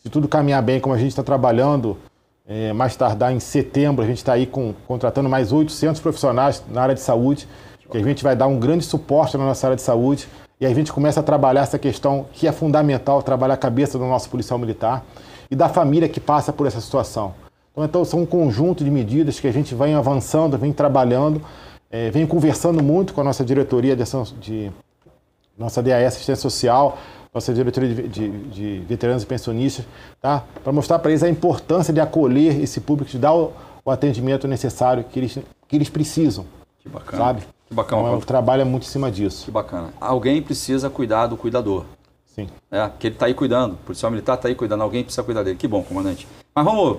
se 0.03 0.09
tudo 0.09 0.29
caminhar 0.29 0.63
bem 0.63 0.81
como 0.81 0.95
a 0.95 0.99
gente 0.99 1.11
está 1.11 1.23
trabalhando, 1.23 1.97
é, 2.47 2.73
mais 2.73 2.95
tardar 2.97 3.33
em 3.33 3.41
setembro, 3.41 4.05
a 4.05 4.07
gente 4.07 4.19
está 4.19 4.35
aí 4.35 4.47
com, 4.47 4.75
contratando 4.87 5.29
mais 5.29 5.53
800 5.53 6.01
profissionais 6.01 6.63
na 6.69 6.83
área 6.83 6.95
de 6.95 7.01
saúde 7.01 7.49
que 7.93 7.99
a 7.99 8.03
gente 8.03 8.23
vai 8.23 8.35
dar 8.35 8.47
um 8.47 8.59
grande 8.59 8.85
suporte 8.85 9.37
na 9.37 9.45
nossa 9.45 9.67
área 9.67 9.77
de 9.77 9.83
saúde 9.83 10.27
e 10.59 10.65
aí 10.65 10.73
a 10.73 10.75
gente 10.75 10.91
começa 10.91 11.21
a 11.21 11.23
trabalhar 11.23 11.61
essa 11.61 11.79
questão 11.79 12.27
que 12.33 12.47
é 12.47 12.53
fundamental, 12.53 13.23
trabalhar 13.23 13.55
a 13.55 13.59
cabeça 13.59 13.99
do 13.99 14.07
nosso 14.07 14.31
policial 14.31 14.59
militar 14.59 15.05
e 15.51 15.55
da 15.55 15.69
família 15.69 16.09
que 16.09 16.19
passa 16.19 16.53
por 16.53 16.67
essa 16.67 16.81
situação. 16.81 17.35
Então, 17.73 17.85
então 17.85 18.05
são 18.05 18.21
um 18.21 18.27
conjunto 18.27 18.85
de 18.85 18.91
medidas 18.91 19.41
que 19.41 19.49
a 19.49 19.53
gente 19.53 19.75
vem 19.75 19.95
avançando, 19.95 20.57
vem 20.59 20.73
trabalhando, 20.73 21.43
é, 21.91 22.11
vem 22.11 22.27
conversando 22.27 22.83
muito 22.83 23.15
com 23.15 23.21
a 23.21 23.25
nossa 23.25 23.45
diretoria 23.45 23.97
de, 23.97 24.03
ação, 24.03 24.25
de 24.41 24.71
nossa 25.59 25.83
DAS 25.83 26.05
Assistência 26.05 26.43
Social, 26.43 26.99
nossa 27.35 27.53
diretoria 27.53 27.95
de, 27.95 28.09
de, 28.09 28.31
de 28.51 28.79
veteranos 28.87 29.23
e 29.23 29.27
pensionistas, 29.27 29.87
tá? 30.21 30.45
para 30.63 30.73
mostrar 30.73 30.99
para 30.99 31.11
eles 31.11 31.23
a 31.23 31.29
importância 31.29 31.93
de 31.93 32.01
acolher 32.01 32.61
esse 32.61 32.81
público, 32.81 33.11
de 33.11 33.19
dar 33.19 33.35
o, 33.35 33.53
o 33.85 33.91
atendimento 33.91 34.47
necessário 34.47 35.03
que 35.05 35.19
eles, 35.19 35.39
que 35.67 35.77
eles 35.77 35.89
precisam. 35.89 36.45
Que 36.79 36.89
bacana. 36.89 37.25
Sabe? 37.25 37.43
Que 37.69 37.75
bacana. 37.75 38.03
Então, 38.03 38.19
o 38.19 38.21
trabalho 38.21 38.63
é 38.63 38.65
muito 38.65 38.83
em 38.83 38.91
cima 38.91 39.11
disso. 39.11 39.47
Que 39.47 39.51
bacana. 39.51 39.95
Alguém 39.99 40.43
precisa 40.43 40.91
cuidar 40.91 41.27
do 41.27 41.37
cuidador. 41.37 41.85
Sim. 42.27 42.49
É, 42.71 42.87
porque 42.89 43.07
ele 43.07 43.15
está 43.15 43.27
aí 43.27 43.35
cuidando. 43.35 43.75
O 43.75 43.77
policial 43.77 44.11
militar 44.11 44.35
está 44.35 44.49
aí 44.49 44.55
cuidando. 44.55 44.83
Alguém 44.83 45.03
precisa 45.05 45.23
cuidar 45.23 45.43
dele. 45.43 45.57
Que 45.57 45.69
bom, 45.69 45.83
comandante. 45.83 46.27
Mas 46.55 46.65
vamos, 46.65 46.99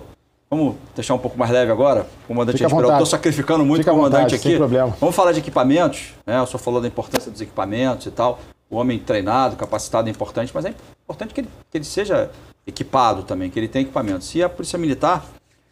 vamos 0.54 0.76
deixar 0.96 1.16
um 1.16 1.18
pouco 1.18 1.38
mais 1.38 1.52
leve 1.52 1.72
agora. 1.72 2.06
Comandante, 2.28 2.62
eu 2.62 2.68
estou 2.68 3.06
sacrificando 3.06 3.66
muito 3.66 3.82
o 3.82 3.86
comandante 3.86 4.22
vontade, 4.22 4.36
aqui. 4.36 4.50
Sem 4.50 4.58
problema. 4.58 4.96
Vamos 5.00 5.16
falar 5.16 5.32
de 5.32 5.39
equipamentos. 5.39 6.13
Né? 6.26 6.42
O 6.42 6.46
senhor 6.46 6.60
falou 6.60 6.80
da 6.80 6.88
importância 6.88 7.32
dos 7.32 7.42
equipamentos 7.42 8.06
e 8.06 8.12
tal. 8.12 8.39
O 8.70 8.78
homem 8.78 8.98
treinado, 9.00 9.56
capacitado 9.56 10.08
é 10.08 10.12
importante, 10.12 10.52
mas 10.54 10.66
é 10.66 10.74
importante 11.04 11.34
que 11.34 11.42
ele, 11.42 11.50
que 11.70 11.78
ele 11.78 11.86
seja 11.86 12.32
equipado 12.66 13.24
também, 13.24 13.50
que 13.50 13.60
ele 13.60 13.68
tenha 13.68 13.84
equipamento. 13.84 14.24
Se 14.24 14.42
a 14.42 14.50
Polícia 14.50 14.80
Militar 14.80 15.26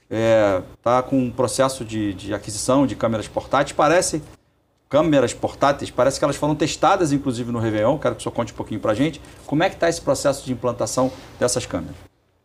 está 0.03 0.15
é, 0.15 0.61
tá 0.83 1.01
com 1.01 1.17
um 1.17 1.31
processo 1.31 1.85
de, 1.85 2.13
de 2.13 2.33
aquisição 2.33 2.85
de 2.85 2.95
câmeras 2.95 3.27
portáteis, 3.27 3.71
parece 3.71 4.21
câmeras 4.89 5.33
portáteis, 5.33 5.89
parece 5.89 6.19
que 6.19 6.25
elas 6.25 6.35
foram 6.35 6.53
testadas, 6.53 7.13
inclusive, 7.13 7.49
no 7.51 7.59
Réveillon. 7.59 7.97
Quero 7.97 8.15
que 8.15 8.19
o 8.19 8.23
senhor 8.23 8.33
conte 8.33 8.51
um 8.51 8.55
pouquinho 8.55 8.79
para 8.79 8.91
a 8.91 8.95
gente. 8.95 9.21
Como 9.45 9.63
é 9.63 9.69
que 9.69 9.75
está 9.75 9.87
esse 9.87 10.01
processo 10.01 10.45
de 10.45 10.51
implantação 10.51 11.09
dessas 11.39 11.65
câmeras? 11.65 11.95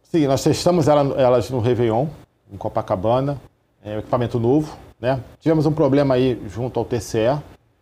Sim, 0.04 0.26
nós 0.28 0.42
testamos 0.42 0.86
elas 0.86 1.50
no 1.50 1.58
Réveillon, 1.58 2.06
em 2.52 2.56
Copacabana, 2.56 3.40
é 3.84 3.96
um 3.96 3.98
equipamento 3.98 4.38
novo. 4.38 4.76
Né? 5.00 5.20
Tivemos 5.40 5.66
um 5.66 5.72
problema 5.72 6.14
aí 6.14 6.40
junto 6.48 6.78
ao 6.78 6.84
TCE, 6.84 7.38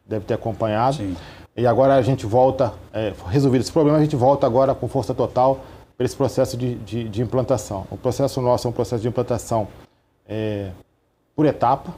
deve 0.07 0.25
ter 0.25 0.35
acompanhado. 0.35 0.97
Sim. 0.97 1.17
E 1.57 1.67
agora 1.67 1.95
a 1.95 2.03
gente 2.03 2.27
volta, 2.27 2.73
é, 2.93 3.13
resolvido 3.29 3.63
esse 3.63 3.73
problema, 3.73 3.99
a 3.99 4.03
gente 4.03 4.17
volta 4.17 4.45
agora 4.45 4.75
com 4.75 4.89
força 4.89 5.15
total 5.15 5.61
para 5.97 6.05
esse 6.05 6.17
processo 6.17 6.57
de, 6.57 6.75
de, 6.77 7.09
de, 7.09 7.23
implantação. 7.23 7.87
O 7.91 7.97
processo 7.97 8.41
nosso 8.41 8.67
é 8.67 8.71
um 8.71 8.73
processo 8.73 9.01
de 9.01 9.09
implantação 9.09 9.69
é, 10.29 10.71
por 11.37 11.47
etapa, 11.47 11.95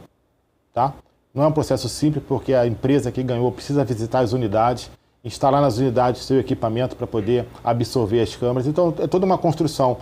tá? 0.74 0.92
Não 1.33 1.44
é 1.44 1.46
um 1.46 1.52
processo 1.52 1.88
simples, 1.88 2.22
porque 2.26 2.52
a 2.52 2.66
empresa 2.66 3.11
que 3.11 3.22
ganhou 3.22 3.50
precisa 3.50 3.85
visitar 3.85 4.20
as 4.20 4.33
unidades, 4.33 4.90
instalar 5.24 5.62
nas 5.62 5.79
unidades 5.79 6.22
seu 6.22 6.38
equipamento 6.38 6.94
para 6.94 7.07
poder 7.07 7.46
absorver 7.64 8.20
as 8.20 8.37
câmeras. 8.37 8.66
Então, 8.66 8.94
é 8.98 9.07
toda 9.07 9.24
uma 9.24 9.38
construção, 9.38 9.98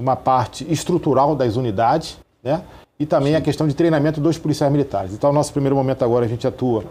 uma 0.00 0.16
parte 0.16 0.66
estrutural 0.72 1.36
das 1.36 1.56
unidades, 1.56 2.18
né? 2.42 2.62
E 2.98 3.06
também 3.06 3.32
Sim. 3.32 3.38
a 3.38 3.40
questão 3.40 3.68
de 3.68 3.74
treinamento 3.74 4.20
dos 4.20 4.36
policiais 4.38 4.70
militares. 4.72 5.12
Então, 5.12 5.32
nosso 5.32 5.52
primeiro 5.52 5.76
momento 5.76 6.04
agora, 6.04 6.24
a 6.24 6.28
gente 6.28 6.46
atua 6.46 6.84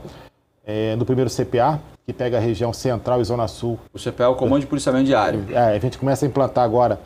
é, 0.65 0.95
no 0.95 1.05
primeiro 1.05 1.29
CPA, 1.29 1.79
que 2.05 2.13
pega 2.13 2.37
a 2.37 2.39
região 2.39 2.73
central 2.73 3.21
e 3.21 3.23
zona 3.23 3.47
sul. 3.47 3.79
O 3.93 3.99
CPA 3.99 4.23
é 4.23 4.27
o 4.27 4.35
Comando 4.35 4.61
de 4.61 4.67
Policiamento 4.67 5.05
Diário. 5.05 5.45
É, 5.51 5.75
a 5.75 5.79
gente 5.79 5.97
começa 5.97 6.25
a 6.25 6.27
implantar 6.27 6.63
agora 6.63 6.99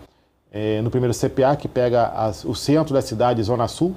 é, 0.51 0.81
no 0.81 0.89
primeiro 0.89 1.13
CPA, 1.13 1.55
que 1.55 1.67
pega 1.67 2.07
as, 2.07 2.45
o 2.45 2.55
centro 2.55 2.93
da 2.93 3.01
cidade 3.01 3.41
e 3.41 3.43
zona 3.43 3.67
sul, 3.67 3.95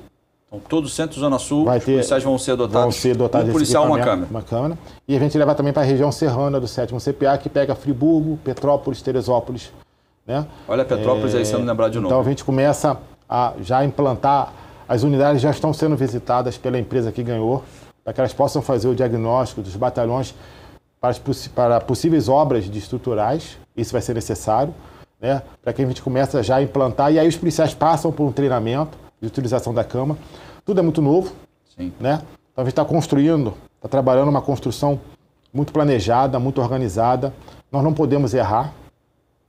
então, 0.48 0.60
todo 0.68 0.84
o 0.84 0.88
centro 0.88 1.18
Zona 1.18 1.38
Sul, 1.38 1.64
vai 1.64 1.80
ter, 1.80 1.90
os 1.90 1.96
policiais 1.96 2.22
vão 2.22 2.38
ser 2.38 2.56
dotados, 2.56 2.82
vão 2.82 2.92
ser 2.92 3.16
dotados 3.16 3.48
um 3.48 3.52
policial 3.52 3.84
uma 3.84 3.98
câmera. 3.98 4.28
uma 4.30 4.42
câmera. 4.42 4.78
E 5.06 5.16
a 5.16 5.18
gente 5.18 5.36
leva 5.36 5.54
também 5.54 5.72
para 5.72 5.82
a 5.82 5.84
região 5.84 6.12
serrana 6.12 6.60
do 6.60 6.68
7 6.68 6.94
CPA, 6.94 7.36
que 7.36 7.48
pega 7.48 7.74
Friburgo, 7.74 8.38
Petrópolis, 8.44 9.02
Teresópolis. 9.02 9.72
Né? 10.26 10.46
Olha 10.66 10.84
Petrópolis 10.84 11.34
é, 11.34 11.38
aí 11.38 11.46
sendo 11.46 11.64
lembrado 11.64 11.92
de 11.92 11.98
novo. 11.98 12.08
Então 12.08 12.20
a 12.20 12.24
gente 12.24 12.44
começa 12.44 12.98
a 13.28 13.54
já 13.60 13.84
implantar, 13.84 14.52
as 14.88 15.02
unidades 15.02 15.40
já 15.40 15.50
estão 15.50 15.72
sendo 15.72 15.96
visitadas 15.96 16.58
pela 16.58 16.78
empresa 16.78 17.12
que 17.12 17.22
ganhou, 17.22 17.62
para 18.02 18.12
que 18.12 18.20
elas 18.20 18.32
possam 18.32 18.62
fazer 18.62 18.88
o 18.88 18.94
diagnóstico 18.94 19.62
dos 19.62 19.76
batalhões 19.76 20.34
para, 21.00 21.14
para 21.54 21.80
possíveis 21.80 22.28
obras 22.28 22.64
de 22.64 22.78
estruturais, 22.78 23.58
isso 23.76 23.92
vai 23.92 24.00
ser 24.02 24.14
necessário, 24.14 24.74
né? 25.20 25.42
para 25.62 25.72
que 25.72 25.82
a 25.82 25.86
gente 25.86 26.02
comece 26.02 26.40
já 26.42 26.56
a 26.56 26.62
implantar, 26.62 27.12
e 27.12 27.18
aí 27.18 27.28
os 27.28 27.36
policiais 27.36 27.74
passam 27.74 28.10
por 28.12 28.24
um 28.24 28.32
treinamento, 28.32 28.96
de 29.20 29.26
utilização 29.26 29.72
da 29.72 29.84
cama. 29.84 30.16
Tudo 30.64 30.80
é 30.80 30.82
muito 30.82 31.00
novo, 31.00 31.32
Sim. 31.76 31.92
né? 31.98 32.22
Então 32.52 32.62
a 32.62 32.64
gente 32.64 32.72
está 32.72 32.84
construindo, 32.84 33.54
está 33.76 33.88
trabalhando 33.88 34.28
uma 34.28 34.42
construção 34.42 35.00
muito 35.52 35.72
planejada, 35.72 36.38
muito 36.38 36.60
organizada. 36.60 37.32
Nós 37.70 37.82
não 37.82 37.92
podemos 37.92 38.34
errar. 38.34 38.72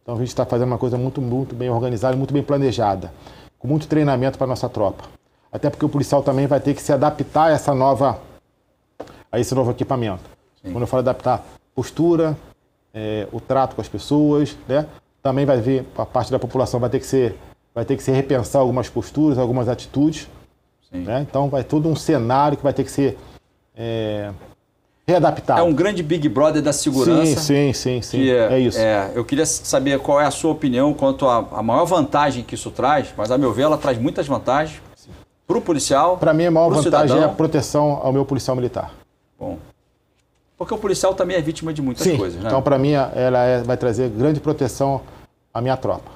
Então 0.07 0.15
a 0.15 0.19
gente 0.19 0.29
está 0.29 0.45
fazendo 0.45 0.69
uma 0.69 0.77
coisa 0.77 0.97
muito, 0.97 1.21
muito 1.21 1.53
bem 1.53 1.69
organizada, 1.69 2.15
muito 2.15 2.33
bem 2.33 2.41
planejada, 2.41 3.11
com 3.59 3.67
muito 3.67 3.89
treinamento 3.89 4.37
para 4.37 4.45
a 4.45 4.47
nossa 4.47 4.69
tropa. 4.69 5.03
Até 5.51 5.69
porque 5.69 5.83
o 5.83 5.89
policial 5.89 6.23
também 6.23 6.47
vai 6.47 6.61
ter 6.61 6.73
que 6.73 6.81
se 6.81 6.93
adaptar 6.93 7.47
a 7.47 7.51
essa 7.51 7.75
nova, 7.75 8.17
a 9.29 9.37
esse 9.37 9.53
novo 9.53 9.71
equipamento. 9.71 10.23
Sim. 10.63 10.71
Quando 10.71 10.83
eu 10.83 10.87
falo 10.87 11.01
adaptar, 11.01 11.43
postura, 11.75 12.37
é, 12.93 13.27
o 13.33 13.41
trato 13.41 13.75
com 13.75 13.81
as 13.81 13.89
pessoas, 13.89 14.57
né? 14.65 14.87
Também 15.21 15.45
vai 15.45 15.59
vir 15.59 15.85
a 15.97 16.05
parte 16.05 16.31
da 16.31 16.39
população 16.39 16.79
vai 16.79 16.89
ter 16.89 17.01
que 17.01 17.05
ser 17.05 17.37
vai 17.75 17.83
ter 17.83 17.97
que 17.97 18.01
se 18.01 18.11
repensar 18.11 18.59
algumas 18.59 18.87
posturas, 18.87 19.37
algumas 19.37 19.67
atitudes. 19.67 20.29
Né? 20.89 21.19
Então 21.29 21.49
vai 21.49 21.65
todo 21.65 21.89
um 21.89 21.97
cenário 21.97 22.55
que 22.55 22.63
vai 22.63 22.71
ter 22.71 22.85
que 22.85 22.91
ser 22.91 23.17
é, 23.75 24.31
readaptado. 25.07 25.59
É 25.59 25.63
um 25.63 25.73
grande 25.73 26.03
Big 26.03 26.27
Brother 26.27 26.61
da 26.61 26.73
segurança. 26.73 27.39
Sim, 27.39 27.71
sim, 27.71 28.01
sim, 28.01 28.01
sim. 28.01 28.29
É, 28.29 28.53
é, 28.53 28.59
isso. 28.59 28.77
É, 28.77 29.11
eu 29.15 29.23
queria 29.23 29.45
saber 29.45 29.99
qual 29.99 30.19
é 30.19 30.25
a 30.25 30.31
sua 30.31 30.51
opinião 30.51 30.93
quanto 30.93 31.27
à 31.27 31.63
maior 31.63 31.85
vantagem 31.85 32.43
que 32.43 32.55
isso 32.55 32.69
traz, 32.71 33.07
mas 33.15 33.31
a 33.31 33.37
meu 33.37 33.53
ver 33.53 33.63
ela 33.63 33.77
traz 33.77 33.97
muitas 33.97 34.27
vantagens 34.27 34.81
para 35.47 35.57
o 35.57 35.61
policial. 35.61 36.17
Para 36.17 36.33
mim 36.33 36.45
a 36.45 36.51
maior 36.51 36.69
vantagem 36.69 37.07
cidadão. 37.07 37.21
é 37.21 37.25
a 37.25 37.29
proteção 37.29 38.01
ao 38.03 38.11
meu 38.11 38.25
policial 38.25 38.55
militar. 38.55 38.93
Bom. 39.39 39.57
Porque 40.57 40.73
o 40.73 40.77
policial 40.77 41.13
também 41.13 41.37
é 41.37 41.41
vítima 41.41 41.71
de 41.71 41.81
muitas 41.81 42.03
sim, 42.03 42.17
coisas, 42.17 42.41
né? 42.41 42.49
Então, 42.49 42.61
para 42.61 42.79
mim, 42.79 42.91
ela 42.91 43.43
é, 43.43 43.61
vai 43.61 43.77
trazer 43.77 44.09
grande 44.09 44.39
proteção 44.39 45.01
à 45.53 45.61
minha 45.61 45.77
tropa. 45.77 46.11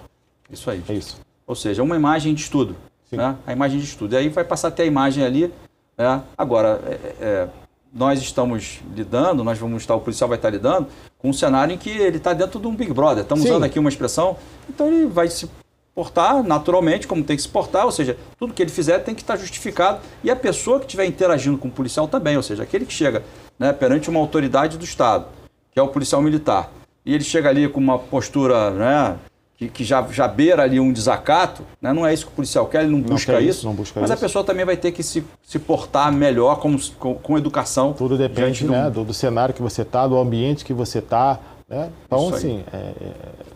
Isso 0.50 0.70
aí. 0.70 0.84
É 0.90 0.94
isso. 0.94 1.20
Ou 1.46 1.56
seja, 1.56 1.84
uma 1.84 1.96
imagem 1.96 2.34
de 2.34 2.42
estudo. 2.42 2.76
Né? 3.12 3.36
A 3.46 3.52
imagem 3.52 3.78
de 3.78 3.86
estudo. 3.86 4.16
E 4.16 4.18
aí 4.18 4.30
vai 4.30 4.44
passar 4.44 4.70
a 4.70 4.72
ter 4.72 4.84
a 4.84 4.86
imagem 4.86 5.24
ali. 5.24 5.54
Né? 5.98 6.22
Agora, 6.38 6.82
é, 6.88 7.14
é, 7.22 7.48
nós 7.94 8.22
estamos 8.22 8.80
lidando, 8.96 9.44
nós 9.44 9.58
vamos 9.58 9.84
estar, 9.84 9.96
o 9.96 10.00
policial 10.00 10.28
vai 10.28 10.38
estar 10.38 10.50
lidando 10.50 10.88
com 11.18 11.30
um 11.30 11.34
cenário 11.34 11.74
em 11.74 11.78
que 11.78 11.90
ele 11.90 12.18
está 12.18 12.34
dentro 12.34 12.60
de 12.60 12.68
um 12.68 12.76
Big 12.76 12.94
Brother. 12.94 13.24
Estamos 13.24 13.44
Sim. 13.44 13.52
usando 13.52 13.64
aqui 13.64 13.78
uma 13.78 13.90
expressão, 13.90 14.38
então 14.70 14.88
ele 14.88 15.08
vai 15.08 15.28
se 15.28 15.50
portar 15.94 16.42
naturalmente 16.42 17.06
como 17.06 17.24
tem 17.24 17.36
que 17.36 17.42
se 17.42 17.50
portar, 17.50 17.86
ou 17.86 17.92
seja, 17.92 18.18
tudo 18.40 18.54
que 18.54 18.62
ele 18.62 18.72
fizer 18.72 19.00
tem 19.00 19.14
que 19.14 19.22
estar 19.22 19.36
justificado. 19.36 20.00
E 20.24 20.32
a 20.32 20.36
pessoa 20.36 20.80
que 20.80 20.86
estiver 20.86 21.06
interagindo 21.06 21.58
com 21.58 21.68
o 21.68 21.72
policial 21.72 22.08
também, 22.08 22.38
ou 22.38 22.44
seja, 22.44 22.64
aquele 22.64 22.86
que 22.86 22.94
chega 22.94 23.24
né, 23.60 23.74
perante 23.74 24.10
uma 24.10 24.20
autoridade 24.20 24.78
do 24.78 24.86
Estado, 24.86 25.26
que 25.72 25.80
é 25.80 25.84
o 25.84 25.90
policial 25.90 26.22
militar, 26.22 26.72
e 27.06 27.14
ele 27.14 27.24
chega 27.24 27.50
ali 27.50 27.68
com 27.68 27.80
uma 27.80 28.00
postura 28.00 28.72
né, 28.72 29.20
que, 29.62 29.68
que 29.70 29.84
já, 29.84 30.02
já 30.10 30.28
beira 30.28 30.64
ali 30.64 30.80
um 30.80 30.92
desacato, 30.92 31.62
né? 31.80 31.94
não 31.94 32.04
é 32.06 32.12
isso 32.12 32.26
que 32.26 32.32
o 32.32 32.36
policial 32.36 32.66
quer, 32.66 32.82
ele 32.82 32.92
não 32.92 33.02
busca 33.02 33.34
não 33.34 33.40
isso, 33.40 33.50
isso, 33.50 33.66
não 33.68 33.76
busca 33.76 34.00
mas 34.00 34.10
isso. 34.10 34.18
a 34.18 34.20
pessoa 34.20 34.44
também 34.44 34.66
vai 34.66 34.76
ter 34.76 34.92
que 34.92 35.04
se, 35.04 35.24
se 35.44 35.60
portar 35.60 36.12
melhor 36.12 36.60
com, 36.60 36.76
com, 36.98 37.14
com 37.14 37.38
educação. 37.38 37.94
Tudo 37.94 38.18
depende 38.18 38.66
né, 38.66 38.90
do, 38.90 39.04
do, 39.04 39.14
cenário 39.14 39.54
que 39.54 39.62
você 39.62 39.84
está, 39.84 40.08
do 40.08 40.18
ambiente 40.18 40.66
que 40.66 40.74
você 40.74 40.98
está. 40.98 41.38
Né? 41.70 41.92
Então, 42.08 42.30
assim, 42.30 42.64
é, 42.74 42.78
é, 42.78 42.94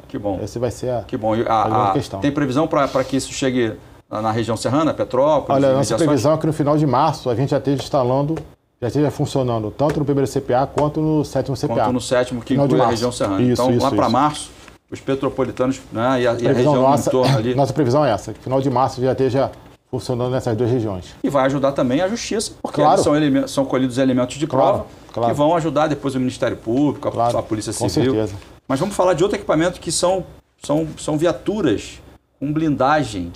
que 0.08 0.20
bom. 0.20 0.39
esse 0.44 0.60
vai 0.60 0.70
ser 0.70 0.91
a, 0.91 1.02
que 1.02 1.18
bom. 1.18 1.34
A, 1.48 1.89
a, 1.89 1.94
questão. 1.94 2.20
Tem 2.20 2.32
previsão 2.32 2.68
para 2.68 3.04
que 3.04 3.18
isso 3.18 3.34
chegue 3.34 3.74
na, 4.08 4.22
na, 4.22 4.32
região 4.32 4.56
serrana, 4.56 4.94
Petrópolis? 4.94 5.63
Olha, 5.63 5.73
a 5.73 5.77
nossa 5.77 5.98
previsão 5.98 6.36
é 6.36 6.38
que 6.38 6.46
no 6.46 6.54
final 6.54 6.77
de 6.77 6.86
março 6.86 7.32
a 7.32 7.36
gente 7.36 7.50
já 7.50 7.58
esteja 7.58 7.82
instalando 7.82 8.36
já 8.82 8.90
esteja 8.90 9.10
funcionando 9.10 9.71
tanto 9.71 10.00
no 10.00 10.06
primeiro 10.06 10.29
CPA 10.29 10.67
quanto 10.67 11.02
no 11.02 11.23
sétimo 11.23 11.56
CPA. 11.56 11.67
Quanto 11.67 11.94
no 11.94 12.02
sétimo, 12.02 12.42
que 12.42 12.54
inclui 12.54 12.79
a 12.79 12.88
região 12.88 13.12
serrana. 13.12 13.42
Isso, 13.42 13.54
então, 13.54 13.71
isso, 13.71 13.84
lá 13.84 13.90
para 13.90 14.10
março, 14.10 14.52
os 14.96 15.02
petropolitanos 15.02 15.81
né, 15.91 16.21
e, 16.21 16.27
a, 16.27 16.33
e 16.33 16.48
a 16.48 16.54
região 16.54 16.75
nossa, 16.75 17.10
em 17.10 17.12
torno 17.12 17.37
ali. 17.37 17.54
Nossa 17.56 17.73
previsão 17.73 18.06
é 18.06 18.12
essa, 18.12 18.33
que 18.33 18.39
final 18.39 18.62
de 18.62 18.69
março 18.69 19.02
já 19.02 19.12
esteja 19.12 19.52
funcionando 19.91 20.31
nessas 20.31 20.58
duas 20.58 20.69
regiões. 20.69 21.15
E 21.23 21.29
vai 21.29 21.46
ajudar 21.46 21.71
também 21.71 22.02
a 22.02 22.08
justiça, 22.08 22.54
porque 22.62 22.81
claro. 22.81 23.02
são, 23.02 23.13
são 23.48 23.65
colhidos 23.65 23.98
elementos 23.98 24.37
de 24.37 24.48
prova 24.48 24.85
claro, 25.13 25.29
que 25.29 25.37
vão 25.37 25.56
ajudar 25.56 25.87
depois 25.87 26.15
o 26.15 26.19
Ministério 26.19 26.58
Público, 26.58 27.08
a, 27.08 27.39
a 27.39 27.43
Polícia 27.43 27.71
Civil. 27.71 27.87
Com 27.87 28.19
certeza. 28.19 28.35
Mas 28.67 28.79
vamos 28.79 28.96
falar 28.96 29.13
de 29.13 29.23
outro 29.23 29.37
equipamento 29.37 29.79
que 29.79 29.91
são, 29.91 30.25
são, 30.62 30.87
são 30.98 31.17
viaturas 31.17 32.02
com 32.39 32.52
blindagem. 32.52 33.31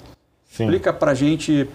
Sim. 0.49 0.64
Explica 0.64 0.91
para 0.91 1.12
a 1.12 1.16
gente, 1.16 1.68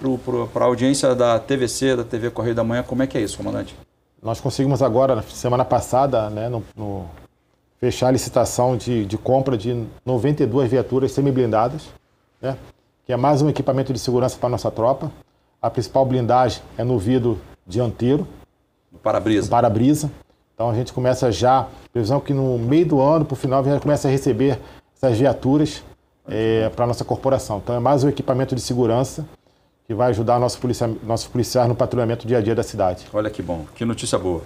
para 0.53 0.65
a 0.65 0.67
audiência 0.67 1.15
da 1.15 1.39
TVC, 1.39 1.97
da 1.97 2.05
TV 2.05 2.31
Correio 2.31 2.55
da 2.55 2.65
Manhã, 2.65 2.83
como 2.83 3.03
é 3.03 3.07
que 3.07 3.17
é 3.17 3.21
isso, 3.21 3.37
comandante? 3.37 3.75
Nós 4.23 4.41
conseguimos 4.41 4.83
agora, 4.83 5.15
na 5.15 5.23
semana 5.23 5.65
passada, 5.65 6.29
né, 6.31 6.49
no, 6.49 6.65
no 6.77 7.09
fechar 7.85 8.09
a 8.09 8.11
licitação 8.13 8.79
de, 8.79 9.05
de 9.05 9.19
compra 9.19 9.59
de 9.59 9.85
92 10.07 10.71
viaturas 10.71 11.13
semi-blindadas, 11.13 11.83
né? 12.41 12.57
que 13.05 13.13
é 13.13 13.17
mais 13.17 13.43
um 13.43 13.49
equipamento 13.51 13.93
de 13.93 13.99
segurança 13.99 14.39
para 14.39 14.47
a 14.47 14.51
nossa 14.51 14.71
tropa. 14.71 15.13
A 15.61 15.69
principal 15.69 16.07
blindagem 16.07 16.63
é 16.79 16.85
no 16.85 16.99
vidro 16.99 17.39
dianteiro, 17.67 18.27
No 18.91 18.99
para-brisa. 18.99 19.51
para-brisa. 19.51 20.11
Então 20.55 20.71
a 20.71 20.75
gente 20.75 20.95
começa 20.95 21.31
já, 21.31 21.69
previsão 21.93 22.21
que 22.21 22.33
no 22.33 22.57
meio 22.59 22.87
do 22.87 23.03
ano, 23.03 23.27
para 23.27 23.35
o 23.35 23.37
final, 23.37 23.61
a 23.61 23.65
gente 23.65 23.83
começa 23.83 24.09
a 24.09 24.11
receber 24.11 24.59
essas 24.97 25.19
viaturas 25.19 25.83
é, 26.27 26.71
para 26.71 26.85
a 26.85 26.89
nossa 26.89 27.05
corporação. 27.05 27.59
Então 27.63 27.75
é 27.75 27.79
mais 27.79 28.03
um 28.03 28.09
equipamento 28.09 28.55
de 28.55 28.63
segurança 28.63 29.27
que 29.87 29.93
vai 29.93 30.09
ajudar 30.09 30.41
nosso 30.41 30.59
policia, 30.59 30.91
nossos 31.03 31.27
policiais 31.27 31.69
no 31.69 31.75
patrulhamento 31.75 32.27
dia 32.27 32.39
a 32.39 32.41
dia 32.41 32.55
da 32.55 32.63
cidade. 32.63 33.05
Olha 33.13 33.29
que 33.29 33.43
bom, 33.43 33.67
que 33.75 33.85
notícia 33.85 34.19
boa. 34.19 34.41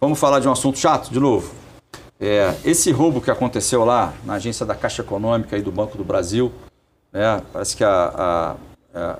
Vamos 0.00 0.18
falar 0.18 0.40
de 0.40 0.48
um 0.48 0.52
assunto 0.52 0.78
chato 0.78 1.10
de 1.12 1.20
novo. 1.20 1.61
É, 2.24 2.54
esse 2.64 2.92
roubo 2.92 3.20
que 3.20 3.32
aconteceu 3.32 3.84
lá 3.84 4.14
na 4.24 4.34
agência 4.34 4.64
da 4.64 4.76
Caixa 4.76 5.02
Econômica 5.02 5.58
e 5.58 5.60
do 5.60 5.72
Banco 5.72 5.98
do 5.98 6.04
Brasil, 6.04 6.52
né, 7.12 7.42
parece 7.52 7.76
que 7.76 7.82
a, 7.82 8.56
a, 8.94 9.16
a 9.16 9.18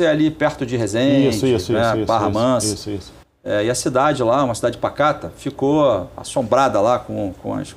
é 0.00 0.06
ali 0.06 0.30
perto 0.30 0.64
de 0.64 0.76
Resende, 0.76 1.30
Isso, 1.30 1.44
isso, 1.44 1.72
né, 1.72 1.96
isso, 1.96 2.06
Barra 2.06 2.30
Mansa. 2.30 2.72
Isso, 2.72 2.90
isso. 2.90 3.12
É, 3.42 3.64
e 3.64 3.70
a 3.70 3.74
cidade 3.74 4.22
lá, 4.22 4.44
uma 4.44 4.54
cidade 4.54 4.78
pacata, 4.78 5.32
ficou 5.36 6.08
assombrada 6.16 6.80
lá 6.80 7.00
com, 7.00 7.34
com, 7.42 7.54
as, 7.54 7.74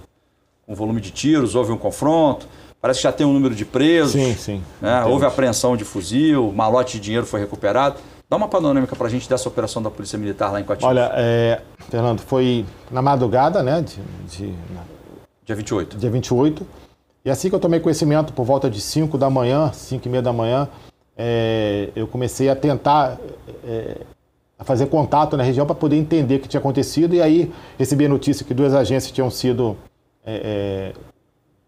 com 0.67 0.73
o 0.73 0.75
volume 0.75 1.01
de 1.01 1.09
tiros, 1.09 1.55
houve 1.55 1.71
um 1.71 1.77
confronto. 1.77 2.47
Parece 2.79 2.99
que 2.99 3.03
já 3.03 3.11
tem 3.11 3.25
um 3.25 3.33
número 3.33 3.55
de 3.55 3.65
presos. 3.65 4.11
Sim, 4.11 4.35
sim. 4.35 4.63
né? 4.79 5.03
Houve 5.05 5.25
apreensão 5.25 5.75
de 5.75 5.83
fuzil, 5.83 6.51
malote 6.51 6.99
de 6.99 7.05
dinheiro 7.05 7.25
foi 7.25 7.39
recuperado. 7.39 7.95
Dá 8.33 8.37
uma 8.37 8.47
panorâmica 8.47 8.95
para 8.95 9.05
a 9.05 9.09
gente 9.11 9.29
dessa 9.29 9.47
operação 9.47 9.79
da 9.79 9.91
Polícia 9.91 10.17
Militar 10.17 10.51
lá 10.51 10.59
em 10.59 10.63
Coatinho. 10.63 10.89
Olha, 10.89 11.11
é, 11.13 11.61
Fernando, 11.87 12.19
foi 12.19 12.65
na 12.89 12.99
madrugada, 12.99 13.61
né, 13.61 13.79
de, 13.79 13.97
de, 14.27 14.47
na- 14.73 14.81
Dia 15.45 15.55
28. 15.55 15.97
dia 15.97 16.09
28. 16.09 16.65
E 17.23 17.29
assim 17.29 17.47
que 17.47 17.53
eu 17.53 17.59
tomei 17.59 17.79
conhecimento, 17.79 18.33
por 18.33 18.43
volta 18.43 18.71
de 18.71 18.81
5 18.81 19.19
da 19.19 19.29
manhã, 19.29 19.71
5 19.71 20.07
e 20.07 20.09
meia 20.09 20.23
da 20.23 20.33
manhã, 20.33 20.67
é, 21.15 21.89
eu 21.95 22.07
comecei 22.07 22.49
a 22.49 22.55
tentar 22.55 23.19
é, 23.67 23.97
a 24.57 24.63
fazer 24.63 24.87
contato 24.87 25.37
na 25.37 25.43
região 25.43 25.67
para 25.67 25.75
poder 25.75 25.97
entender 25.97 26.37
o 26.37 26.39
que 26.39 26.47
tinha 26.47 26.59
acontecido. 26.59 27.13
E 27.13 27.21
aí 27.21 27.53
recebi 27.77 28.07
a 28.07 28.09
notícia 28.09 28.43
que 28.43 28.55
duas 28.55 28.73
agências 28.73 29.11
tinham 29.11 29.29
sido. 29.29 29.77
É, 30.25 30.41
é, 30.43 30.93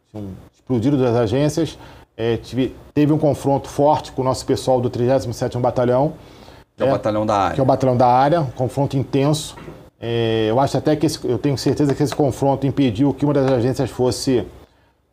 tinham 0.09 0.29
explodido 0.51 0.97
duas 0.97 1.15
agências. 1.15 1.77
É, 2.17 2.37
tive- 2.37 2.73
teve 2.91 3.13
um 3.13 3.19
confronto 3.19 3.69
forte 3.69 4.11
com 4.13 4.23
o 4.23 4.25
nosso 4.25 4.43
pessoal 4.47 4.81
do 4.81 4.89
37º 4.89 5.59
Batalhão 5.59 6.13
Que 6.75 6.83
é 6.83 6.85
o 6.85 6.89
É. 6.89 6.91
batalhão 6.91 7.25
da 7.25 7.35
área. 7.35 7.53
que 7.55 7.59
é 7.59 7.63
o 7.63 7.65
batalhão 7.65 7.97
da 7.97 8.07
área, 8.07 8.41
um 8.41 8.45
confronto 8.51 8.97
intenso. 8.97 9.55
É, 9.99 10.47
eu 10.49 10.59
acho 10.59 10.77
até 10.77 10.95
que 10.95 11.05
esse- 11.05 11.25
eu 11.27 11.37
tenho 11.37 11.57
certeza 11.57 11.93
que 11.95 12.03
esse 12.03 12.13
confronto 12.15 12.67
impediu 12.67 13.13
que 13.13 13.23
uma 13.25 13.33
das 13.33 13.49
agências 13.51 13.89
fosse 13.89 14.45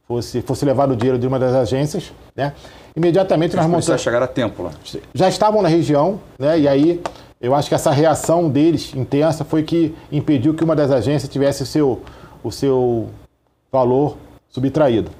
fosse 0.08 0.42
fosse 0.42 0.64
levar 0.64 0.90
o 0.90 0.96
dinheiro 0.96 1.18
de 1.18 1.26
uma 1.26 1.38
das 1.38 1.54
agências, 1.54 2.12
né? 2.36 2.52
Imediatamente 2.94 3.54
nós 3.56 3.66
montamos, 3.66 4.00
chegaram 4.02 4.24
a 4.24 4.28
tempo 4.28 4.62
lá. 4.64 4.70
já 5.14 5.28
estavam 5.28 5.62
na 5.62 5.68
região, 5.68 6.20
né? 6.38 6.58
E 6.58 6.68
aí 6.68 7.00
eu 7.40 7.54
acho 7.54 7.68
que 7.68 7.74
essa 7.74 7.90
reação 7.92 8.50
deles 8.50 8.92
intensa 8.94 9.44
foi 9.44 9.62
que 9.62 9.94
impediu 10.10 10.52
que 10.54 10.64
uma 10.64 10.74
das 10.76 10.90
agências 10.90 11.30
tivesse 11.30 11.62
o 11.62 11.66
seu 11.66 12.00
o 12.44 12.50
seu 12.50 13.08
valor 13.70 14.16
subtraído. 14.50 15.10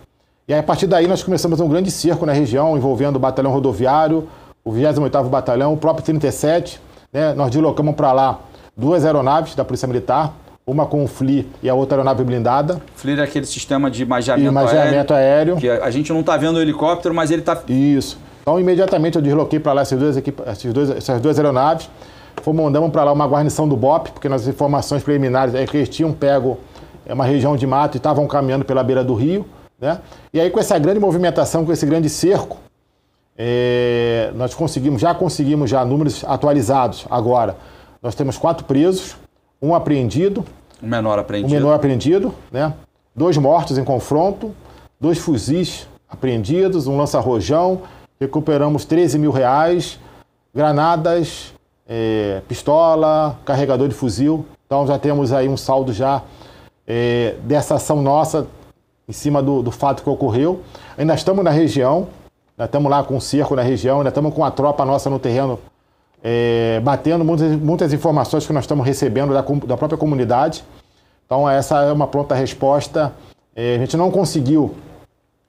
E 0.49 0.53
aí, 0.53 0.59
a 0.59 0.63
partir 0.63 0.89
daí 0.89 1.07
nós 1.07 1.23
começamos 1.23 1.61
um 1.61 1.69
grande 1.69 1.91
circo 1.91 2.27
na 2.27 2.33
região 2.33 2.77
envolvendo 2.77 3.15
o 3.17 3.19
batalhão 3.21 3.53
rodoviário, 3.53 4.29
o 4.65 4.73
28º 4.73 5.29
Batalhão, 5.29 5.73
o 5.73 5.77
próprio 5.77 6.05
37, 6.05 6.81
né? 7.13 7.33
Nós 7.35 7.51
deslocamos 7.51 7.95
para 7.95 8.13
lá 8.13 8.39
duas 8.77 9.05
aeronaves 9.05 9.55
da 9.55 9.65
Polícia 9.65 9.87
Militar, 9.89 10.35
uma 10.67 10.87
com 10.87 11.03
o 11.05 11.09
FLI 11.09 11.49
e 11.63 11.69
a 11.69 11.75
outra 11.75 11.97
aeronave 11.97 12.23
blindada, 12.25 12.81
FLIR 12.95 13.19
é 13.19 13.23
aquele 13.25 13.45
sistema 13.47 13.91
de 13.91 14.07
magiamento, 14.07 14.53
magiamento 14.53 15.13
aéreo, 15.13 15.55
aéreo. 15.55 15.57
que 15.57 15.69
a 15.69 15.91
gente 15.91 16.13
não 16.13 16.21
está 16.21 16.37
vendo 16.37 16.57
o 16.57 16.61
helicóptero, 16.63 17.13
mas 17.15 17.31
ele 17.31 17.43
está... 17.43 17.61
Isso. 17.69 18.17
Então, 18.43 18.59
imediatamente 18.59 19.17
eu 19.17 19.23
desloquei 19.23 19.59
para 19.61 19.73
lá 19.73 19.83
essas 19.83 19.99
duas, 19.99 20.17
equipa- 20.17 20.45
esses 20.51 20.73
dois- 20.73 20.91
essas 20.91 21.21
duas 21.21 21.37
aeronaves. 21.39 21.89
Fomos, 22.43 22.63
mandamos 22.65 22.91
para 22.91 23.05
lá 23.05 23.13
uma 23.13 23.27
guarnição 23.27 23.69
do 23.69 23.77
BOP, 23.77 24.11
porque 24.13 24.29
nas 24.29 24.47
informações 24.49 25.03
preliminares 25.03 25.55
é 25.55 25.65
que 25.67 25.77
eles 25.77 25.89
tinham 25.89 26.13
pego 26.13 26.59
é, 27.07 27.13
uma 27.13 27.25
região 27.25 27.57
de 27.57 27.67
mato 27.67 27.97
e 27.97 27.99
estavam 27.99 28.27
caminhando 28.27 28.65
pela 28.65 28.83
beira 28.83 29.05
do 29.05 29.15
rio. 29.15 29.45
Né? 29.81 29.99
E 30.33 30.41
aí, 30.41 30.49
com 30.51 30.59
essa 30.59 30.79
grande 30.79 30.99
movimentação, 30.99 31.65
com 31.65 31.73
esse 31.73 31.85
grande 31.85 32.09
cerco, 32.09 32.57
é, 33.37 34.31
nós 34.35 34.55
conseguimos, 34.55 35.01
já 35.01 35.15
conseguimos 35.15 35.71
já 35.71 35.85
números 35.85 36.25
atualizados 36.27 37.07
agora. 37.11 37.57
Nós 38.03 38.15
temos 38.15 38.37
quatro 38.37 38.65
presos, 38.65 39.17
um 39.61 39.75
apreendido, 39.75 40.45
Um 40.83 40.89
menor 40.89 41.19
um 41.19 41.21
apreendido. 41.21 41.55
menor 41.55 41.75
apreendido, 41.75 42.35
né? 42.51 42.73
dois 43.15 43.37
mortos 43.37 43.79
em 43.79 43.85
confronto, 43.85 44.55
dois 45.01 45.19
fuzis 45.19 45.87
apreendidos, 46.09 46.87
um 46.87 46.97
lança-rojão, 46.97 47.83
recuperamos 48.21 48.85
13 48.85 49.19
mil 49.19 49.31
reais, 49.31 49.99
granadas, 50.55 51.55
eh, 51.89 52.43
pistola, 52.47 53.39
carregador 53.45 53.89
de 53.89 53.95
fuzil. 53.95 54.45
Então 54.67 54.87
já 54.87 54.99
temos 54.99 55.33
aí 55.33 55.49
um 55.49 55.57
saldo 55.57 55.93
já 55.93 56.23
eh, 56.87 57.35
dessa 57.45 57.77
ação 57.77 58.03
nossa 58.03 58.47
em 59.09 59.13
cima 59.13 59.43
do, 59.43 59.63
do 59.63 59.71
fato 59.71 60.03
que 60.03 60.11
ocorreu. 60.11 60.61
Ainda 60.97 61.15
estamos 61.15 61.43
na 61.43 61.51
região, 61.51 62.09
estamos 62.65 62.91
lá 62.91 63.03
com 63.03 63.17
o 63.17 63.21
cerco 63.21 63.55
na 63.55 63.63
região, 63.63 63.99
ainda 63.99 64.09
estamos 64.09 64.35
com 64.35 64.45
a 64.45 64.51
tropa 64.51 64.85
nossa 64.85 65.09
no 65.09 65.19
terreno 65.19 65.59
é, 66.23 66.81
batendo 66.81 67.25
muitas, 67.25 67.57
muitas 67.57 67.93
informações 67.93 68.47
que 68.47 68.53
nós 68.53 68.65
estamos 68.65 68.87
recebendo 68.87 69.33
da, 69.35 69.43
da 69.67 69.77
própria 69.77 69.99
comunidade. 69.99 70.65
Então, 71.27 71.49
essa 71.49 71.83
é 71.83 71.93
uma 71.93 72.07
pronta 72.07 72.35
resposta. 72.35 73.13
É, 73.57 73.77
a 73.77 73.79
gente 73.79 73.97
não 73.97 74.11
conseguiu 74.11 74.75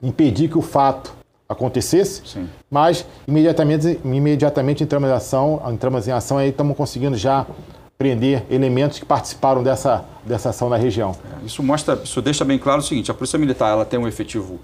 impedir 0.02 0.50
que 0.50 0.58
o 0.58 0.62
fato 0.62 1.14
acontecesse, 1.48 2.24
Sim. 2.26 2.50
mas 2.70 3.06
imediatamente, 3.28 4.00
imediatamente 4.04 4.84
entramos 4.84 5.10
em 5.10 5.14
ação, 5.14 5.62
entramos 5.72 6.08
em 6.08 6.12
ação 6.12 6.42
e 6.42 6.50
estamos 6.50 6.76
conseguindo 6.76 7.16
já 7.16 7.46
prender 7.98 8.44
elementos 8.50 8.98
que 8.98 9.06
participaram 9.06 9.62
dessa, 9.62 10.04
dessa 10.26 10.50
ação 10.50 10.68
na 10.68 10.78
região. 10.78 11.16
Isso 11.46 11.62
mostra, 11.62 12.00
isso 12.04 12.22
deixa 12.22 12.44
bem 12.44 12.58
claro 12.58 12.80
o 12.80 12.84
seguinte: 12.84 13.12
a 13.12 13.14
Polícia 13.14 13.38
Militar 13.38 13.72
ela 13.72 13.86
tem 13.86 14.00
um 14.00 14.08
efetivo 14.08 14.60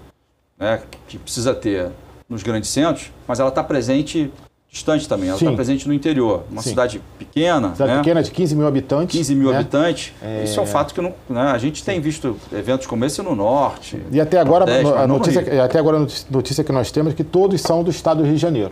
né, 0.58 0.82
que 1.06 1.18
precisa 1.18 1.54
ter 1.54 1.90
nos 2.30 2.44
grandes 2.44 2.70
centros, 2.70 3.10
mas 3.26 3.40
ela 3.40 3.48
está 3.48 3.62
presente 3.62 4.30
distante 4.70 5.08
também. 5.08 5.28
Ela 5.28 5.36
está 5.36 5.50
Sim. 5.50 5.56
presente 5.56 5.88
no 5.88 5.92
interior, 5.92 6.44
uma 6.48 6.62
Sim. 6.62 6.70
cidade 6.70 7.02
pequena, 7.18 7.72
Cidade 7.72 7.90
né, 7.90 7.98
pequena 7.98 8.22
de 8.22 8.30
15 8.30 8.54
mil 8.54 8.66
habitantes. 8.68 9.16
15 9.16 9.34
mil 9.34 9.50
né? 9.50 9.58
habitantes. 9.58 10.12
Isso 10.44 10.60
é 10.60 10.62
um 10.62 10.66
fato 10.66 10.94
que 10.94 11.00
não, 11.00 11.12
né, 11.28 11.42
a 11.42 11.58
gente 11.58 11.82
tem 11.82 12.00
visto 12.00 12.36
eventos 12.52 12.86
como 12.86 13.04
esse 13.04 13.20
no 13.20 13.34
norte. 13.34 14.00
E 14.12 14.20
até 14.20 14.38
agora, 14.38 14.64
Nordeste, 14.64 14.92
a 14.96 15.06
notícia, 15.08 15.64
até 15.64 15.78
agora 15.78 15.96
a 15.96 16.00
notícia- 16.30 16.62
que 16.62 16.70
nós 16.70 16.92
temos 16.92 17.12
é 17.12 17.16
que 17.16 17.24
todos 17.24 17.60
são 17.60 17.82
do 17.82 17.90
estado 17.90 18.18
do 18.18 18.24
Rio 18.24 18.34
de 18.34 18.40
Janeiro. 18.40 18.70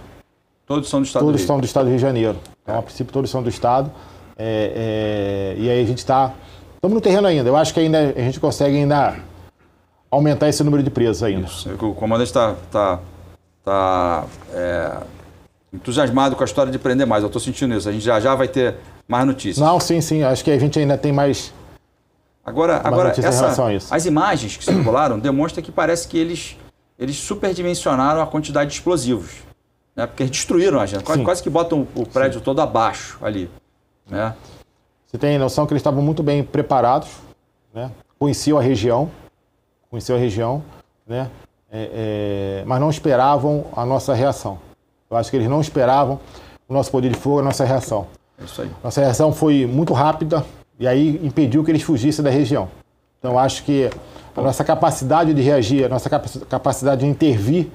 Todos 0.65 0.89
são 0.89 1.01
do 1.01 1.07
estado 1.07 1.23
do 1.23 1.27
Todos 1.27 1.41
Rio. 1.41 1.47
são 1.49 1.59
do 1.61 1.65
estado 1.65 1.85
do 1.87 1.89
Rio 1.89 1.97
de 1.97 2.03
Janeiro. 2.03 2.39
Então, 2.63 2.79
a 2.79 2.83
princípio, 2.83 3.13
todos 3.13 3.29
são 3.29 3.43
do 3.43 3.49
estado. 3.49 3.91
É, 4.37 5.57
é, 5.57 5.61
e 5.61 5.69
aí 5.69 5.83
a 5.83 5.87
gente 5.87 5.99
está. 5.99 6.33
Estamos 6.77 6.95
no 6.95 7.01
terreno 7.01 7.27
ainda. 7.27 7.49
Eu 7.49 7.57
acho 7.57 7.75
que 7.75 7.81
ainda 7.81 8.15
a 8.17 8.21
gente 8.21 8.39
consegue 8.39 8.77
ainda 8.77 9.17
aumentar 10.11 10.49
esse 10.49 10.63
número 10.63 10.83
de 10.83 10.91
presos 10.91 11.23
ainda. 11.25 11.47
Isso. 11.47 11.69
O 11.81 11.95
comandante 11.95 12.29
está 12.29 12.55
tá, 12.71 13.01
tá, 13.69 14.25
é, 14.55 14.97
entusiasmado 15.73 16.35
com 16.35 16.43
a 16.43 16.47
história 16.47 16.73
de 16.73 16.79
prender 16.79 17.07
mais. 17.07 17.23
Eu 17.23 17.27
estou 17.27 17.41
sentindo 17.41 17.75
isso. 17.75 17.89
A 17.89 17.93
gente 17.93 18.05
já 18.05 18.19
já 18.19 18.35
vai 18.35 18.49
ter 18.49 18.77
mais 19.07 19.27
notícias. 19.27 19.59
Não, 19.59 19.79
sim, 19.79 20.01
sim. 20.01 20.23
Acho 20.23 20.43
que 20.43 20.51
a 20.51 20.59
gente 20.59 20.79
ainda 20.79 20.97
tem 20.97 21.13
mais. 21.13 21.53
Agora, 22.45 22.81
agora 22.83 23.09
notícia 23.11 23.29
em 23.29 23.31
essa- 23.31 23.95
as 23.95 24.07
imagens 24.07 24.57
que 24.57 24.65
circularam 24.65 25.19
demonstram 25.19 25.63
que 25.63 25.71
parece 25.71 26.09
que 26.09 26.17
eles, 26.17 26.57
eles 26.99 27.17
superdimensionaram 27.17 28.23
a 28.23 28.27
quantidade 28.27 28.71
de 28.71 28.77
explosivos. 28.77 29.43
Né? 29.95 30.07
Porque 30.07 30.23
eles 30.23 30.31
destruíram 30.31 30.81
a 30.81 30.87
gente. 30.87 31.05
Quase, 31.05 31.21
Sim. 31.21 31.25
quase 31.25 31.43
que 31.43 31.51
botam 31.51 31.87
o 31.95 32.07
prédio 32.07 32.41
todo 32.41 32.61
abaixo 32.63 33.19
ali. 33.21 33.51
Né? 34.09 34.35
Você 35.07 35.19
tem 35.19 35.39
noção 35.39 35.67
que 35.67 35.75
eles 35.75 35.81
estavam 35.81 36.03
muito 36.03 36.23
bem 36.23 36.43
preparados, 36.43 37.09
né? 37.75 37.91
conheciam 38.19 38.57
a 38.59 38.63
região, 38.63 39.11
conheciam 39.91 40.17
a 40.17 40.21
região, 40.21 40.63
né? 41.07 41.31
É, 41.71 42.61
é, 42.61 42.65
mas 42.67 42.81
não 42.81 42.89
esperavam 42.91 43.67
a 43.77 43.85
nossa 43.85 44.15
reação. 44.15 44.59
Eu 45.11 45.17
acho 45.17 45.31
que 45.31 45.37
eles 45.37 45.49
não 45.49 45.61
esperavam 45.61 46.19
o 46.69 46.73
nosso 46.73 46.91
poder 46.91 47.11
de 47.11 47.17
fogo, 47.19 47.41
a 47.41 47.43
nossa 47.43 47.65
reação. 47.65 48.07
É 48.41 48.45
isso 48.45 48.63
aí. 48.63 48.71
Nossa 48.83 49.01
reação 49.01 49.33
foi 49.33 49.67
muito 49.67 49.93
rápida 49.93 50.45
e 50.79 50.87
aí 50.87 51.21
impediu 51.23 51.63
que 51.65 51.71
eles 51.71 51.83
fugissem 51.83 52.25
da 52.25 52.31
região. 52.31 52.69
Então 53.19 53.39
acho 53.39 53.65
que 53.65 53.91
a 54.37 54.41
nossa 54.41 54.65
capacidade 54.65 55.35
de 55.35 55.43
reagir, 55.43 55.85
a 55.85 55.89
nossa 55.89 56.09
capaci- 56.09 56.41
capacidade 56.41 57.01
de 57.03 57.07
intervir, 57.07 57.69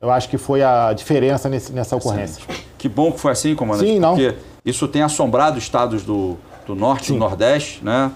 eu 0.00 0.10
acho 0.10 0.28
que 0.28 0.36
foi 0.36 0.62
a 0.62 0.92
diferença 0.92 1.48
nesse- 1.48 1.72
nessa 1.72 1.96
ocorrência. 1.96 2.42
Que 2.76 2.88
bom 2.88 3.12
que 3.12 3.20
foi 3.20 3.32
assim, 3.32 3.54
comandante, 3.54 3.88
Sim, 3.90 3.98
não. 4.00 4.14
porque 4.16 4.34
isso 4.64 4.86
tem 4.88 5.02
assombrado 5.02 5.58
estados 5.58 6.02
do, 6.02 6.36
do 6.66 6.74
norte 6.74 7.10
e 7.10 7.12
do 7.14 7.18
nordeste, 7.18 7.84
né? 7.84 8.10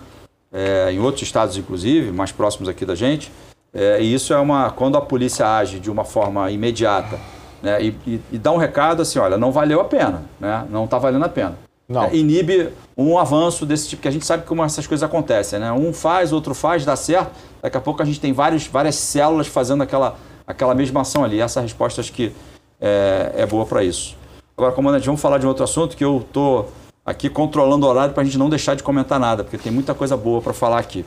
É, 0.52 0.92
em 0.92 0.98
outros 1.00 1.22
estados, 1.22 1.56
inclusive, 1.56 2.12
mais 2.12 2.30
próximos 2.30 2.68
aqui 2.68 2.84
da 2.84 2.94
gente. 2.94 3.32
É, 3.74 4.00
e 4.02 4.12
isso 4.14 4.32
é 4.34 4.38
uma. 4.38 4.70
Quando 4.70 4.96
a 4.96 5.00
polícia 5.00 5.46
age 5.46 5.80
de 5.80 5.90
uma 5.90 6.04
forma 6.04 6.50
imediata 6.50 7.18
né? 7.62 7.82
e, 7.82 7.88
e- 8.06 8.20
e 8.32 8.38
dá 8.38 8.52
um 8.52 8.58
recado 8.58 9.02
assim: 9.02 9.18
olha, 9.18 9.38
não 9.38 9.50
valeu 9.50 9.80
a 9.80 9.84
pena, 9.84 10.22
né? 10.38 10.64
não 10.70 10.84
está 10.84 10.98
valendo 10.98 11.24
a 11.24 11.28
pena. 11.28 11.56
Não. 11.88 12.04
É, 12.04 12.14
inibe 12.14 12.70
um 12.96 13.18
avanço 13.18 13.66
desse 13.66 13.88
tipo, 13.88 14.02
que 14.02 14.08
a 14.08 14.10
gente 14.10 14.24
sabe 14.24 14.44
como 14.44 14.62
essas 14.64 14.86
coisas 14.86 15.02
acontecem, 15.02 15.58
né? 15.58 15.72
Um 15.72 15.92
faz, 15.92 16.32
outro 16.32 16.54
faz, 16.54 16.84
dá 16.84 16.96
certo. 16.96 17.32
Daqui 17.60 17.76
a 17.76 17.80
pouco 17.80 18.00
a 18.02 18.04
gente 18.04 18.20
tem 18.20 18.32
vários, 18.32 18.66
várias 18.66 18.94
células 18.94 19.46
fazendo 19.46 19.82
aquela, 19.82 20.16
aquela 20.46 20.74
mesma 20.74 21.00
ação 21.02 21.24
ali. 21.24 21.40
Essa 21.40 21.60
resposta 21.60 22.00
acho 22.00 22.12
que 22.12 22.32
é, 22.80 23.32
é 23.36 23.46
boa 23.46 23.66
para 23.66 23.82
isso. 23.82 24.16
Agora, 24.56 24.72
comandante, 24.72 25.06
vamos 25.06 25.20
falar 25.20 25.38
de 25.38 25.46
um 25.46 25.48
outro 25.48 25.64
assunto 25.64 25.96
que 25.96 26.04
eu 26.04 26.24
tô 26.32 26.66
aqui 27.04 27.28
controlando 27.28 27.84
o 27.86 27.88
horário 27.88 28.14
para 28.14 28.22
a 28.22 28.24
gente 28.24 28.38
não 28.38 28.48
deixar 28.48 28.74
de 28.74 28.82
comentar 28.82 29.18
nada, 29.18 29.42
porque 29.42 29.58
tem 29.58 29.72
muita 29.72 29.92
coisa 29.92 30.16
boa 30.16 30.40
para 30.40 30.52
falar 30.52 30.78
aqui. 30.78 31.04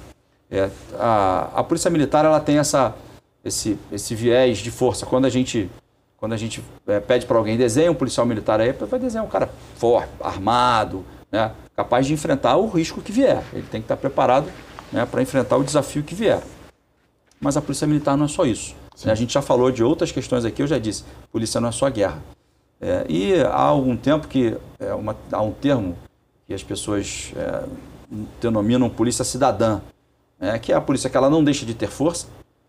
É, 0.49 0.69
a, 0.97 1.49
a 1.55 1.63
Polícia 1.63 1.89
Militar 1.89 2.25
ela 2.25 2.39
tem 2.39 2.57
essa, 2.57 2.95
esse, 3.43 3.77
esse 3.91 4.15
viés 4.15 4.59
de 4.59 4.71
força. 4.71 5.05
Quando 5.05 5.25
a 5.25 5.29
gente, 5.29 5.69
quando 6.17 6.33
a 6.33 6.37
gente 6.37 6.63
é, 6.87 6.99
pede 6.99 7.25
para 7.25 7.37
alguém 7.37 7.57
desenhar 7.57 7.91
um 7.91 7.95
policial 7.95 8.25
militar 8.25 8.59
aí, 8.59 8.71
vai 8.71 8.99
desenhar 8.99 9.25
um 9.25 9.29
cara 9.29 9.49
forte, 9.77 10.09
armado, 10.19 11.05
né, 11.31 11.51
capaz 11.75 12.05
de 12.05 12.13
enfrentar 12.13 12.57
o 12.57 12.67
risco 12.67 13.01
que 13.01 13.11
vier. 13.11 13.43
Ele 13.53 13.67
tem 13.69 13.81
que 13.81 13.85
estar 13.85 13.97
preparado 13.97 14.47
né, 14.91 15.05
para 15.05 15.21
enfrentar 15.21 15.57
o 15.57 15.63
desafio 15.63 16.03
que 16.03 16.15
vier. 16.15 16.41
Mas 17.39 17.57
a 17.57 17.61
Polícia 17.61 17.87
Militar 17.87 18.15
não 18.15 18.25
é 18.25 18.29
só 18.29 18.45
isso. 18.45 18.75
Sim. 18.95 19.09
A 19.09 19.15
gente 19.15 19.33
já 19.33 19.41
falou 19.41 19.71
de 19.71 19.83
outras 19.83 20.11
questões 20.11 20.45
aqui, 20.45 20.61
eu 20.61 20.67
já 20.67 20.79
disse, 20.79 21.03
polícia 21.31 21.59
não 21.59 21.69
é 21.69 21.71
só 21.71 21.89
guerra. 21.89 22.23
É, 22.79 23.05
e 23.09 23.41
há 23.41 23.61
algum 23.61 23.95
tempo 23.95 24.27
que 24.27 24.55
é 24.79 24.93
uma, 24.93 25.15
há 25.31 25.41
um 25.41 25.51
termo 25.51 25.97
que 26.47 26.53
as 26.53 26.63
pessoas 26.63 27.33
é, 27.35 27.63
denominam 28.39 28.89
polícia 28.89 29.25
cidadã, 29.25 29.81
né, 30.45 30.59
que 30.59 30.71
é 30.71 30.75
a 30.75 30.81
polícia 30.81 31.09
que 31.09 31.17
ela 31.17 31.29
não 31.29 31.43
deixa 31.43 31.65
de 31.65 31.73
ter 31.73 31.87
força, 31.87 32.27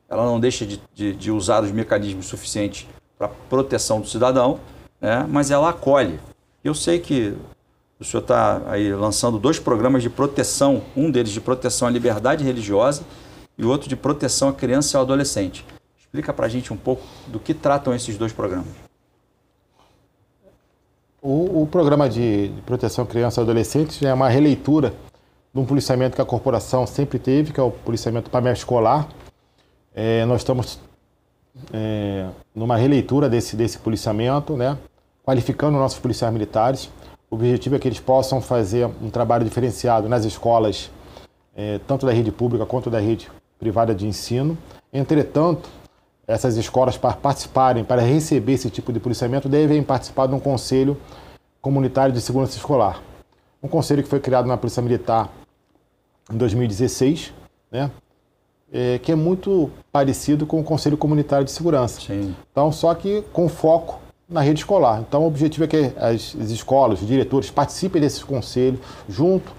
ela 0.09 0.25
não 0.25 0.41
deixa 0.41 0.65
de, 0.65 0.81
de, 0.95 1.15
de 1.15 1.31
usar 1.31 1.63
os 1.63 1.71
mecanismos 1.71 2.27
suficientes 2.27 2.87
para 3.19 3.29
proteção 3.29 4.01
do 4.01 4.07
cidadão, 4.07 4.59
né, 5.01 5.27
mas 5.29 5.51
ela 5.51 5.69
acolhe. 5.69 6.19
Eu 6.65 6.75
sei 6.75 6.99
que 6.99 7.37
o 8.01 8.05
senhor 8.05 8.23
está 8.23 8.63
aí 8.67 8.93
lançando 8.95 9.39
dois 9.39 9.59
programas 9.59 10.03
de 10.03 10.11
proteção, 10.11 10.83
um 10.97 11.11
deles 11.11 11.33
de 11.33 11.41
proteção 11.41 11.87
à 11.87 11.91
liberdade 11.91 12.43
religiosa 12.45 13.03
e 13.59 13.65
o 13.65 13.69
outro 13.69 13.89
de 13.89 13.97
proteção 13.97 14.49
à 14.49 14.53
criança 14.53 14.97
e 14.97 14.99
ao 14.99 15.03
adolescente. 15.03 15.65
Explica 15.99 16.33
para 16.33 16.47
a 16.47 16.49
gente 16.49 16.73
um 16.73 16.77
pouco 16.77 17.03
do 17.27 17.39
que 17.39 17.53
tratam 17.53 17.95
esses 17.95 18.17
dois 18.17 18.33
programas. 18.33 18.69
O, 21.21 21.63
o 21.63 21.67
programa 21.67 22.09
de, 22.09 22.49
de 22.49 22.63
proteção 22.63 23.05
à 23.05 23.07
criança 23.07 23.41
e 23.41 23.43
adolescente 23.43 24.07
é 24.07 24.15
uma 24.15 24.29
releitura 24.29 24.95
de 25.57 25.61
um 25.61 25.65
policiamento 25.65 26.15
que 26.15 26.21
a 26.21 26.25
corporação 26.25 26.87
sempre 26.87 27.19
teve, 27.19 27.51
que 27.51 27.59
é 27.59 27.63
o 27.63 27.71
policiamento 27.71 28.29
para 28.29 28.53
escolar. 28.53 29.09
É, 29.95 30.23
nós 30.27 30.43
estamos 30.43 30.79
é, 31.73 32.29
numa 32.55 32.77
releitura 32.77 33.27
desse, 33.27 33.57
desse 33.57 33.79
policiamento, 33.79 34.55
né? 34.55 34.77
qualificando 35.25 35.79
nossos 35.79 35.99
policiais 35.99 36.31
militares. 36.31 36.91
O 37.31 37.37
objetivo 37.37 37.75
é 37.75 37.79
que 37.79 37.89
eles 37.89 37.99
possam 37.99 38.39
fazer 38.39 38.87
um 39.03 39.09
trabalho 39.09 39.47
diferenciado 39.47 40.11
nas 40.11 40.27
escolas, 40.27 40.91
é, 41.57 41.81
tanto 41.87 42.05
da 42.05 42.13
rede 42.13 42.31
pública 42.31 42.67
quanto 42.67 42.91
da 42.91 43.01
rede 43.01 43.31
privada 43.59 43.95
de 43.95 44.07
ensino. 44.07 44.59
Entretanto, 44.93 45.71
essas 46.29 46.59
escolas, 46.59 46.99
para 46.99 47.15
participarem, 47.15 47.83
para 47.83 48.03
receber 48.03 48.53
esse 48.53 48.69
tipo 48.69 48.93
de 48.93 49.01
policiamento, 49.01 49.49
devem 49.49 49.83
participar 49.83 50.27
de 50.27 50.35
um 50.35 50.41
conselho 50.41 51.01
comunitário 51.63 52.13
de 52.13 52.21
segurança 52.21 52.59
escolar. 52.59 53.01
Um 53.63 53.69
conselho 53.69 54.03
que 54.03 54.09
foi 54.09 54.21
criado 54.21 54.47
na 54.47 54.59
Polícia 54.59 54.83
Militar 54.83 55.31
em 56.33 56.37
2016, 56.37 57.33
né? 57.71 57.91
É, 58.73 58.99
que 58.99 59.13
é 59.13 59.15
muito 59.15 59.71
parecido 59.93 60.45
com 60.45 60.61
o 60.61 60.65
Conselho 60.65 60.97
Comunitário 60.97 61.45
de 61.45 61.53
Segurança. 61.53 62.01
Sim. 62.01 62.35
Então, 62.51 62.73
só 62.73 62.93
que 62.95 63.23
com 63.33 63.49
foco 63.49 64.01
na 64.29 64.41
rede 64.41 64.61
escolar. 64.61 65.01
Então, 65.01 65.23
o 65.23 65.27
objetivo 65.27 65.65
é 65.65 65.69
que 65.69 65.93
as, 65.97 66.37
as 66.41 66.51
escolas, 66.51 67.01
os 67.01 67.07
diretores 67.07 67.51
participem 67.51 68.03
desse 68.03 68.25
conselho 68.25 68.79
junto 69.09 69.53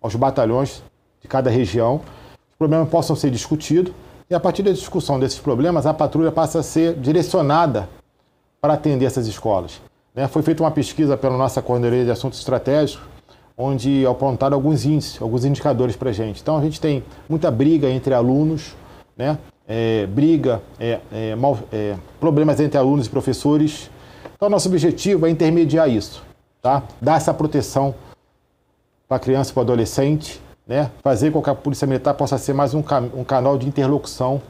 aos 0.00 0.14
batalhões 0.14 0.82
de 1.20 1.26
cada 1.26 1.50
região. 1.50 1.96
Os 1.96 2.56
problemas 2.56 2.88
possam 2.88 3.16
ser 3.16 3.30
discutidos 3.30 3.92
e, 4.30 4.34
a 4.34 4.40
partir 4.40 4.62
da 4.62 4.70
discussão 4.70 5.18
desses 5.18 5.40
problemas, 5.40 5.86
a 5.86 5.92
patrulha 5.92 6.30
passa 6.30 6.60
a 6.60 6.62
ser 6.62 6.94
direcionada 6.94 7.88
para 8.60 8.74
atender 8.74 9.06
essas 9.06 9.26
escolas. 9.26 9.80
Né? 10.14 10.26
Foi 10.28 10.42
feita 10.42 10.62
uma 10.62 10.70
pesquisa 10.70 11.16
pela 11.16 11.36
nossa 11.36 11.60
Coordenadoria 11.60 12.04
de 12.04 12.10
Assuntos 12.10 12.38
Estratégicos, 12.38 13.06
onde 13.56 14.06
apontaram 14.06 14.54
alguns 14.54 14.84
índices, 14.84 15.20
alguns 15.20 15.44
indicadores 15.44 15.96
para 15.96 16.10
a 16.10 16.12
gente. 16.12 16.40
Então, 16.42 16.56
a 16.56 16.62
gente 16.62 16.80
tem 16.80 17.02
muita 17.28 17.50
briga 17.50 17.88
entre 17.88 18.12
alunos, 18.12 18.74
né? 19.16 19.38
É, 19.68 20.06
briga, 20.06 20.62
é, 20.78 21.00
é, 21.10 21.34
mal, 21.34 21.58
é, 21.72 21.96
problemas 22.20 22.60
entre 22.60 22.78
alunos 22.78 23.06
e 23.06 23.10
professores, 23.10 23.90
então, 24.36 24.50
nosso 24.50 24.68
objetivo 24.68 25.26
é 25.26 25.30
intermediar 25.30 25.88
isso, 25.88 26.22
tá? 26.60 26.82
Dar 27.00 27.16
essa 27.16 27.32
proteção 27.32 27.94
para 29.08 29.16
a 29.16 29.20
criança 29.20 29.50
e 29.50 29.54
para 29.54 29.60
o 29.60 29.64
adolescente, 29.64 30.42
né? 30.66 30.90
Fazer 31.02 31.30
com 31.30 31.40
que 31.40 31.48
a 31.48 31.54
Polícia 31.54 31.86
Militar 31.86 32.12
possa 32.12 32.36
ser 32.36 32.52
mais 32.52 32.74
um, 32.74 32.82
um 33.14 33.24
canal 33.24 33.56
de 33.56 33.66
interlocução 33.66 34.42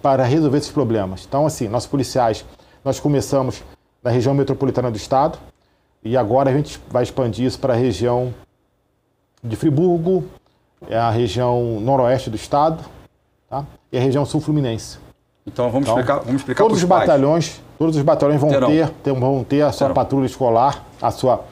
para 0.00 0.22
resolver 0.22 0.58
esses 0.58 0.70
problemas. 0.70 1.26
Então, 1.26 1.44
assim, 1.44 1.66
nossos 1.66 1.88
policiais, 1.88 2.44
nós 2.84 3.00
começamos 3.00 3.64
na 4.00 4.12
região 4.12 4.32
metropolitana 4.32 4.92
do 4.92 4.96
estado 4.96 5.38
e 6.06 6.16
agora 6.16 6.50
a 6.50 6.52
gente 6.52 6.80
vai 6.88 7.02
expandir 7.02 7.44
isso 7.44 7.58
para 7.58 7.74
a 7.74 7.76
região 7.76 8.32
de 9.42 9.56
Friburgo, 9.56 10.24
é 10.88 10.96
a 10.96 11.10
região 11.10 11.80
noroeste 11.80 12.30
do 12.30 12.36
estado, 12.36 12.84
tá? 13.48 13.64
E 13.92 13.98
a 13.98 14.00
região 14.00 14.24
sul 14.24 14.40
fluminense. 14.40 14.98
Então 15.46 15.70
vamos 15.70 15.88
então, 15.88 15.98
explicar, 15.98 16.20
vamos 16.20 16.40
explicar 16.40 16.62
todos 16.62 16.78
os 16.78 16.84
batalhões, 16.84 17.60
todos 17.78 17.96
os 17.96 18.02
batalhões 18.02 18.40
vão 18.40 18.50
ter, 18.50 18.88
ter, 18.90 19.12
vão 19.12 19.44
ter 19.44 19.62
a 19.62 19.72
sua 19.72 19.86
Terão. 19.86 19.94
patrulha 19.94 20.26
escolar, 20.26 20.84
a 21.00 21.10
sua 21.10 21.44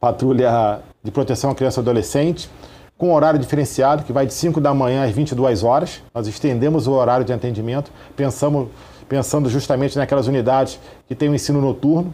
patrulha 0.00 0.80
de 1.02 1.10
proteção 1.10 1.50
à 1.50 1.54
criança 1.54 1.80
e 1.80 1.82
adolescente, 1.82 2.50
com 2.96 3.14
horário 3.14 3.38
diferenciado, 3.38 4.04
que 4.04 4.12
vai 4.12 4.26
de 4.26 4.32
5 4.32 4.60
da 4.60 4.72
manhã 4.72 5.04
às 5.04 5.10
22 5.10 5.62
horas. 5.62 6.02
Nós 6.14 6.26
estendemos 6.26 6.86
o 6.86 6.92
horário 6.92 7.24
de 7.24 7.32
atendimento, 7.32 7.90
pensamos, 8.16 8.68
pensando 9.08 9.50
justamente 9.50 9.98
naquelas 9.98 10.26
unidades 10.26 10.80
que 11.06 11.14
têm 11.14 11.28
o 11.28 11.34
ensino 11.34 11.60
noturno. 11.60 12.12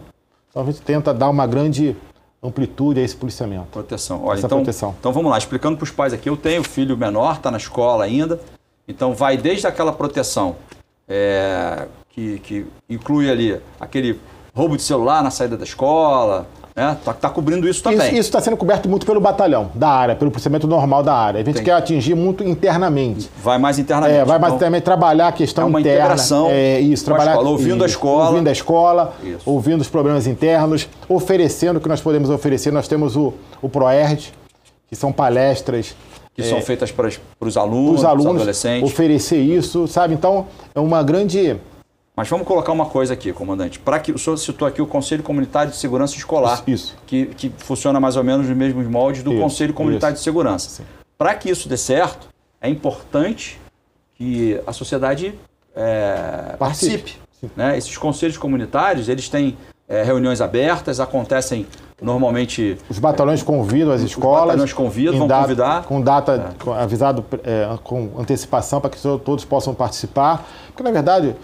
Então 0.52 0.62
a 0.62 0.66
gente 0.66 0.82
tenta 0.82 1.14
dar 1.14 1.30
uma 1.30 1.46
grande 1.46 1.96
amplitude 2.42 3.00
a 3.00 3.02
esse 3.02 3.16
policiamento. 3.16 3.68
Proteção. 3.72 4.22
Olha, 4.22 4.38
então, 4.38 4.58
proteção. 4.58 4.94
então 5.00 5.10
vamos 5.10 5.30
lá, 5.30 5.38
explicando 5.38 5.78
para 5.78 5.84
os 5.84 5.90
pais 5.90 6.12
aqui, 6.12 6.28
eu 6.28 6.36
tenho 6.36 6.62
filho 6.62 6.94
menor, 6.96 7.36
está 7.36 7.50
na 7.50 7.56
escola 7.56 8.04
ainda, 8.04 8.38
então 8.86 9.14
vai 9.14 9.38
desde 9.38 9.66
aquela 9.66 9.92
proteção 9.92 10.56
é, 11.08 11.86
que, 12.10 12.38
que 12.40 12.66
inclui 12.90 13.30
ali 13.30 13.58
aquele 13.80 14.20
roubo 14.54 14.76
de 14.76 14.82
celular 14.82 15.22
na 15.22 15.30
saída 15.30 15.56
da 15.56 15.64
escola, 15.64 16.46
né? 16.74 16.96
Tá, 17.04 17.12
tá, 17.12 17.30
cobrindo 17.30 17.68
isso 17.68 17.82
também. 17.82 18.10
Isso 18.10 18.20
está 18.20 18.40
sendo 18.40 18.56
coberto 18.56 18.88
muito 18.88 19.04
pelo 19.04 19.20
batalhão 19.20 19.70
da 19.74 19.88
área, 19.88 20.16
pelo 20.16 20.30
procedimento 20.30 20.66
normal 20.66 21.02
da 21.02 21.14
área. 21.14 21.40
A 21.40 21.44
gente 21.44 21.56
Tem. 21.56 21.64
quer 21.64 21.72
atingir 21.72 22.14
muito 22.14 22.42
internamente. 22.42 23.30
Vai 23.42 23.58
mais 23.58 23.78
internamente. 23.78 24.18
É, 24.18 24.24
vai 24.24 24.38
mais 24.38 24.52
então, 24.52 24.56
internamente 24.56 24.84
trabalhar 24.84 25.28
a 25.28 25.32
questão 25.32 25.64
é 25.64 25.66
uma 25.68 25.80
interna. 25.80 25.98
Integração 25.98 26.48
é 26.50 26.80
isso, 26.80 27.04
trabalhar 27.04 27.32
escola, 27.32 27.50
ouvindo 27.50 27.74
isso, 27.74 27.84
a 27.84 27.86
escola, 27.86 28.30
ouvindo 28.30 28.48
a 28.48 28.52
escola, 28.52 29.14
isso. 29.22 29.50
ouvindo 29.50 29.80
os 29.80 29.88
problemas 29.88 30.26
internos, 30.26 30.88
oferecendo 31.08 31.76
o 31.76 31.80
que 31.80 31.88
nós 31.88 32.00
podemos 32.00 32.30
oferecer. 32.30 32.72
Nós 32.72 32.88
temos 32.88 33.16
o, 33.16 33.34
o 33.60 33.68
Proerd, 33.68 34.32
que 34.88 34.96
são 34.96 35.12
palestras 35.12 35.94
que 36.34 36.40
é, 36.40 36.44
são 36.44 36.62
feitas 36.62 36.90
para 36.90 37.08
os 37.40 37.56
alunos, 37.56 38.00
os 38.00 38.04
alunos 38.04 38.36
adolescentes. 38.36 38.90
Oferecer 38.90 39.38
isso, 39.38 39.86
sabe? 39.86 40.14
Então, 40.14 40.46
é 40.74 40.80
uma 40.80 41.02
grande. 41.02 41.56
Mas 42.22 42.28
vamos 42.28 42.46
colocar 42.46 42.70
uma 42.70 42.86
coisa 42.86 43.14
aqui, 43.14 43.32
comandante. 43.32 43.80
Para 43.80 43.98
que 43.98 44.12
o 44.12 44.18
senhor 44.18 44.36
citou 44.36 44.68
aqui 44.68 44.80
o 44.80 44.86
Conselho 44.86 45.24
Comunitário 45.24 45.72
de 45.72 45.76
Segurança 45.76 46.14
Escolar, 46.14 46.62
isso. 46.68 46.94
Que, 47.04 47.26
que 47.26 47.52
funciona 47.58 47.98
mais 47.98 48.14
ou 48.14 48.22
menos 48.22 48.46
nos 48.46 48.56
mesmos 48.56 48.86
moldes 48.86 49.24
do 49.24 49.32
isso, 49.32 49.42
Conselho 49.42 49.74
Comunitário 49.74 50.14
isso. 50.14 50.20
de 50.20 50.24
Segurança. 50.24 50.84
Para 51.18 51.34
que 51.34 51.50
isso 51.50 51.68
dê 51.68 51.76
certo, 51.76 52.28
é 52.60 52.68
importante 52.68 53.60
que 54.14 54.56
a 54.64 54.72
sociedade 54.72 55.34
é, 55.74 56.54
participe. 56.56 57.18
participe 57.18 57.50
né? 57.56 57.76
Esses 57.76 57.98
conselhos 57.98 58.38
comunitários, 58.38 59.08
eles 59.08 59.28
têm 59.28 59.58
é, 59.88 60.04
reuniões 60.04 60.40
abertas, 60.40 61.00
acontecem 61.00 61.66
normalmente. 62.00 62.78
Os 62.88 63.00
batalhões 63.00 63.42
convidam 63.42 63.92
as 63.92 64.00
escolas. 64.00 64.42
Os 64.42 64.46
batalhões 64.46 64.72
convidam, 64.72 65.18
vão 65.18 65.26
data, 65.26 65.42
convidar. 65.42 65.84
Com 65.86 66.00
data 66.00 66.54
é. 66.68 66.70
avisado 66.80 67.24
é, 67.42 67.68
com 67.82 68.10
antecipação 68.16 68.80
para 68.80 68.90
que 68.90 68.98
todos 69.24 69.44
possam 69.44 69.74
participar. 69.74 70.46
Porque, 70.68 70.84
na 70.84 70.92
verdade, 70.92 71.34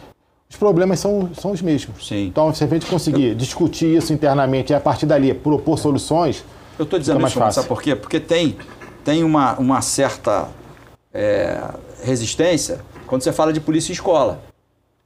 os 0.50 0.56
problemas 0.56 0.98
são, 0.98 1.30
são 1.34 1.52
os 1.52 1.60
mesmos. 1.60 2.06
Sim. 2.06 2.26
Então, 2.26 2.52
se 2.54 2.64
a 2.64 2.66
gente 2.66 2.86
conseguir 2.86 3.28
Eu... 3.28 3.34
discutir 3.34 3.96
isso 3.96 4.12
internamente 4.12 4.72
e 4.72 4.74
a 4.74 4.80
partir 4.80 5.06
dali 5.06 5.34
propor 5.34 5.78
soluções. 5.78 6.44
Eu 6.78 6.84
estou 6.84 6.98
dizendo 6.98 7.24
isso, 7.26 7.38
fácil. 7.38 7.54
sabe 7.54 7.68
por 7.68 7.82
quê? 7.82 7.94
Porque 7.94 8.18
tem, 8.18 8.56
tem 9.04 9.22
uma, 9.24 9.58
uma 9.58 9.82
certa 9.82 10.48
é, 11.12 11.60
resistência 12.02 12.80
quando 13.06 13.22
você 13.22 13.32
fala 13.32 13.52
de 13.52 13.60
polícia 13.60 13.92
e 13.92 13.94
escola. 13.94 14.40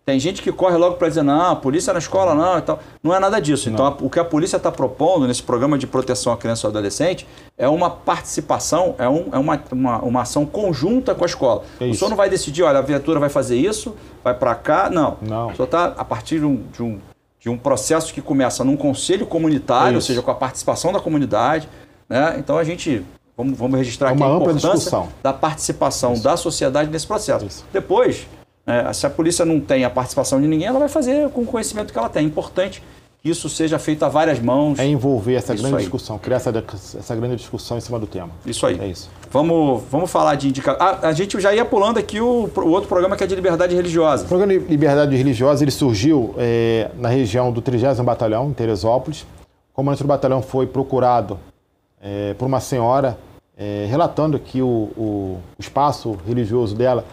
Tem 0.05 0.19
gente 0.19 0.43
que 0.43 0.51
corre 0.51 0.77
logo 0.77 0.97
para 0.97 1.09
dizer, 1.09 1.23
não, 1.23 1.53
a 1.53 1.57
polícia 1.57 1.93
na 1.93 2.01
escola 2.01 2.35
não 2.35 2.59
e 2.59 2.63
tal. 2.63 2.81
Não 3.03 3.15
é 3.15 3.21
nada 3.21 3.41
disso. 3.41 3.71
Não. 3.71 3.75
Então, 3.75 3.87
a, 3.87 3.91
o 4.01 4.11
que 4.11 4.19
a 4.19 4.25
polícia 4.25 4.57
está 4.57 4.71
propondo 4.71 5.29
nesse 5.29 5.43
programa 5.43 5.79
de 5.79 5.87
proteção 5.87 6.33
à 6.33 6.37
criança 6.37 6.65
e 6.65 6.67
ao 6.67 6.71
adolescente 6.71 7.27
é 7.57 7.69
uma 7.69 7.89
participação, 7.89 8.97
é, 8.99 9.09
um, 9.09 9.29
é 9.33 9.39
uma, 9.39 9.63
uma, 9.71 9.99
uma, 9.99 10.23
ação 10.23 10.45
conjunta 10.45 11.15
com 11.15 11.23
a 11.23 11.27
escola. 11.27 11.63
É 11.81 11.85
o 11.85 11.95
senhor 11.95 12.11
não 12.11 12.17
vai 12.17 12.29
decidir, 12.29 12.65
olha, 12.65 12.81
a 12.81 12.83
viatura 12.83 13.21
vai 13.21 13.29
fazer 13.29 13.57
isso, 13.57 13.95
vai 14.25 14.35
para 14.35 14.57
cá. 14.57 14.91
Não. 14.91 15.19
não. 15.23 15.51
O 15.51 15.55
senhor 15.55 15.67
está, 15.67 15.85
a 15.97 16.05
partir 16.05 16.41
de 16.41 16.47
um, 16.47 16.65
de, 16.73 16.83
um, 16.83 16.99
de 17.39 17.49
um 17.49 17.57
processo 17.57 18.13
que 18.13 18.21
começa 18.21 18.65
num 18.65 18.77
conselho 18.77 19.25
comunitário, 19.25 19.95
é 19.95 19.97
ou 19.97 20.03
seja, 20.03 20.21
com 20.21 20.33
a 20.33 20.35
participação 20.35 20.93
da 20.93 20.99
comunidade. 20.99 21.69
Né? 22.09 22.37
Então, 22.39 22.59
a 22.59 22.65
gente 22.65 23.05
Vamos, 23.37 23.59
vamos 23.59 23.79
registrar 23.79 24.11
é 24.11 24.13
aqui 24.13 24.23
a 24.23 24.27
importância 24.27 24.71
discussão. 24.73 25.09
da 25.23 25.33
participação 25.33 26.13
Isso. 26.13 26.23
da 26.23 26.37
sociedade 26.37 26.91
nesse 26.91 27.07
processo. 27.07 27.47
Isso. 27.47 27.65
Depois, 27.73 28.27
é, 28.67 28.93
se 28.93 29.07
a 29.07 29.11
polícia 29.11 29.45
não 29.45 29.61
tem 29.61 29.85
a 29.85 29.91
participação 29.91 30.41
de 30.41 30.47
ninguém, 30.47 30.69
ela 30.69 30.79
vai 30.79 30.89
fazer 30.89 31.29
com 31.31 31.43
o 31.43 31.47
conhecimento 31.47 31.93
que 31.93 31.99
ela 31.99 32.09
tem. 32.09 32.25
É 32.25 32.27
importante 32.27 32.83
que 33.23 33.31
isso 33.31 33.49
seja 33.49 33.79
feito 33.79 34.05
a 34.05 34.09
várias 34.09 34.41
mãos. 34.41 34.79
É 34.79 34.87
envolver 34.87 35.35
essa 35.35 35.55
isso 35.55 35.63
grande 35.63 35.77
aí. 35.77 35.83
discussão, 35.83 36.19
criar 36.19 36.37
essa, 36.37 36.51
essa 36.99 37.15
grande 37.15 37.37
discussão 37.37 37.79
em 37.79 37.81
cima 37.81 37.99
do 37.99 38.07
tema. 38.07 38.31
Isso 38.45 38.67
aí. 38.67 38.79
É 38.81 38.87
isso. 38.87 39.09
Vamos, 39.31 39.83
vamos 39.91 40.11
falar 40.11 40.35
de 40.35 40.49
indicação. 40.49 40.81
Ah, 40.81 41.09
a 41.09 41.13
gente 41.13 41.41
já 41.41 41.55
ia 41.55 41.65
pulando 41.65 41.99
aqui 41.99 42.21
o, 42.21 42.51
o, 42.55 42.69
outro 42.69 42.89
programa 42.89 43.17
que 43.17 43.25
é 43.25 43.27
de 43.27 43.35
liberdade 43.35 43.75
religiosa. 43.75 44.25
O 44.25 44.29
programa 44.29 44.53
de 44.53 44.59
liberdade 44.67 45.17
religiosa 45.17 45.63
ele 45.63 45.71
surgiu 45.71 46.35
é, 46.37 46.91
na 46.99 47.09
região 47.09 47.53
do 47.53 47.61
30 47.61 48.03
Batalhão, 48.03 48.51
em 48.51 48.53
Teresópolis. 48.53 49.23
O 49.73 49.75
comandante 49.75 50.03
do 50.03 50.09
batalhão 50.09 50.43
foi 50.43 50.67
procurado 50.67 51.39
é, 52.01 52.35
por 52.35 52.45
uma 52.45 52.61
senhora 52.61 53.17
é, 53.57 53.87
relatando 53.89 54.39
que 54.39 54.61
o, 54.61 54.67
o, 54.97 55.39
o 55.59 55.61
espaço 55.61 56.19
religioso 56.27 56.75
dela, 56.75 57.05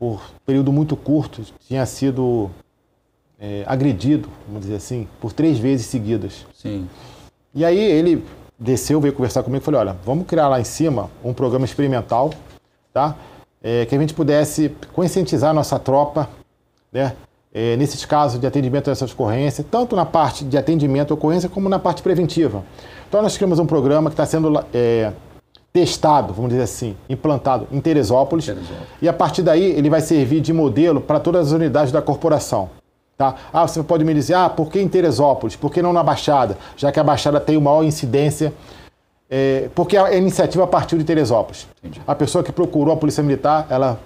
por 0.00 0.22
período 0.46 0.72
muito 0.72 0.96
curto, 0.96 1.42
tinha 1.68 1.84
sido 1.84 2.50
é, 3.38 3.64
agredido, 3.66 4.30
vamos 4.46 4.62
dizer 4.62 4.76
assim, 4.76 5.06
por 5.20 5.30
três 5.30 5.58
vezes 5.58 5.86
seguidas. 5.86 6.46
Sim. 6.54 6.88
E 7.54 7.66
aí 7.66 7.78
ele 7.78 8.24
desceu, 8.58 8.98
veio 8.98 9.12
conversar 9.12 9.42
comigo 9.42 9.62
e 9.62 9.64
falou: 9.64 9.78
olha, 9.78 9.94
vamos 10.02 10.26
criar 10.26 10.48
lá 10.48 10.58
em 10.58 10.64
cima 10.64 11.10
um 11.22 11.34
programa 11.34 11.66
experimental, 11.66 12.30
tá? 12.94 13.14
É, 13.62 13.84
que 13.84 13.94
a 13.94 13.98
gente 13.98 14.14
pudesse 14.14 14.74
conscientizar 14.94 15.50
a 15.50 15.54
nossa 15.54 15.78
tropa, 15.78 16.30
né? 16.90 17.14
É, 17.52 17.76
nesses 17.76 18.04
casos 18.04 18.40
de 18.40 18.46
atendimento 18.46 18.88
a 18.88 18.92
essas 18.92 19.12
ocorrências, 19.12 19.66
tanto 19.70 19.96
na 19.96 20.06
parte 20.06 20.44
de 20.44 20.56
atendimento 20.56 21.12
à 21.12 21.14
ocorrência 21.14 21.48
como 21.48 21.68
na 21.68 21.80
parte 21.80 22.00
preventiva. 22.00 22.64
Então 23.08 23.20
nós 23.20 23.36
criamos 23.36 23.58
um 23.58 23.66
programa 23.66 24.08
que 24.08 24.14
está 24.14 24.24
sendo 24.24 24.64
é, 24.72 25.12
testado, 25.72 26.32
vamos 26.32 26.50
dizer 26.50 26.62
assim, 26.62 26.96
implantado 27.08 27.66
em 27.70 27.80
Teresópolis, 27.80 28.46
Teresópolis, 28.46 28.88
e 29.00 29.08
a 29.08 29.12
partir 29.12 29.42
daí 29.42 29.62
ele 29.62 29.88
vai 29.88 30.00
servir 30.00 30.40
de 30.40 30.52
modelo 30.52 31.00
para 31.00 31.20
todas 31.20 31.48
as 31.48 31.52
unidades 31.52 31.92
da 31.92 32.02
corporação. 32.02 32.70
Tá? 33.16 33.34
Ah, 33.52 33.68
você 33.68 33.82
pode 33.82 34.02
me 34.04 34.14
dizer, 34.14 34.34
ah, 34.34 34.48
por 34.48 34.70
que 34.70 34.80
em 34.80 34.88
Teresópolis? 34.88 35.54
Por 35.54 35.70
que 35.70 35.82
não 35.82 35.92
na 35.92 36.02
Baixada? 36.02 36.56
Já 36.76 36.90
que 36.90 36.98
a 36.98 37.04
Baixada 37.04 37.38
tem 37.38 37.56
uma 37.56 37.70
maior 37.70 37.84
incidência. 37.84 38.52
É, 39.28 39.68
porque 39.74 39.96
a 39.96 40.16
iniciativa 40.16 40.66
partiu 40.66 40.98
de 40.98 41.04
Teresópolis. 41.04 41.68
Entendi. 41.84 42.00
A 42.06 42.14
pessoa 42.14 42.42
que 42.42 42.50
procurou 42.50 42.94
a 42.94 42.96
Polícia 42.96 43.22
Militar, 43.22 43.66
ela 43.68 44.00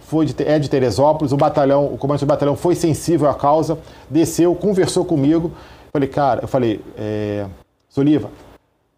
foi 0.00 0.26
de, 0.26 0.34
é 0.44 0.58
de 0.58 0.70
Teresópolis, 0.70 1.32
o 1.32 1.36
batalhão, 1.36 1.86
o 1.86 1.98
comandante 1.98 2.24
do 2.24 2.28
batalhão 2.28 2.54
foi 2.54 2.74
sensível 2.74 3.28
à 3.28 3.34
causa, 3.34 3.78
desceu, 4.08 4.54
conversou 4.54 5.04
comigo. 5.04 5.50
Falei, 5.92 6.08
cara, 6.08 6.42
eu 6.42 6.48
falei, 6.48 6.80
é, 6.96 7.46
Soliva, 7.88 8.30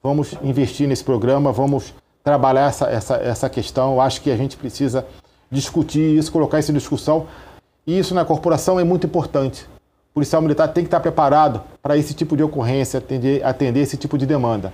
vamos 0.02 0.34
investir 0.42 0.86
nesse 0.86 1.02
programa, 1.02 1.50
vamos 1.50 1.94
trabalhar 2.24 2.68
essa, 2.68 2.86
essa, 2.86 3.16
essa 3.16 3.50
questão. 3.50 3.92
Eu 3.92 4.00
acho 4.00 4.22
que 4.22 4.30
a 4.30 4.36
gente 4.36 4.56
precisa 4.56 5.06
discutir 5.50 6.18
isso, 6.18 6.32
colocar 6.32 6.58
isso 6.58 6.72
em 6.72 6.74
discussão 6.74 7.26
e 7.86 7.98
isso 7.98 8.14
na 8.14 8.24
corporação 8.24 8.80
é 8.80 8.84
muito 8.84 9.06
importante. 9.06 9.66
O 10.10 10.14
policial 10.14 10.40
militar 10.40 10.68
tem 10.68 10.82
que 10.82 10.88
estar 10.88 11.00
preparado 11.00 11.60
para 11.82 11.96
esse 11.96 12.14
tipo 12.14 12.36
de 12.36 12.42
ocorrência, 12.42 12.98
atender, 12.98 13.44
atender 13.44 13.80
esse 13.80 13.96
tipo 13.96 14.16
de 14.16 14.24
demanda. 14.24 14.72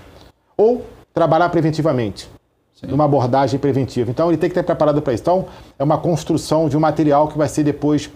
Ou 0.56 0.86
trabalhar 1.12 1.48
preventivamente, 1.48 2.30
Sim. 2.74 2.86
numa 2.86 3.04
abordagem 3.04 3.58
preventiva. 3.58 4.10
Então 4.10 4.28
ele 4.28 4.36
tem 4.36 4.48
que 4.48 4.52
estar 4.52 4.62
preparado 4.62 5.02
para 5.02 5.12
isso. 5.12 5.22
Então 5.22 5.46
é 5.78 5.82
uma 5.82 5.98
construção 5.98 6.68
de 6.68 6.76
um 6.76 6.80
material 6.80 7.26
que 7.26 7.36
vai 7.36 7.48
ser 7.48 7.64
depois 7.64 8.10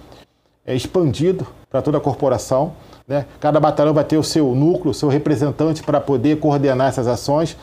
é, 0.64 0.76
expandido 0.76 1.46
para 1.68 1.82
toda 1.82 1.98
a 1.98 2.00
corporação. 2.00 2.72
Né? 3.08 3.26
Cada 3.40 3.58
batalhão 3.58 3.92
vai 3.92 4.04
ter 4.04 4.16
o 4.16 4.22
seu 4.22 4.54
núcleo, 4.54 4.92
o 4.92 4.94
seu 4.94 5.08
representante 5.08 5.82
para 5.82 6.00
poder 6.00 6.38
coordenar 6.38 6.88
essas 6.88 7.08
ações. 7.08 7.56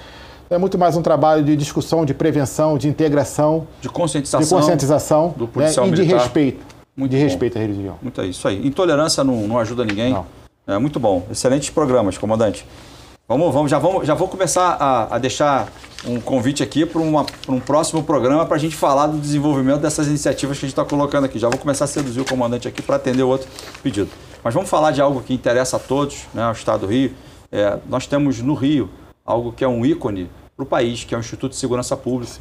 É 0.52 0.58
muito 0.58 0.78
mais 0.78 0.98
um 0.98 1.02
trabalho 1.02 1.46
de 1.46 1.56
discussão, 1.56 2.04
de 2.04 2.14
prevenção, 2.14 2.78
de 2.78 2.86
integração, 2.86 3.66
de 3.80 3.88
conscientização, 3.88 4.42
de 4.42 4.50
conscientização 4.50 5.34
do 5.38 5.48
policial 5.48 5.88
né? 5.88 5.94
e 5.94 5.96
de 5.96 6.04
respeito. 6.04 6.66
Muito 6.94 7.12
de 7.12 7.18
bom. 7.18 7.24
respeito 7.24 7.58
à 7.58 7.62
religião. 7.62 7.98
Muito 8.02 8.20
é 8.20 8.26
isso 8.26 8.46
aí. 8.50 8.68
Intolerância 8.68 9.24
não, 9.24 9.48
não 9.48 9.58
ajuda 9.58 9.86
ninguém. 9.86 10.12
Não. 10.12 10.26
É 10.68 10.78
muito 10.78 11.00
bom. 11.00 11.26
Excelentes 11.32 11.70
programas, 11.70 12.18
comandante. 12.18 12.68
Vamos, 13.30 13.54
vamos, 13.54 13.72
já, 13.72 13.80
vamos, 13.80 14.06
já 14.06 14.14
vou 14.14 14.28
começar 14.28 14.76
a, 14.78 15.16
a 15.16 15.18
deixar 15.18 15.72
um 16.06 16.20
convite 16.20 16.62
aqui 16.62 16.86
para 16.86 17.00
um 17.00 17.60
próximo 17.62 18.04
programa 18.04 18.46
para 18.46 18.58
a 18.58 18.60
gente 18.60 18.76
falar 18.76 19.08
do 19.08 19.18
desenvolvimento 19.18 19.80
dessas 19.80 20.08
iniciativas 20.08 20.60
que 20.60 20.66
a 20.66 20.68
gente 20.68 20.78
está 20.78 20.84
colocando 20.84 21.24
aqui. 21.24 21.40
Já 21.40 21.48
vou 21.48 21.60
começar 21.60 21.86
a 21.86 21.88
seduzir 21.88 22.20
o 22.20 22.26
comandante 22.26 22.68
aqui 22.68 22.82
para 22.82 22.98
atender 22.98 23.24
o 23.24 23.30
outro 23.30 23.48
pedido. 23.82 24.10
Mas 24.44 24.54
vamos 24.54 24.70
falar 24.70 24.92
de 24.92 25.00
algo 25.00 25.22
que 25.22 25.34
interessa 25.34 25.78
a 25.78 25.80
todos, 25.80 26.26
né, 26.34 26.44
ao 26.44 26.52
Estado 26.52 26.82
do 26.82 26.88
Rio. 26.88 27.14
É, 27.50 27.78
nós 27.88 28.06
temos 28.06 28.42
no 28.42 28.54
Rio 28.54 28.90
algo 29.26 29.54
que 29.54 29.64
é 29.64 29.68
um 29.68 29.86
ícone 29.86 30.30
para 30.62 30.64
o 30.64 30.66
país, 30.66 31.04
que 31.04 31.16
é 31.16 31.18
o 31.18 31.20
Instituto 31.20 31.52
de 31.52 31.58
Segurança 31.58 31.98
Pública, 31.98 32.34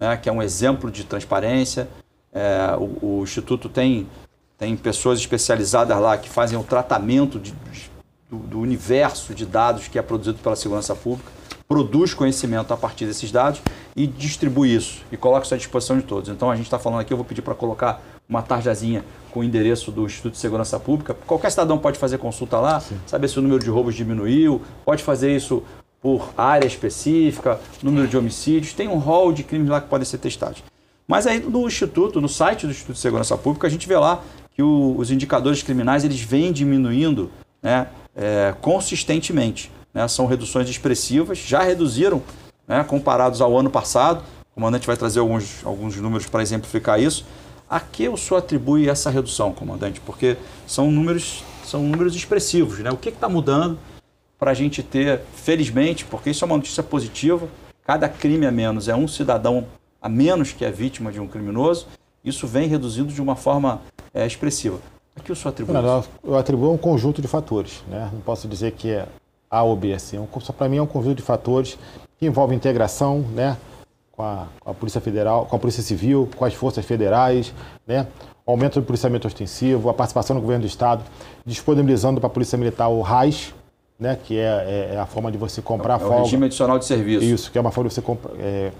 né, 0.00 0.16
que 0.16 0.28
é 0.28 0.32
um 0.32 0.42
exemplo 0.42 0.90
de 0.90 1.04
transparência, 1.04 1.88
é, 2.32 2.74
o, 2.78 3.18
o, 3.18 3.22
Instituto 3.22 3.68
tem, 3.68 4.06
tem 4.58 4.76
pessoas 4.76 5.18
especializadas 5.18 5.98
lá 5.98 6.16
que 6.16 6.28
fazem 6.28 6.58
o 6.58 6.62
tratamento 6.62 7.38
de, 7.38 7.54
do, 8.30 8.38
do, 8.38 8.60
universo 8.60 9.34
de 9.34 9.44
dados 9.44 9.88
que 9.88 9.98
é 9.98 10.02
produzido 10.02 10.38
pela 10.38 10.56
segurança 10.56 10.94
pública, 10.94 11.30
produz 11.68 12.14
conhecimento 12.14 12.72
a 12.72 12.76
partir 12.76 13.06
desses 13.06 13.30
dados 13.30 13.60
e 13.94 14.06
distribui 14.06 14.74
isso 14.74 15.02
e 15.10 15.16
coloca 15.16 15.44
isso 15.44 15.54
à 15.54 15.58
disposição 15.58 15.96
de 15.96 16.04
todos. 16.04 16.30
Então 16.30 16.50
a 16.50 16.56
gente 16.56 16.66
está 16.66 16.78
falando 16.78 17.00
aqui, 17.00 17.12
eu 17.12 17.16
vou 17.16 17.26
pedir 17.26 17.42
para 17.42 17.54
colocar 17.54 18.02
uma 18.28 18.42
tarjazinha 18.42 19.04
com 19.30 19.40
o 19.40 19.44
endereço 19.44 19.90
do 19.90 20.04
Instituto 20.06 20.32
de 20.32 20.38
Segurança 20.38 20.78
Pública. 20.80 21.14
Qualquer 21.26 21.50
cidadão 21.50 21.78
pode 21.78 21.98
fazer 21.98 22.18
consulta 22.18 22.58
lá, 22.58 22.80
Sim. 22.80 22.96
saber 23.06 23.28
se 23.28 23.38
o 23.38 23.42
número 23.42 23.62
de 23.62 23.70
roubos 23.70 23.94
diminuiu, 23.94 24.62
pode 24.84 25.02
fazer 25.02 25.34
isso 25.36 25.62
por 26.00 26.32
área 26.36 26.66
específica, 26.66 27.60
número 27.82 28.06
de 28.06 28.16
homicídios, 28.16 28.72
tem 28.72 28.88
um 28.88 28.98
rol 28.98 29.32
de 29.32 29.42
crimes 29.42 29.68
lá 29.68 29.80
que 29.80 29.88
podem 29.88 30.04
ser 30.04 30.18
testados. 30.18 30.62
Mas 31.06 31.26
aí 31.26 31.40
no 31.40 31.66
Instituto, 31.66 32.20
no 32.20 32.28
site 32.28 32.66
do 32.66 32.72
Instituto 32.72 32.94
de 32.94 33.00
Segurança 33.00 33.36
Pública, 33.36 33.66
a 33.66 33.70
gente 33.70 33.86
vê 33.86 33.96
lá 33.96 34.22
que 34.54 34.62
o, 34.62 34.96
os 34.98 35.10
indicadores 35.10 35.62
criminais 35.62 36.04
eles 36.04 36.20
vêm 36.20 36.52
diminuindo 36.52 37.30
né, 37.62 37.88
é, 38.14 38.54
consistentemente. 38.60 39.70
Né? 39.92 40.06
São 40.08 40.26
reduções 40.26 40.68
expressivas, 40.68 41.38
já 41.38 41.62
reduziram 41.62 42.22
né, 42.66 42.82
comparados 42.82 43.40
ao 43.40 43.56
ano 43.56 43.70
passado. 43.70 44.24
O 44.50 44.54
comandante 44.54 44.86
vai 44.86 44.96
trazer 44.96 45.20
alguns, 45.20 45.64
alguns 45.64 45.96
números 45.96 46.26
para 46.26 46.42
exemplificar 46.42 47.00
isso. 47.00 47.24
A 47.68 47.80
que 47.80 48.08
o 48.08 48.16
senhor 48.16 48.38
atribui 48.38 48.88
essa 48.88 49.10
redução, 49.10 49.52
comandante? 49.52 50.00
Porque 50.00 50.36
são 50.66 50.90
números, 50.90 51.44
são 51.64 51.82
números 51.82 52.14
expressivos. 52.14 52.78
Né? 52.78 52.90
O 52.90 52.96
que 52.96 53.08
está 53.10 53.28
mudando 53.28 53.78
para 54.38 54.50
a 54.50 54.54
gente 54.54 54.82
ter, 54.82 55.20
felizmente, 55.34 56.04
porque 56.04 56.30
isso 56.30 56.44
é 56.44 56.46
uma 56.46 56.56
notícia 56.56 56.82
positiva, 56.82 57.48
cada 57.84 58.08
crime 58.08 58.46
a 58.46 58.52
menos 58.52 58.88
é 58.88 58.94
um 58.94 59.08
cidadão 59.08 59.66
a 60.00 60.08
menos 60.08 60.52
que 60.52 60.64
é 60.64 60.70
vítima 60.70 61.10
de 61.10 61.20
um 61.20 61.26
criminoso, 61.26 61.86
isso 62.24 62.46
vem 62.46 62.68
reduzindo 62.68 63.12
de 63.12 63.22
uma 63.22 63.36
forma 63.36 63.80
é, 64.12 64.26
expressiva. 64.26 64.78
A 65.16 65.20
que 65.20 65.32
o 65.32 65.36
senhor 65.36 65.50
atribui? 65.50 65.74
Não, 65.74 66.04
eu 66.22 66.36
atribuo 66.36 66.72
um 66.72 66.76
conjunto 66.76 67.22
de 67.22 67.28
fatores. 67.28 67.82
Né? 67.88 68.10
Não 68.12 68.20
posso 68.20 68.46
dizer 68.46 68.72
que 68.72 68.90
é 68.90 69.06
A 69.50 69.62
ou 69.62 69.74
B. 69.74 69.94
Assim. 69.94 70.18
Um, 70.18 70.26
Para 70.26 70.68
mim 70.68 70.76
é 70.76 70.82
um 70.82 70.86
conjunto 70.86 71.16
de 71.16 71.22
fatores 71.22 71.78
que 72.18 72.26
envolve 72.26 72.54
integração 72.54 73.20
né? 73.32 73.56
com, 74.12 74.22
a, 74.22 74.46
com 74.60 74.70
a 74.70 74.74
Polícia 74.74 75.00
Federal, 75.00 75.46
com 75.46 75.56
a 75.56 75.58
Polícia 75.58 75.82
Civil, 75.82 76.28
com 76.36 76.44
as 76.44 76.52
forças 76.52 76.84
federais, 76.84 77.54
né? 77.86 78.06
aumento 78.46 78.80
do 78.80 78.86
policiamento 78.86 79.26
ostensivo, 79.26 79.90
a 79.90 79.94
participação 79.94 80.36
do 80.36 80.42
governo 80.42 80.62
do 80.62 80.68
Estado, 80.68 81.02
disponibilizando 81.44 82.20
para 82.20 82.28
a 82.28 82.30
Polícia 82.30 82.56
Militar 82.56 82.88
o 82.88 83.00
RAIS, 83.00 83.52
né, 83.98 84.18
que 84.22 84.38
é, 84.38 84.42
é, 84.42 84.94
é, 84.94 84.98
a 84.98 85.06
forma 85.06 85.30
de 85.32 85.38
você 85.38 85.62
comprar 85.62 85.96
é, 85.96 85.98
folga. 85.98 86.14
É 86.14 86.18
o 86.18 86.22
regime 86.22 86.46
adicional 86.46 86.78
de 86.78 86.84
serviço. 86.84 87.24
Isso, 87.24 87.50
que 87.50 87.58
é 87.58 87.60
uma 87.60 87.70
forma 87.70 87.88
de 87.88 87.94
você 87.94 88.02
comprar, 88.02 88.32
é, 88.38 88.72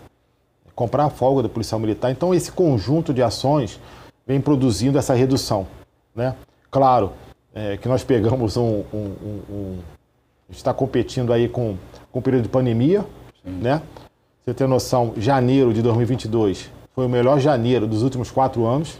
comprar 0.74 1.04
a 1.04 1.10
folga 1.10 1.42
do 1.42 1.48
policial 1.48 1.80
militar. 1.80 2.10
Então, 2.10 2.34
esse 2.34 2.52
conjunto 2.52 3.14
de 3.14 3.22
ações 3.22 3.80
vem 4.26 4.40
produzindo 4.40 4.98
essa 4.98 5.14
redução. 5.14 5.66
Né? 6.14 6.34
Claro 6.70 7.12
é, 7.54 7.76
que 7.76 7.88
nós 7.88 8.04
pegamos 8.04 8.56
um, 8.56 8.84
um, 8.92 9.14
um, 9.22 9.40
um 9.50 9.78
está 10.50 10.72
competindo 10.72 11.32
aí 11.32 11.48
com, 11.48 11.76
com 12.12 12.18
o 12.18 12.22
período 12.22 12.44
de 12.44 12.48
pandemia, 12.48 13.04
Sim. 13.42 13.50
né? 13.62 13.82
Você 14.44 14.54
tem 14.54 14.66
noção, 14.68 15.12
janeiro 15.16 15.74
de 15.74 15.82
2022 15.82 16.70
foi 16.96 17.04
o 17.04 17.08
melhor 17.10 17.38
janeiro 17.38 17.86
dos 17.86 18.02
últimos 18.02 18.30
quatro 18.30 18.64
anos, 18.64 18.98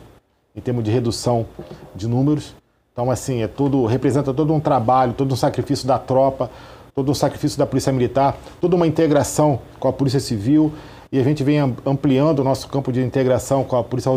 em 0.55 0.61
termos 0.61 0.85
de 0.85 0.91
redução 0.91 1.47
de 1.95 2.07
números. 2.07 2.55
Então, 2.97 3.11
assim, 3.11 3.43
é 3.43 3.47
tudo, 3.47 3.85
representa 3.85 4.33
todo 4.33 4.55
um 4.55 4.59
trabalho, 4.59 5.13
todo 5.13 5.31
um 5.31 5.37
sacrifício 5.37 5.87
da 5.87 5.99
tropa, 5.99 6.51
todo 6.95 7.11
um 7.11 7.15
sacrifício 7.15 7.59
da 7.59 7.67
Polícia 7.67 7.93
Militar, 7.93 8.35
toda 8.59 8.75
uma 8.75 8.87
integração 8.87 9.59
com 9.79 9.87
a 9.87 9.93
Polícia 9.93 10.19
Civil, 10.19 10.73
e 11.13 11.21
a 11.21 11.23
gente 11.23 11.45
vem 11.45 11.59
ampliando 11.85 12.39
o 12.39 12.45
nosso 12.45 12.67
campo 12.69 12.91
de 12.91 13.03
integração 13.03 13.65
com 13.65 13.77
a 13.77 13.85
Polícia 13.85 14.11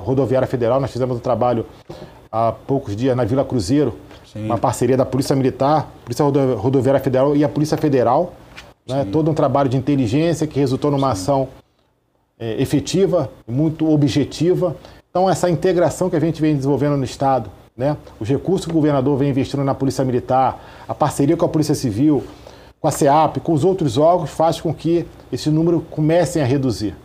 Rodoviária 0.00 0.48
Federal. 0.48 0.80
Nós 0.80 0.90
fizemos 0.90 1.18
um 1.18 1.20
trabalho 1.20 1.66
há 2.32 2.50
poucos 2.50 2.96
dias 2.96 3.14
na 3.14 3.26
Vila 3.26 3.44
Cruzeiro, 3.44 3.94
Sim. 4.32 4.46
uma 4.46 4.56
parceria 4.56 4.96
da 4.96 5.04
Polícia 5.04 5.36
Militar, 5.36 5.92
Polícia 6.02 6.24
Rodoviária 6.24 7.00
Federal 7.00 7.36
e 7.36 7.44
a 7.44 7.48
Polícia 7.48 7.76
Federal. 7.76 8.32
Né? 8.88 9.06
Todo 9.12 9.30
um 9.30 9.34
trabalho 9.34 9.68
de 9.68 9.76
inteligência 9.76 10.46
que 10.46 10.58
resultou 10.58 10.90
numa 10.90 11.14
Sim. 11.14 11.20
ação 11.20 11.48
é, 12.40 12.58
efetiva, 12.58 13.30
muito 13.46 13.86
objetiva. 13.86 14.74
Então, 15.10 15.28
essa 15.28 15.50
integração 15.50 16.08
que 16.08 16.16
a 16.16 16.20
gente 16.20 16.40
vem 16.40 16.56
desenvolvendo 16.56 16.96
no 16.96 17.04
Estado, 17.04 17.50
né? 17.78 17.96
os 18.18 18.28
recursos 18.28 18.66
que 18.66 18.72
o 18.72 18.74
governador 18.74 19.16
vem 19.16 19.30
investindo 19.30 19.62
na 19.62 19.72
Polícia 19.72 20.04
Militar, 20.04 20.84
a 20.88 20.94
parceria 20.94 21.36
com 21.36 21.46
a 21.46 21.48
Polícia 21.48 21.76
Civil, 21.76 22.24
com 22.80 22.88
a 22.88 22.90
SEAP, 22.90 23.38
com 23.38 23.52
os 23.52 23.64
outros 23.64 23.96
órgãos, 23.96 24.30
faz 24.30 24.60
com 24.60 24.74
que 24.74 25.06
esse 25.30 25.48
número 25.48 25.80
comece 25.88 26.40
a 26.40 26.44
reduzir. 26.44 26.96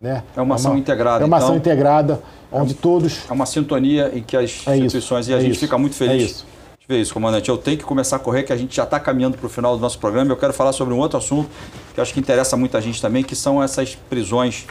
Né? 0.00 0.22
É 0.36 0.40
uma 0.40 0.54
ação 0.54 0.72
é 0.72 0.74
uma, 0.74 0.80
integrada. 0.80 1.24
É 1.24 1.26
uma 1.26 1.36
então, 1.36 1.48
ação 1.48 1.56
integrada, 1.56 2.22
onde 2.52 2.72
é, 2.72 2.76
todos. 2.76 3.20
É 3.28 3.32
uma 3.32 3.46
sintonia 3.46 4.12
em 4.14 4.22
que 4.22 4.36
as 4.36 4.66
é 4.66 4.76
instituições, 4.76 5.26
isso, 5.26 5.32
e 5.32 5.34
a 5.34 5.38
é 5.38 5.40
gente 5.40 5.52
isso, 5.52 5.60
fica 5.60 5.78
muito 5.78 5.96
feliz. 5.96 6.22
É 6.22 6.26
isso. 6.26 6.46
ver 6.86 7.00
isso, 7.00 7.14
comandante. 7.14 7.48
Eu 7.48 7.56
tenho 7.56 7.78
que 7.78 7.84
começar 7.84 8.16
a 8.16 8.18
correr, 8.18 8.42
que 8.42 8.52
a 8.52 8.56
gente 8.56 8.76
já 8.76 8.84
está 8.84 9.00
caminhando 9.00 9.36
para 9.36 9.46
o 9.46 9.48
final 9.48 9.74
do 9.74 9.80
nosso 9.80 9.98
programa. 9.98 10.30
Eu 10.30 10.36
quero 10.36 10.52
falar 10.52 10.72
sobre 10.72 10.94
um 10.94 10.98
outro 10.98 11.18
assunto 11.18 11.50
que 11.94 12.00
acho 12.00 12.12
que 12.12 12.20
interessa 12.20 12.56
muita 12.56 12.80
gente 12.80 13.00
também, 13.00 13.24
que 13.24 13.34
são 13.34 13.62
essas 13.62 13.94
prisões 13.94 14.66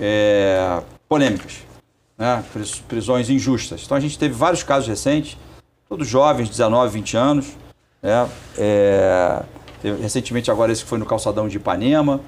é, 0.00 0.80
polêmicas, 1.08 1.58
né? 2.20 2.44
prisões 2.86 3.30
injustas. 3.30 3.82
Então 3.82 3.96
a 3.96 4.00
gente 4.00 4.18
teve 4.18 4.34
vários 4.34 4.62
casos 4.62 4.86
recentes, 4.86 5.38
todos 5.88 6.06
jovens, 6.06 6.50
19, 6.50 6.92
20 6.92 7.16
anos. 7.16 7.46
Né? 8.02 8.28
É, 8.58 9.42
recentemente 10.02 10.50
agora 10.50 10.70
esse 10.70 10.82
que 10.82 10.88
foi 10.88 10.98
no 10.98 11.06
calçadão 11.06 11.48
de 11.48 11.56
Ipanema, 11.56 12.20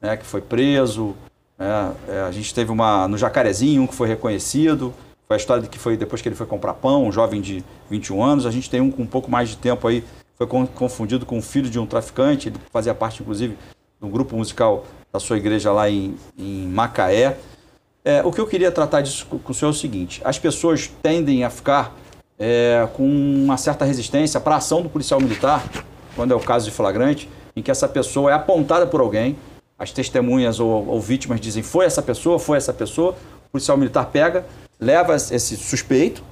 né? 0.00 0.16
que 0.16 0.24
foi 0.24 0.40
preso. 0.40 1.16
Né? 1.58 1.92
É, 2.08 2.20
a 2.20 2.30
gente 2.30 2.54
teve 2.54 2.70
uma 2.70 3.08
no 3.08 3.18
Jacarezinho, 3.18 3.82
um 3.82 3.86
que 3.88 3.94
foi 3.94 4.06
reconhecido. 4.06 4.94
Foi 5.26 5.36
a 5.36 5.38
história 5.38 5.62
de 5.64 5.68
que 5.68 5.78
foi 5.78 5.96
depois 5.96 6.22
que 6.22 6.28
ele 6.28 6.36
foi 6.36 6.46
comprar 6.46 6.74
pão, 6.74 7.06
um 7.06 7.12
jovem 7.12 7.40
de 7.40 7.64
21 7.90 8.22
anos. 8.22 8.46
A 8.46 8.52
gente 8.52 8.70
tem 8.70 8.80
um 8.80 8.90
com 8.90 9.02
um 9.02 9.06
pouco 9.06 9.28
mais 9.28 9.48
de 9.48 9.56
tempo 9.56 9.86
aí, 9.88 10.04
foi 10.36 10.46
confundido 10.46 11.26
com 11.26 11.38
o 11.38 11.42
filho 11.42 11.68
de 11.68 11.78
um 11.78 11.86
traficante, 11.86 12.48
ele 12.48 12.56
fazia 12.72 12.94
parte, 12.94 13.22
inclusive, 13.22 13.56
um 14.00 14.08
grupo 14.08 14.34
musical 14.34 14.84
da 15.12 15.20
sua 15.20 15.36
igreja 15.36 15.70
lá 15.70 15.90
em, 15.90 16.16
em 16.38 16.66
Macaé. 16.66 17.36
É, 18.04 18.22
o 18.24 18.32
que 18.32 18.40
eu 18.40 18.46
queria 18.46 18.72
tratar 18.72 19.02
disso 19.02 19.26
com 19.26 19.52
o 19.52 19.54
senhor 19.54 19.70
é 19.70 19.74
o 19.74 19.76
seguinte: 19.76 20.20
as 20.24 20.38
pessoas 20.38 20.90
tendem 21.02 21.44
a 21.44 21.50
ficar 21.50 21.94
é, 22.38 22.88
com 22.94 23.04
uma 23.04 23.56
certa 23.56 23.84
resistência 23.84 24.40
para 24.40 24.54
a 24.54 24.58
ação 24.58 24.80
do 24.82 24.88
policial 24.88 25.20
militar, 25.20 25.62
quando 26.16 26.32
é 26.32 26.34
o 26.34 26.40
caso 26.40 26.64
de 26.64 26.70
flagrante, 26.70 27.28
em 27.54 27.62
que 27.62 27.70
essa 27.70 27.86
pessoa 27.86 28.30
é 28.30 28.34
apontada 28.34 28.86
por 28.86 29.00
alguém, 29.00 29.36
as 29.78 29.90
testemunhas 29.92 30.58
ou, 30.58 30.86
ou 30.86 31.00
vítimas 31.00 31.40
dizem 31.40 31.62
foi 31.62 31.84
essa 31.84 32.00
pessoa, 32.00 32.38
foi 32.38 32.56
essa 32.56 32.72
pessoa, 32.72 33.12
o 33.48 33.50
policial 33.52 33.76
militar 33.76 34.06
pega, 34.06 34.46
leva 34.78 35.14
esse 35.14 35.56
suspeito 35.56 36.22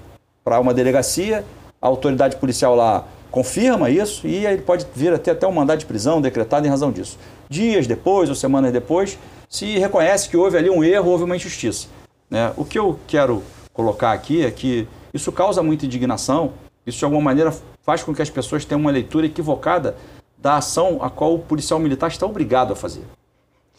para 0.42 0.58
uma 0.58 0.72
delegacia, 0.72 1.44
a 1.80 1.86
autoridade 1.86 2.36
policial 2.36 2.74
lá 2.74 3.04
confirma 3.30 3.90
isso 3.90 4.26
e 4.26 4.46
ele 4.46 4.62
pode 4.62 4.86
vir 4.94 5.12
a 5.12 5.18
ter 5.18 5.32
até 5.32 5.46
um 5.46 5.52
mandado 5.52 5.78
de 5.78 5.86
prisão 5.86 6.20
decretado 6.20 6.66
em 6.66 6.70
razão 6.70 6.90
disso. 6.90 7.18
Dias 7.48 7.86
depois 7.86 8.30
ou 8.30 8.34
semanas 8.34 8.72
depois, 8.72 9.18
se 9.48 9.78
reconhece 9.78 10.28
que 10.28 10.36
houve 10.36 10.58
ali 10.58 10.68
um 10.68 10.84
erro, 10.84 11.10
houve 11.10 11.24
uma 11.24 11.36
injustiça. 11.36 11.88
Né? 12.28 12.52
O 12.56 12.64
que 12.64 12.78
eu 12.78 12.98
quero 13.06 13.42
colocar 13.72 14.12
aqui 14.12 14.44
é 14.44 14.50
que 14.50 14.86
isso 15.12 15.32
causa 15.32 15.62
muita 15.62 15.86
indignação, 15.86 16.52
isso 16.86 16.98
de 16.98 17.04
alguma 17.04 17.22
maneira 17.22 17.54
faz 17.82 18.02
com 18.02 18.14
que 18.14 18.20
as 18.20 18.28
pessoas 18.28 18.64
tenham 18.64 18.80
uma 18.80 18.90
leitura 18.90 19.26
equivocada 19.26 19.96
da 20.36 20.56
ação 20.56 20.98
a 21.00 21.10
qual 21.10 21.34
o 21.34 21.38
policial 21.38 21.80
militar 21.80 22.08
está 22.08 22.26
obrigado 22.26 22.72
a 22.72 22.76
fazer. 22.76 23.02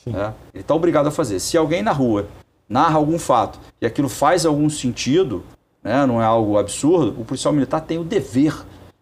Né? 0.06 0.34
Ele 0.54 0.62
está 0.62 0.74
obrigado 0.74 1.08
a 1.08 1.12
fazer. 1.12 1.40
Se 1.40 1.58
alguém 1.58 1.82
na 1.82 1.92
rua 1.92 2.28
narra 2.68 2.98
algum 2.98 3.20
fato 3.20 3.60
e 3.82 3.86
aquilo 3.86 4.10
faz 4.10 4.46
algum 4.46 4.70
sentido, 4.70 5.44
né, 5.84 6.06
não 6.06 6.22
é 6.22 6.26
algo 6.26 6.58
absurdo, 6.58 7.20
o 7.20 7.26
policial 7.26 7.54
militar 7.54 7.82
tem 7.82 7.98
o 7.98 8.04
dever 8.04 8.56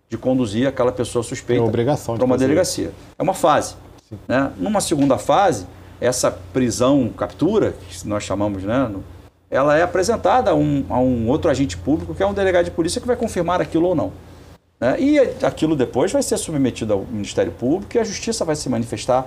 de 0.10 0.18
conduzir 0.18 0.68
aquela 0.68 0.92
pessoa 0.92 1.24
suspeita 1.24 1.64
para 2.16 2.26
uma 2.26 2.38
delegacia. 2.38 2.92
É 3.18 3.24
uma 3.24 3.34
fase. 3.34 3.76
Né? 4.28 4.52
Numa 4.58 4.80
segunda 4.80 5.18
fase, 5.18 5.68
essa 6.00 6.32
prisão, 6.32 7.10
captura, 7.10 7.74
que 7.90 8.08
nós 8.08 8.24
chamamos, 8.24 8.64
né, 8.64 8.92
ela 9.50 9.78
é 9.78 9.82
apresentada 9.82 10.52
a 10.52 10.56
um, 10.56 10.86
a 10.90 11.00
um 11.00 11.28
outro 11.28 11.50
agente 11.50 11.78
público, 11.78 12.14
que 12.14 12.22
é 12.22 12.28
um 12.28 12.34
delegado 12.34 12.66
de 12.66 12.72
polícia, 12.72 13.00
que 13.00 13.08
vai 13.08 13.16
confirmar 13.16 13.62
aquilo 13.62 13.88
ou 13.88 13.96
não. 13.96 14.12
Né? 14.80 15.00
E 15.00 15.20
aquilo 15.44 15.76
depois 15.76 16.12
vai 16.12 16.22
ser 16.22 16.38
submetido 16.38 16.94
ao 16.94 17.02
Ministério 17.02 17.52
Público 17.52 17.96
e 17.96 18.00
a 18.00 18.04
Justiça 18.04 18.46
vai 18.46 18.56
se 18.56 18.70
manifestar 18.70 19.26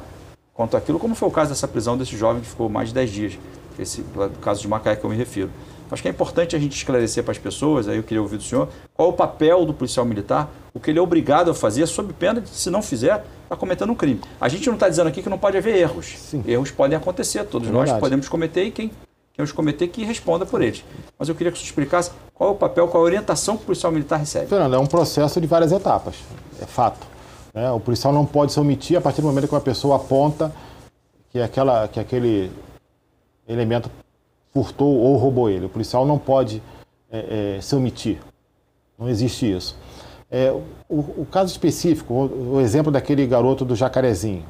quanto 0.52 0.76
àquilo, 0.76 0.98
como 0.98 1.14
foi 1.14 1.28
o 1.28 1.32
caso 1.32 1.50
dessa 1.50 1.66
prisão 1.66 1.96
desse 1.96 2.16
jovem 2.16 2.42
que 2.42 2.48
ficou 2.48 2.68
mais 2.68 2.88
de 2.88 2.94
10 2.94 3.10
dias 3.10 3.38
esse 3.78 4.04
caso 4.42 4.60
de 4.60 4.68
Macaé 4.68 4.94
que 4.94 5.04
eu 5.04 5.10
me 5.10 5.16
refiro. 5.16 5.50
Acho 5.91 6.03
que 6.03 6.09
é 6.09 6.11
importante 6.11 6.55
a 6.55 6.59
gente 6.59 6.76
esclarecer 6.76 7.24
para 7.24 7.32
as 7.32 7.38
pessoas, 7.38 7.88
aí 7.88 7.97
eu 7.97 8.03
queria 8.03 8.22
ouvir 8.22 8.36
do 8.36 8.43
senhor, 8.43 8.68
qual 8.95 9.09
é 9.09 9.12
o 9.12 9.14
papel 9.14 9.64
do 9.66 9.74
policial 9.74 10.07
militar, 10.07 10.49
o 10.72 10.78
que 10.78 10.91
ele 10.91 10.99
é 10.99 11.03
obrigado 11.03 11.51
a 11.51 11.55
fazer, 11.55 11.86
sob 11.86 12.12
pena 12.12 12.41
de, 12.41 12.49
se 12.49 12.70
não 12.70 12.80
fizer, 12.80 13.24
está 13.43 13.57
cometendo 13.57 13.91
um 13.91 13.95
crime. 13.95 14.20
A 14.41 14.49
gente 14.49 14.66
não 14.66 14.74
está 14.74 14.88
dizendo 14.88 15.09
aqui 15.09 15.22
que 15.22 15.28
não 15.28 15.38
pode 15.38 15.57
haver 15.57 15.76
erros. 15.76 16.16
Sim. 16.18 16.45
Erros 16.47 16.70
podem 16.70 16.97
acontecer, 16.97 17.45
todos 17.45 17.68
é 17.68 17.72
nós 17.72 17.91
podemos 17.95 18.28
cometer 18.28 18.64
e 18.64 18.70
quem, 18.70 18.91
quem 19.32 19.45
os 19.45 19.53
cometer 19.53 19.88
que 19.88 20.05
responda 20.05 20.47
por 20.47 20.62
eles. 20.62 20.84
Mas 21.18 21.28
eu 21.28 21.34
queria 21.34 21.51
que 21.51 21.59
você 21.59 21.64
explicasse 21.64 22.12
qual 22.32 22.51
é 22.51 22.53
o 22.53 22.57
papel, 22.57 22.86
qual 22.86 23.03
é 23.03 23.07
a 23.07 23.07
orientação 23.07 23.57
que 23.57 23.64
o 23.64 23.66
policial 23.66 23.93
militar 23.93 24.18
recebe. 24.18 24.47
Fernando, 24.47 24.74
é 24.74 24.78
um 24.78 24.86
processo 24.86 25.41
de 25.41 25.47
várias 25.47 25.72
etapas, 25.72 26.16
é 26.61 26.66
fato. 26.66 27.07
Né? 27.53 27.70
O 27.72 27.80
policial 27.80 28.12
não 28.12 28.24
pode 28.24 28.53
se 28.53 28.61
omitir 28.61 28.97
a 28.97 29.01
partir 29.01 29.20
do 29.20 29.26
momento 29.26 29.49
que 29.49 29.55
uma 29.55 29.61
pessoa 29.61 29.97
aponta 29.97 30.53
que, 31.32 31.41
aquela, 31.41 31.88
que 31.88 31.99
aquele 31.99 32.51
elemento 33.49 33.91
furtou 34.53 34.96
ou 34.96 35.16
roubou 35.16 35.48
ele. 35.48 35.66
O 35.66 35.68
policial 35.68 36.07
não 36.07 36.18
pode 36.18 36.62
é, 37.11 37.57
é, 37.57 37.61
se 37.61 37.74
omitir. 37.74 38.18
Não 38.98 39.09
existe 39.09 39.51
isso. 39.51 39.76
É, 40.30 40.53
o, 40.88 40.98
o, 40.98 41.26
caso 41.30 41.51
específico, 41.51 42.14
o, 42.14 42.55
o, 42.55 42.61
exemplo 42.61 42.92
daquele 42.92 43.26
garoto 43.26 43.64
do 43.64 43.74
Jacarezinho. 43.74 44.44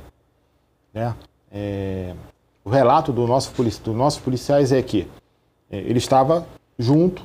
Né? 0.92 1.14
É, 1.50 2.14
o 2.64 2.68
relato 2.68 3.12
do 3.12 3.26
nosso, 3.26 3.50
dos 3.62 3.96
nossos 3.96 4.20
policiais 4.20 4.72
é 4.72 4.82
que 4.82 5.08
é, 5.70 5.78
ele 5.78 5.98
estava 5.98 6.46
junto 6.78 7.24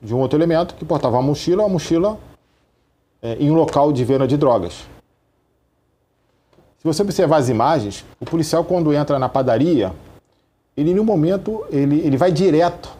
de 0.00 0.14
um 0.14 0.18
outro 0.18 0.38
elemento 0.38 0.74
que 0.74 0.84
portava 0.84 1.16
uma 1.16 1.22
mochila, 1.22 1.64
uma 1.64 1.68
mochila 1.68 2.18
é, 3.20 3.34
em 3.40 3.50
um 3.50 3.54
local 3.54 3.92
de 3.92 4.04
venda 4.04 4.28
de 4.28 4.36
drogas. 4.36 4.86
Se 6.78 6.84
você 6.84 7.02
observar 7.02 7.38
as 7.38 7.48
imagens, 7.48 8.04
o 8.20 8.24
policial 8.24 8.62
quando 8.62 8.92
entra 8.92 9.18
na 9.18 9.28
padaria, 9.28 9.92
ele 10.78 10.92
em 10.92 11.00
um 11.00 11.04
momento 11.04 11.66
ele, 11.70 11.98
ele 12.00 12.16
vai 12.16 12.30
direto 12.30 12.96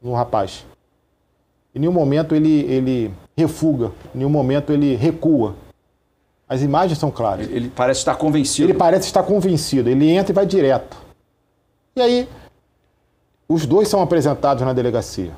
no 0.00 0.12
rapaz. 0.12 0.64
Em 1.74 1.80
nenhum 1.80 1.92
momento 1.92 2.36
ele, 2.36 2.60
ele 2.62 3.14
refuga, 3.36 3.90
em 4.14 4.18
nenhum 4.18 4.30
momento 4.30 4.72
ele 4.72 4.94
recua. 4.94 5.56
As 6.48 6.62
imagens 6.62 7.00
são 7.00 7.10
claras. 7.10 7.46
Ele, 7.48 7.56
ele 7.56 7.68
parece 7.68 7.98
estar 7.98 8.14
convencido. 8.14 8.70
Ele 8.70 8.78
parece 8.78 9.06
estar 9.06 9.24
convencido. 9.24 9.90
Ele 9.90 10.08
entra 10.08 10.30
e 10.30 10.34
vai 10.34 10.46
direto. 10.46 10.96
E 11.96 12.00
aí, 12.00 12.28
os 13.48 13.66
dois 13.66 13.88
são 13.88 14.00
apresentados 14.00 14.62
na 14.64 14.72
delegacia. 14.72 15.32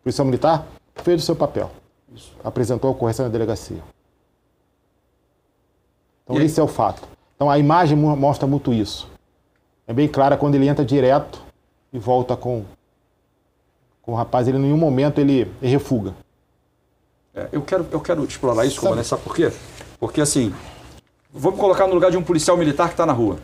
A 0.00 0.02
Polícia 0.02 0.22
Militar 0.22 0.66
fez 0.96 1.22
o 1.22 1.24
seu 1.24 1.34
papel. 1.34 1.70
Isso. 2.14 2.36
Apresentou 2.44 2.88
a 2.88 2.90
ocorrência 2.92 3.24
na 3.24 3.30
delegacia. 3.30 3.82
Então, 6.24 6.38
esse 6.42 6.60
é 6.60 6.62
o 6.62 6.68
fato. 6.68 7.14
Então 7.44 7.50
a 7.50 7.58
imagem 7.58 7.94
mostra 7.94 8.46
muito 8.46 8.72
isso. 8.72 9.06
É 9.86 9.92
bem 9.92 10.08
clara 10.08 10.34
quando 10.34 10.54
ele 10.54 10.66
entra 10.66 10.82
direto 10.82 11.42
e 11.92 11.98
volta 11.98 12.34
com, 12.34 12.64
com 14.00 14.12
o 14.12 14.14
rapaz. 14.14 14.48
Ele 14.48 14.56
em 14.56 14.62
nenhum 14.62 14.78
momento 14.78 15.20
ele, 15.20 15.40
ele 15.60 15.70
refuga. 15.70 16.14
É, 17.34 17.48
eu, 17.52 17.60
quero, 17.60 17.86
eu 17.90 18.00
quero 18.00 18.24
explorar 18.24 18.64
isso, 18.64 18.80
comandante, 18.80 19.08
sabe 19.08 19.22
por 19.22 19.36
quê? 19.36 19.52
Porque 20.00 20.22
assim, 20.22 20.54
vamos 21.30 21.60
colocar 21.60 21.86
no 21.86 21.92
lugar 21.92 22.10
de 22.10 22.16
um 22.16 22.22
policial 22.22 22.56
militar 22.56 22.86
que 22.86 22.94
está 22.94 23.04
na 23.04 23.12
rua. 23.12 23.36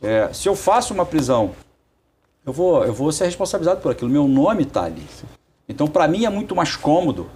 É, 0.00 0.32
se 0.32 0.48
eu 0.48 0.54
faço 0.54 0.94
uma 0.94 1.04
prisão, 1.04 1.50
eu 2.46 2.52
vou, 2.52 2.84
eu 2.84 2.94
vou 2.94 3.10
ser 3.10 3.24
responsabilizado 3.24 3.80
por 3.80 3.90
aquilo. 3.90 4.08
Meu 4.08 4.28
nome 4.28 4.62
está 4.62 4.84
ali. 4.84 5.04
Então, 5.68 5.88
para 5.88 6.06
mim, 6.06 6.24
é 6.24 6.30
muito 6.30 6.54
mais 6.54 6.76
cômodo 6.76 7.28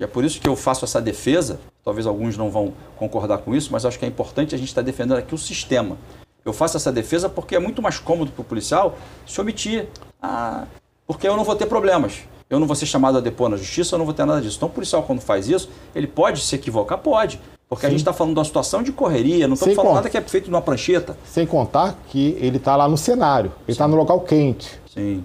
e 0.00 0.02
é 0.02 0.08
por 0.08 0.24
isso 0.24 0.40
que 0.40 0.48
eu 0.48 0.56
faço 0.56 0.84
essa 0.84 1.00
defesa. 1.00 1.60
Talvez 1.84 2.06
alguns 2.06 2.36
não 2.36 2.50
vão 2.50 2.72
concordar 2.96 3.38
com 3.38 3.54
isso, 3.54 3.70
mas 3.70 3.84
acho 3.84 3.98
que 3.98 4.04
é 4.04 4.08
importante 4.08 4.54
a 4.54 4.58
gente 4.58 4.68
estar 4.68 4.82
defendendo 4.82 5.18
aqui 5.18 5.34
o 5.34 5.38
sistema. 5.38 5.98
Eu 6.44 6.52
faço 6.52 6.76
essa 6.76 6.90
defesa 6.90 7.28
porque 7.28 7.54
é 7.54 7.58
muito 7.58 7.82
mais 7.82 7.98
cômodo 7.98 8.32
para 8.32 8.42
o 8.42 8.44
policial 8.44 8.96
se 9.26 9.40
omitir. 9.40 9.88
Ah, 10.20 10.64
porque 11.06 11.28
eu 11.28 11.36
não 11.36 11.44
vou 11.44 11.54
ter 11.54 11.66
problemas. 11.66 12.20
Eu 12.48 12.58
não 12.60 12.66
vou 12.66 12.76
ser 12.76 12.86
chamado 12.86 13.18
a 13.18 13.20
depor 13.20 13.48
na 13.48 13.56
justiça, 13.56 13.94
eu 13.94 13.98
não 13.98 14.04
vou 14.04 14.14
ter 14.14 14.24
nada 14.24 14.40
disso. 14.40 14.56
Então, 14.56 14.68
o 14.68 14.72
policial, 14.72 15.02
quando 15.02 15.20
faz 15.20 15.48
isso, 15.48 15.68
ele 15.94 16.06
pode 16.06 16.40
se 16.40 16.54
equivocar? 16.54 16.98
Pode. 16.98 17.40
Porque 17.68 17.82
Sim. 17.82 17.86
a 17.86 17.90
gente 17.90 18.00
está 18.00 18.12
falando 18.12 18.34
de 18.34 18.38
uma 18.38 18.44
situação 18.44 18.82
de 18.82 18.92
correria, 18.92 19.48
não 19.48 19.54
estamos 19.54 19.74
falando 19.74 19.88
conta. 19.88 20.00
nada 20.00 20.10
que 20.10 20.18
é 20.18 20.20
feito 20.20 20.50
numa 20.50 20.62
prancheta. 20.62 21.16
Sem 21.24 21.46
contar 21.46 21.98
que 22.08 22.36
ele 22.38 22.58
está 22.58 22.76
lá 22.76 22.86
no 22.86 22.96
cenário, 22.96 23.50
ele 23.66 23.72
está 23.72 23.88
no 23.88 23.96
local 23.96 24.20
quente. 24.20 24.78
Sim. 24.92 25.24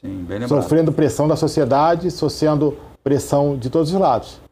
Sim, 0.00 0.24
bem 0.24 0.38
lembrado. 0.38 0.62
Sofrendo 0.62 0.92
pressão 0.92 1.26
da 1.26 1.34
sociedade, 1.34 2.10
sendo 2.10 2.76
pressão 3.02 3.56
de 3.56 3.70
todos 3.70 3.92
os 3.92 3.98
lados. 3.98 4.43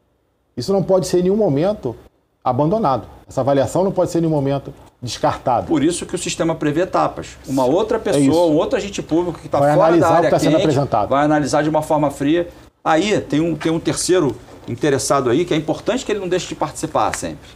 Isso 0.55 0.71
não 0.71 0.83
pode 0.83 1.07
ser 1.07 1.19
em 1.19 1.23
nenhum 1.23 1.35
momento 1.35 1.95
abandonado. 2.43 3.07
Essa 3.27 3.41
avaliação 3.41 3.83
não 3.83 3.91
pode 3.91 4.11
ser 4.11 4.19
em 4.19 4.21
nenhum 4.21 4.33
momento 4.33 4.73
descartada. 5.01 5.67
Por 5.67 5.83
isso 5.83 6.05
que 6.05 6.15
o 6.15 6.17
sistema 6.17 6.55
prevê 6.55 6.81
etapas. 6.81 7.37
Uma 7.47 7.65
outra 7.65 7.97
é 7.97 7.99
pessoa, 7.99 8.47
é 8.47 8.51
um 8.51 8.55
outro 8.55 8.77
agente 8.77 9.01
público 9.01 9.39
que 9.39 9.47
está 9.47 9.57
fora 9.57 9.97
da 9.97 10.07
área 10.07 10.19
que 10.21 10.25
está 10.27 10.39
sendo 10.39 10.57
apresentado. 10.57 11.09
vai 11.09 11.25
analisar 11.25 11.61
de 11.61 11.69
uma 11.69 11.81
forma 11.81 12.09
fria. 12.11 12.47
Aí 12.83 13.19
tem 13.21 13.39
um, 13.39 13.55
tem 13.55 13.71
um 13.71 13.79
terceiro 13.79 14.35
interessado 14.67 15.29
aí 15.29 15.45
que 15.45 15.53
é 15.53 15.57
importante 15.57 16.05
que 16.05 16.11
ele 16.11 16.19
não 16.19 16.27
deixe 16.27 16.47
de 16.47 16.55
participar 16.55 17.15
sempre, 17.15 17.49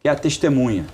que 0.00 0.08
é 0.08 0.10
a 0.10 0.16
testemunha. 0.16 0.86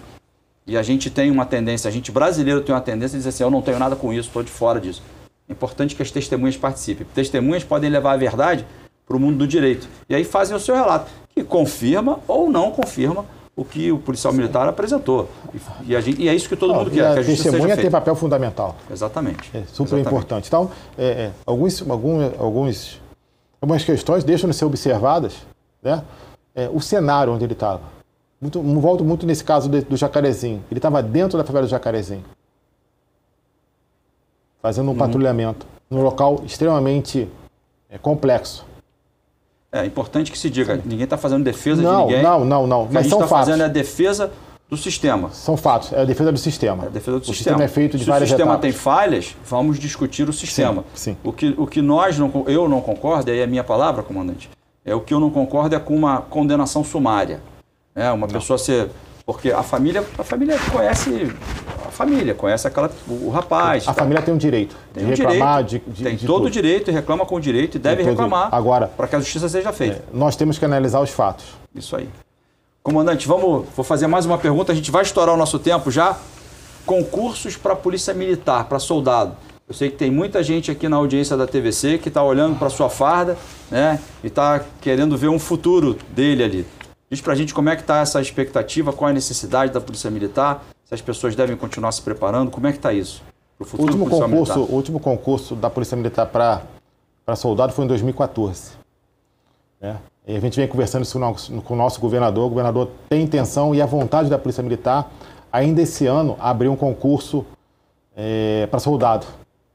E 0.66 0.76
a 0.76 0.82
gente 0.82 1.08
tem 1.10 1.30
uma 1.30 1.46
tendência, 1.46 1.88
a 1.88 1.90
gente 1.90 2.12
brasileiro 2.12 2.60
tem 2.60 2.74
uma 2.74 2.80
tendência 2.80 3.12
de 3.12 3.18
dizer 3.18 3.30
assim, 3.30 3.42
eu 3.42 3.50
não 3.50 3.62
tenho 3.62 3.78
nada 3.78 3.96
com 3.96 4.12
isso, 4.12 4.28
estou 4.28 4.42
de 4.42 4.50
fora 4.50 4.78
disso. 4.78 5.02
É 5.48 5.52
importante 5.52 5.96
que 5.96 6.02
as 6.02 6.10
testemunhas 6.10 6.58
participem. 6.58 7.06
Testemunhas 7.14 7.64
podem 7.64 7.88
levar 7.88 8.12
a 8.12 8.16
verdade 8.18 8.66
para 9.08 9.16
o 9.16 9.20
mundo 9.20 9.38
do 9.38 9.46
direito. 9.46 9.88
E 10.08 10.14
aí 10.14 10.22
fazem 10.22 10.54
o 10.54 10.60
seu 10.60 10.74
relato, 10.74 11.10
que 11.34 11.42
confirma 11.42 12.20
ou 12.28 12.50
não 12.50 12.70
confirma 12.70 13.24
o 13.56 13.64
que 13.64 13.90
o 13.90 13.98
policial 13.98 14.32
militar 14.32 14.68
apresentou. 14.68 15.28
E, 15.52 15.92
e, 15.92 16.00
gente, 16.00 16.22
e 16.22 16.28
é 16.28 16.34
isso 16.34 16.48
que 16.48 16.54
todo 16.54 16.72
mundo 16.72 16.90
quer. 16.90 17.06
A, 17.06 17.14
que 17.14 17.20
a 17.20 17.24
testemunha 17.24 17.76
tem 17.76 17.90
papel 17.90 18.14
fundamental. 18.14 18.76
Exatamente. 18.88 19.50
É 19.52 19.62
super 19.66 19.96
Exatamente. 19.96 20.06
importante. 20.06 20.46
Então, 20.46 20.70
é, 20.96 21.06
é, 21.06 21.32
alguns, 21.44 21.82
alguns, 21.90 22.32
alguns 22.38 23.00
algumas 23.60 23.84
questões 23.84 24.24
deixam 24.24 24.48
de 24.48 24.54
ser 24.54 24.64
observadas, 24.64 25.34
né? 25.82 26.04
É, 26.54 26.68
o 26.72 26.80
cenário 26.80 27.32
onde 27.32 27.44
ele 27.44 27.52
estava. 27.52 27.80
Muito, 28.40 28.60
volto 28.60 29.04
muito 29.04 29.26
nesse 29.26 29.42
caso 29.42 29.68
de, 29.68 29.80
do 29.80 29.96
Jacarezinho. 29.96 30.62
Ele 30.70 30.78
estava 30.78 31.02
dentro 31.02 31.36
da 31.36 31.44
favela 31.44 31.66
do 31.66 31.70
Jacarezinho, 31.70 32.24
fazendo 34.62 34.86
um 34.86 34.92
uhum. 34.92 34.98
patrulhamento, 34.98 35.66
num 35.90 36.02
local 36.02 36.42
extremamente 36.44 37.28
é, 37.90 37.98
complexo. 37.98 38.64
É 39.70 39.84
importante 39.84 40.32
que 40.32 40.38
se 40.38 40.48
diga, 40.48 40.76
Sim. 40.76 40.82
ninguém 40.86 41.04
está 41.04 41.18
fazendo 41.18 41.44
defesa 41.44 41.82
não, 41.82 42.06
de 42.06 42.06
ninguém. 42.06 42.22
Não, 42.22 42.44
não, 42.44 42.66
não. 42.66 42.84
Mas 42.86 42.96
a 42.96 43.02
gente 43.02 43.12
está 43.12 43.26
fazendo 43.26 43.62
é 43.62 43.66
a 43.66 43.68
defesa 43.68 44.30
do 44.68 44.76
sistema. 44.76 45.30
São 45.30 45.56
fatos, 45.56 45.92
é 45.92 46.00
a 46.00 46.04
defesa 46.04 46.32
do 46.32 46.38
sistema. 46.38 46.84
É 46.84 46.86
a 46.86 46.90
defesa 46.90 47.18
do 47.18 47.22
o 47.22 47.26
sistema. 47.26 47.58
sistema 47.58 47.64
é 47.64 47.68
feito 47.68 47.98
de 47.98 48.04
Se 48.04 48.10
várias 48.10 48.28
o 48.28 48.32
sistema 48.32 48.52
etapas. 48.52 48.62
tem 48.62 48.72
falhas, 48.72 49.36
vamos 49.46 49.78
discutir 49.78 50.28
o 50.28 50.32
sistema. 50.32 50.84
Sim, 50.94 51.12
sim. 51.12 51.16
O, 51.22 51.32
que, 51.32 51.54
o 51.56 51.66
que 51.66 51.82
nós 51.82 52.18
não, 52.18 52.44
eu 52.46 52.68
não 52.68 52.80
concordo, 52.80 53.30
aí 53.30 53.40
é 53.40 53.44
a 53.44 53.46
minha 53.46 53.64
palavra, 53.64 54.02
comandante, 54.02 54.48
é 54.84 54.94
o 54.94 55.00
que 55.00 55.12
eu 55.12 55.20
não 55.20 55.30
concordo 55.30 55.74
é 55.74 55.78
com 55.78 55.94
uma 55.94 56.22
condenação 56.22 56.82
sumária. 56.82 57.40
É, 57.94 58.10
uma 58.10 58.26
não. 58.26 58.32
pessoa 58.32 58.58
ser. 58.58 58.88
Porque 59.26 59.50
a 59.50 59.62
família, 59.62 60.02
a 60.18 60.24
família 60.24 60.56
conhece 60.72 61.30
família, 61.98 62.32
conhece 62.32 62.66
aquela, 62.68 62.88
o, 63.08 63.28
rapaz. 63.28 63.82
A 63.82 63.92
tá? 63.92 64.02
família 64.02 64.22
tem 64.22 64.32
um 64.32 64.38
direito 64.38 64.76
tem 64.94 65.04
de 65.04 65.10
um 65.10 65.26
reclamar, 65.26 65.64
direito, 65.64 65.90
de, 65.90 65.96
de, 65.96 66.04
Tem 66.04 66.16
de 66.16 66.26
todo 66.26 66.44
o 66.46 66.50
direito 66.50 66.90
e 66.90 66.94
reclama 66.94 67.26
com 67.26 67.34
o 67.34 67.40
direito 67.40 67.74
e 67.74 67.80
deve 67.80 68.04
reclamar. 68.04 68.48
Agora, 68.52 68.86
para 68.86 69.08
que 69.08 69.16
a 69.16 69.18
justiça 69.18 69.48
seja 69.48 69.72
feita. 69.72 69.96
É, 69.96 70.02
nós 70.16 70.36
temos 70.36 70.58
que 70.58 70.64
analisar 70.64 71.00
os 71.00 71.10
fatos. 71.10 71.44
Isso 71.74 71.96
aí. 71.96 72.08
Comandante, 72.84 73.26
vamos, 73.26 73.66
vou 73.74 73.84
fazer 73.84 74.06
mais 74.06 74.24
uma 74.24 74.38
pergunta. 74.38 74.70
A 74.70 74.74
gente 74.74 74.92
vai 74.92 75.02
estourar 75.02 75.34
o 75.34 75.38
nosso 75.38 75.58
tempo 75.58 75.90
já. 75.90 76.16
Concursos 76.86 77.56
para 77.56 77.72
a 77.72 77.76
Polícia 77.76 78.14
Militar, 78.14 78.64
para 78.64 78.78
soldado. 78.78 79.36
Eu 79.68 79.74
sei 79.74 79.90
que 79.90 79.96
tem 79.96 80.10
muita 80.10 80.42
gente 80.42 80.70
aqui 80.70 80.88
na 80.88 80.96
audiência 80.96 81.36
da 81.36 81.46
TVC 81.46 81.98
que 81.98 82.08
está 82.08 82.22
olhando 82.22 82.58
para 82.58 82.70
sua 82.70 82.88
farda, 82.88 83.36
né? 83.70 84.00
E 84.24 84.28
está 84.28 84.64
querendo 84.80 85.16
ver 85.16 85.28
um 85.28 85.38
futuro 85.38 85.98
dele 86.10 86.44
ali. 86.44 86.66
Diz 87.10 87.20
para 87.20 87.32
a 87.32 87.36
gente 87.36 87.52
como 87.52 87.68
é 87.68 87.76
que 87.76 87.82
está 87.82 87.98
essa 87.98 88.20
expectativa, 88.20 88.92
qual 88.92 89.08
é 89.08 89.10
a 89.10 89.14
necessidade 89.14 89.72
da 89.72 89.80
Polícia 89.80 90.10
Militar, 90.10 90.64
se 90.88 90.94
as 90.94 91.02
pessoas 91.02 91.36
devem 91.36 91.54
continuar 91.54 91.92
se 91.92 92.00
preparando, 92.00 92.50
como 92.50 92.66
é 92.66 92.72
que 92.72 92.78
está 92.78 92.94
isso? 92.94 93.22
O 93.60 93.82
último, 93.82 94.08
concurso, 94.08 94.60
o 94.60 94.74
último 94.74 94.98
concurso 94.98 95.54
da 95.54 95.68
Polícia 95.68 95.94
Militar 95.94 96.26
para 96.26 97.36
soldado 97.36 97.74
foi 97.74 97.84
em 97.84 97.88
2014. 97.88 98.70
Né? 99.78 99.98
E 100.26 100.34
a 100.34 100.40
gente 100.40 100.56
vem 100.56 100.66
conversando 100.66 101.02
isso 101.02 101.20
com 101.62 101.74
o 101.74 101.76
nosso 101.76 102.00
governador. 102.00 102.46
O 102.46 102.48
governador 102.48 102.88
tem 103.06 103.22
intenção 103.22 103.74
e 103.74 103.82
a 103.82 103.86
vontade 103.86 104.30
da 104.30 104.38
Polícia 104.38 104.62
Militar, 104.62 105.10
ainda 105.52 105.82
esse 105.82 106.06
ano, 106.06 106.38
abrir 106.40 106.68
um 106.68 106.76
concurso 106.76 107.44
é, 108.16 108.66
para 108.70 108.80
soldado. 108.80 109.26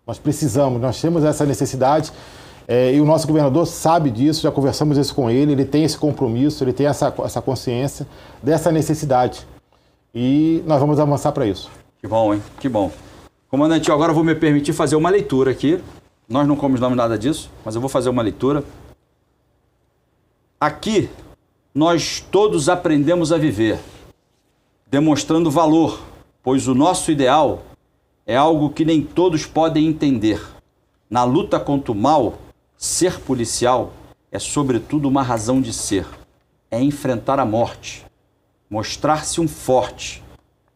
Nós 0.07 0.18
precisamos, 0.18 0.82
nós 0.82 0.99
temos 0.99 1.24
essa 1.24 1.45
necessidade 1.45 2.11
é, 2.68 2.91
e 2.91 2.99
o 2.99 3.05
nosso 3.05 3.28
governador 3.28 3.68
sabe 3.68 4.09
disso, 4.09 4.41
já 4.41 4.51
conversamos 4.51 4.97
isso 4.97 5.14
com 5.14 5.30
ele, 5.30 5.51
ele 5.51 5.66
tem 5.66 5.84
esse 5.84 5.97
compromisso, 5.97 6.64
ele 6.64 6.74
tem 6.74 6.88
essa, 6.88 7.14
essa 7.24 7.39
consciência 7.39 8.07
dessa 8.41 8.72
necessidade. 8.72 9.45
E 10.14 10.64
nós 10.66 10.80
vamos 10.80 10.99
avançar 10.99 11.32
para 11.32 11.47
isso. 11.47 11.72
Que 11.99 12.07
bom, 12.07 12.34
hein? 12.34 12.43
Que 12.59 12.70
bom. 12.70 12.91
Comandante, 13.49 13.91
agora 13.91 14.11
eu 14.11 14.16
vou 14.16 14.24
me 14.24 14.36
permitir 14.36 14.74
fazer 14.74 14.95
uma 14.95 15.09
leitura 15.09 15.51
aqui. 15.51 15.82
Nós 16.28 16.47
não 16.47 16.55
combinamos 16.55 16.97
nada 16.97 17.18
disso, 17.18 17.49
mas 17.64 17.76
eu 17.76 17.82
vou 17.82 17.89
fazer 17.89 18.09
uma 18.09 18.22
leitura. 18.22 18.64
Aqui, 20.59 21.09
nós 21.74 22.20
todos 22.32 22.70
aprendemos 22.70 23.32
a 23.32 23.38
viver, 23.38 23.80
demonstrando 24.88 25.51
valor, 25.51 25.99
pois 26.41 26.68
o 26.68 26.76
nosso 26.76 27.11
ideal 27.11 27.64
é 28.26 28.36
algo 28.36 28.70
que 28.70 28.86
nem 28.86 29.01
todos 29.01 29.45
podem 29.45 29.88
entender. 29.88 30.41
Na 31.09 31.24
luta 31.24 31.59
contra 31.59 31.91
o 31.91 31.95
mal, 31.95 32.36
Ser 32.84 33.18
policial 33.22 33.93
é, 34.30 34.38
sobretudo, 34.38 35.07
uma 35.07 35.24
razão 35.24 35.61
de 35.61 35.72
ser. 35.72 36.05
É 36.70 36.82
enfrentar 36.82 37.39
a 37.39 37.45
morte, 37.45 38.05
mostrar-se 38.74 39.39
um 39.39 39.47
forte 39.47 40.24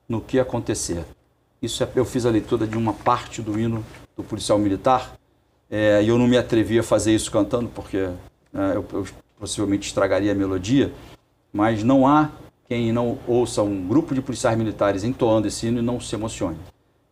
no 0.07 0.21
que 0.21 0.39
acontecer. 0.39 1.03
Isso 1.59 1.83
é, 1.83 1.89
eu 1.95 2.05
fiz 2.05 2.27
a 2.27 2.29
leitura 2.29 2.67
de 2.67 2.77
uma 2.77 2.93
parte 2.93 3.41
do 3.41 3.59
hino 3.59 3.83
do 4.15 4.23
policial 4.23 4.59
militar 4.59 5.17
é, 5.67 6.03
e 6.03 6.07
eu 6.07 6.15
não 6.19 6.27
me 6.27 6.37
atrevi 6.37 6.77
a 6.77 6.83
fazer 6.83 7.15
isso 7.15 7.31
cantando 7.31 7.67
porque 7.73 7.97
é, 7.97 8.75
eu, 8.75 8.85
eu 8.93 9.07
possivelmente 9.39 9.87
estragaria 9.87 10.31
a 10.31 10.35
melodia, 10.35 10.93
mas 11.51 11.81
não 11.81 12.05
há 12.05 12.29
quem 12.67 12.91
não 12.91 13.17
ouça 13.25 13.63
um 13.63 13.87
grupo 13.87 14.13
de 14.13 14.21
policiais 14.21 14.55
militares 14.55 15.03
entoando 15.03 15.47
esse 15.47 15.65
hino 15.65 15.79
e 15.79 15.81
não 15.81 15.99
se 15.99 16.13
emocione. 16.13 16.57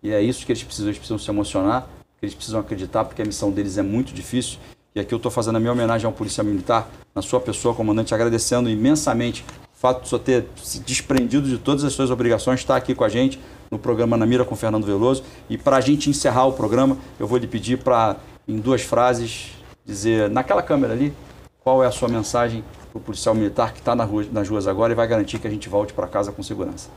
E 0.04 0.12
é 0.12 0.22
isso 0.22 0.46
que 0.46 0.52
eles 0.52 0.64
precisam, 0.64 0.90
eles 0.90 1.00
precisam 1.00 1.18
se 1.18 1.32
emocionar, 1.32 1.90
eles 2.22 2.36
precisam 2.36 2.60
acreditar, 2.60 3.06
porque 3.06 3.24
a 3.24 3.26
missão 3.26 3.50
deles 3.50 3.80
é 3.80 3.82
muito 3.82 4.14
difícil 4.14 4.60
e 4.94 5.00
aqui 5.00 5.16
eu 5.16 5.18
estou 5.18 5.32
fazendo 5.32 5.56
a 5.56 5.60
minha 5.60 5.72
homenagem 5.72 6.06
ao 6.06 6.14
policial 6.14 6.46
militar, 6.46 6.88
na 7.16 7.24
sua 7.24 7.40
pessoa, 7.40 7.74
comandante, 7.74 8.14
agradecendo 8.14 8.70
imensamente 8.70 9.44
fato 9.86 10.02
de 10.02 10.10
você 10.10 10.18
ter 10.18 10.48
se 10.56 10.80
desprendido 10.80 11.48
de 11.48 11.60
todas 11.60 11.84
as 11.84 11.94
suas 11.94 12.10
obrigações, 12.10 12.60
estar 12.60 12.76
aqui 12.76 12.96
com 12.96 13.04
a 13.04 13.10
gente 13.10 13.40
no 13.70 13.78
programa 13.78 14.18
Na 14.18 14.26
Mira 14.26 14.44
com 14.44 14.56
Fernando 14.56 14.84
Veloso. 14.84 15.24
E 15.48 15.60
para 15.60 15.78
a 15.78 15.82
gente 15.82 16.10
encerrar 16.10 16.48
o 16.48 16.54
programa, 16.54 16.98
eu 17.20 17.28
vou 17.28 17.38
lhe 17.38 17.46
pedir 17.46 17.78
para, 17.78 18.16
em 18.48 18.58
duas 18.58 18.82
frases, 18.82 19.52
dizer 19.86 20.28
naquela 20.32 20.64
câmera 20.64 20.94
ali, 20.94 21.14
qual 21.60 21.84
é 21.84 21.88
a 21.88 21.92
sua 21.92 22.10
mensagem 22.10 22.64
para 22.92 22.98
o 22.98 23.02
policial 23.02 23.36
militar 23.36 23.74
que 23.74 23.80
está 23.80 23.96
nas 23.96 24.50
ruas 24.50 24.68
agora 24.68 24.92
e 24.92 24.96
vai 24.96 25.08
garantir 25.08 25.38
que 25.38 25.48
a 25.48 25.52
gente 25.52 25.70
volte 25.70 25.94
para 25.94 26.08
casa 26.08 26.32
com 26.32 26.42
segurança. 26.42 26.90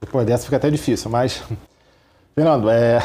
Depois 0.00 0.26
dessa 0.26 0.44
fica 0.44 0.56
até 0.56 0.68
difícil, 0.68 1.10
mas. 1.10 1.44
Fernando, 2.34 2.68
é 2.70 3.00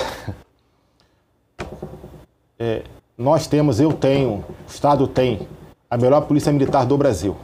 é, 2.58 2.84
nós 3.16 3.48
temos, 3.48 3.80
eu 3.80 3.94
tenho, 3.94 4.38
o 4.38 4.56
Estado 4.68 5.08
tem 5.08 5.48
a 5.90 5.98
melhor 5.98 6.22
polícia 6.22 6.52
militar 6.52 6.86
do 6.86 6.98
Brasil. 6.98 7.36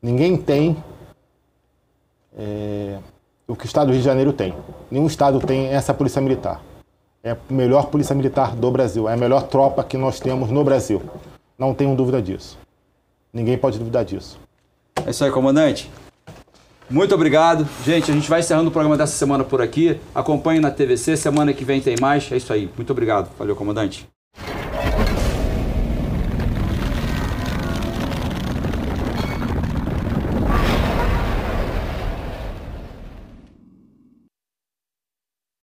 Ninguém 0.00 0.36
tem 0.36 0.76
é, 2.36 2.98
o 3.46 3.56
que 3.56 3.64
o 3.64 3.66
Estado 3.66 3.86
do 3.86 3.92
Rio 3.92 4.00
de 4.00 4.04
Janeiro 4.04 4.32
tem. 4.32 4.54
Nenhum 4.90 5.06
Estado 5.06 5.40
tem 5.40 5.66
essa 5.68 5.94
polícia 5.94 6.20
militar. 6.20 6.60
É 7.22 7.32
a 7.32 7.36
melhor 7.50 7.86
polícia 7.86 8.14
militar 8.14 8.54
do 8.54 8.70
Brasil. 8.70 9.08
É 9.08 9.14
a 9.14 9.16
melhor 9.16 9.44
tropa 9.44 9.82
que 9.82 9.96
nós 9.96 10.20
temos 10.20 10.50
no 10.50 10.62
Brasil. 10.62 11.02
Não 11.58 11.74
tenho 11.74 11.96
dúvida 11.96 12.22
disso. 12.22 12.58
Ninguém 13.32 13.58
pode 13.58 13.78
duvidar 13.78 14.04
disso. 14.04 14.38
É 15.04 15.10
isso 15.10 15.24
aí, 15.24 15.30
comandante. 15.30 15.90
Muito 16.88 17.14
obrigado. 17.14 17.66
Gente, 17.84 18.10
a 18.10 18.14
gente 18.14 18.28
vai 18.30 18.40
encerrando 18.40 18.68
o 18.68 18.72
programa 18.72 18.96
dessa 18.96 19.16
semana 19.16 19.42
por 19.42 19.60
aqui. 19.60 19.98
Acompanhe 20.14 20.60
na 20.60 20.70
TVC. 20.70 21.16
Semana 21.16 21.52
que 21.52 21.64
vem 21.64 21.80
tem 21.80 21.96
mais. 22.00 22.30
É 22.30 22.36
isso 22.36 22.52
aí. 22.52 22.70
Muito 22.76 22.90
obrigado. 22.90 23.28
Valeu, 23.36 23.56
comandante. 23.56 24.06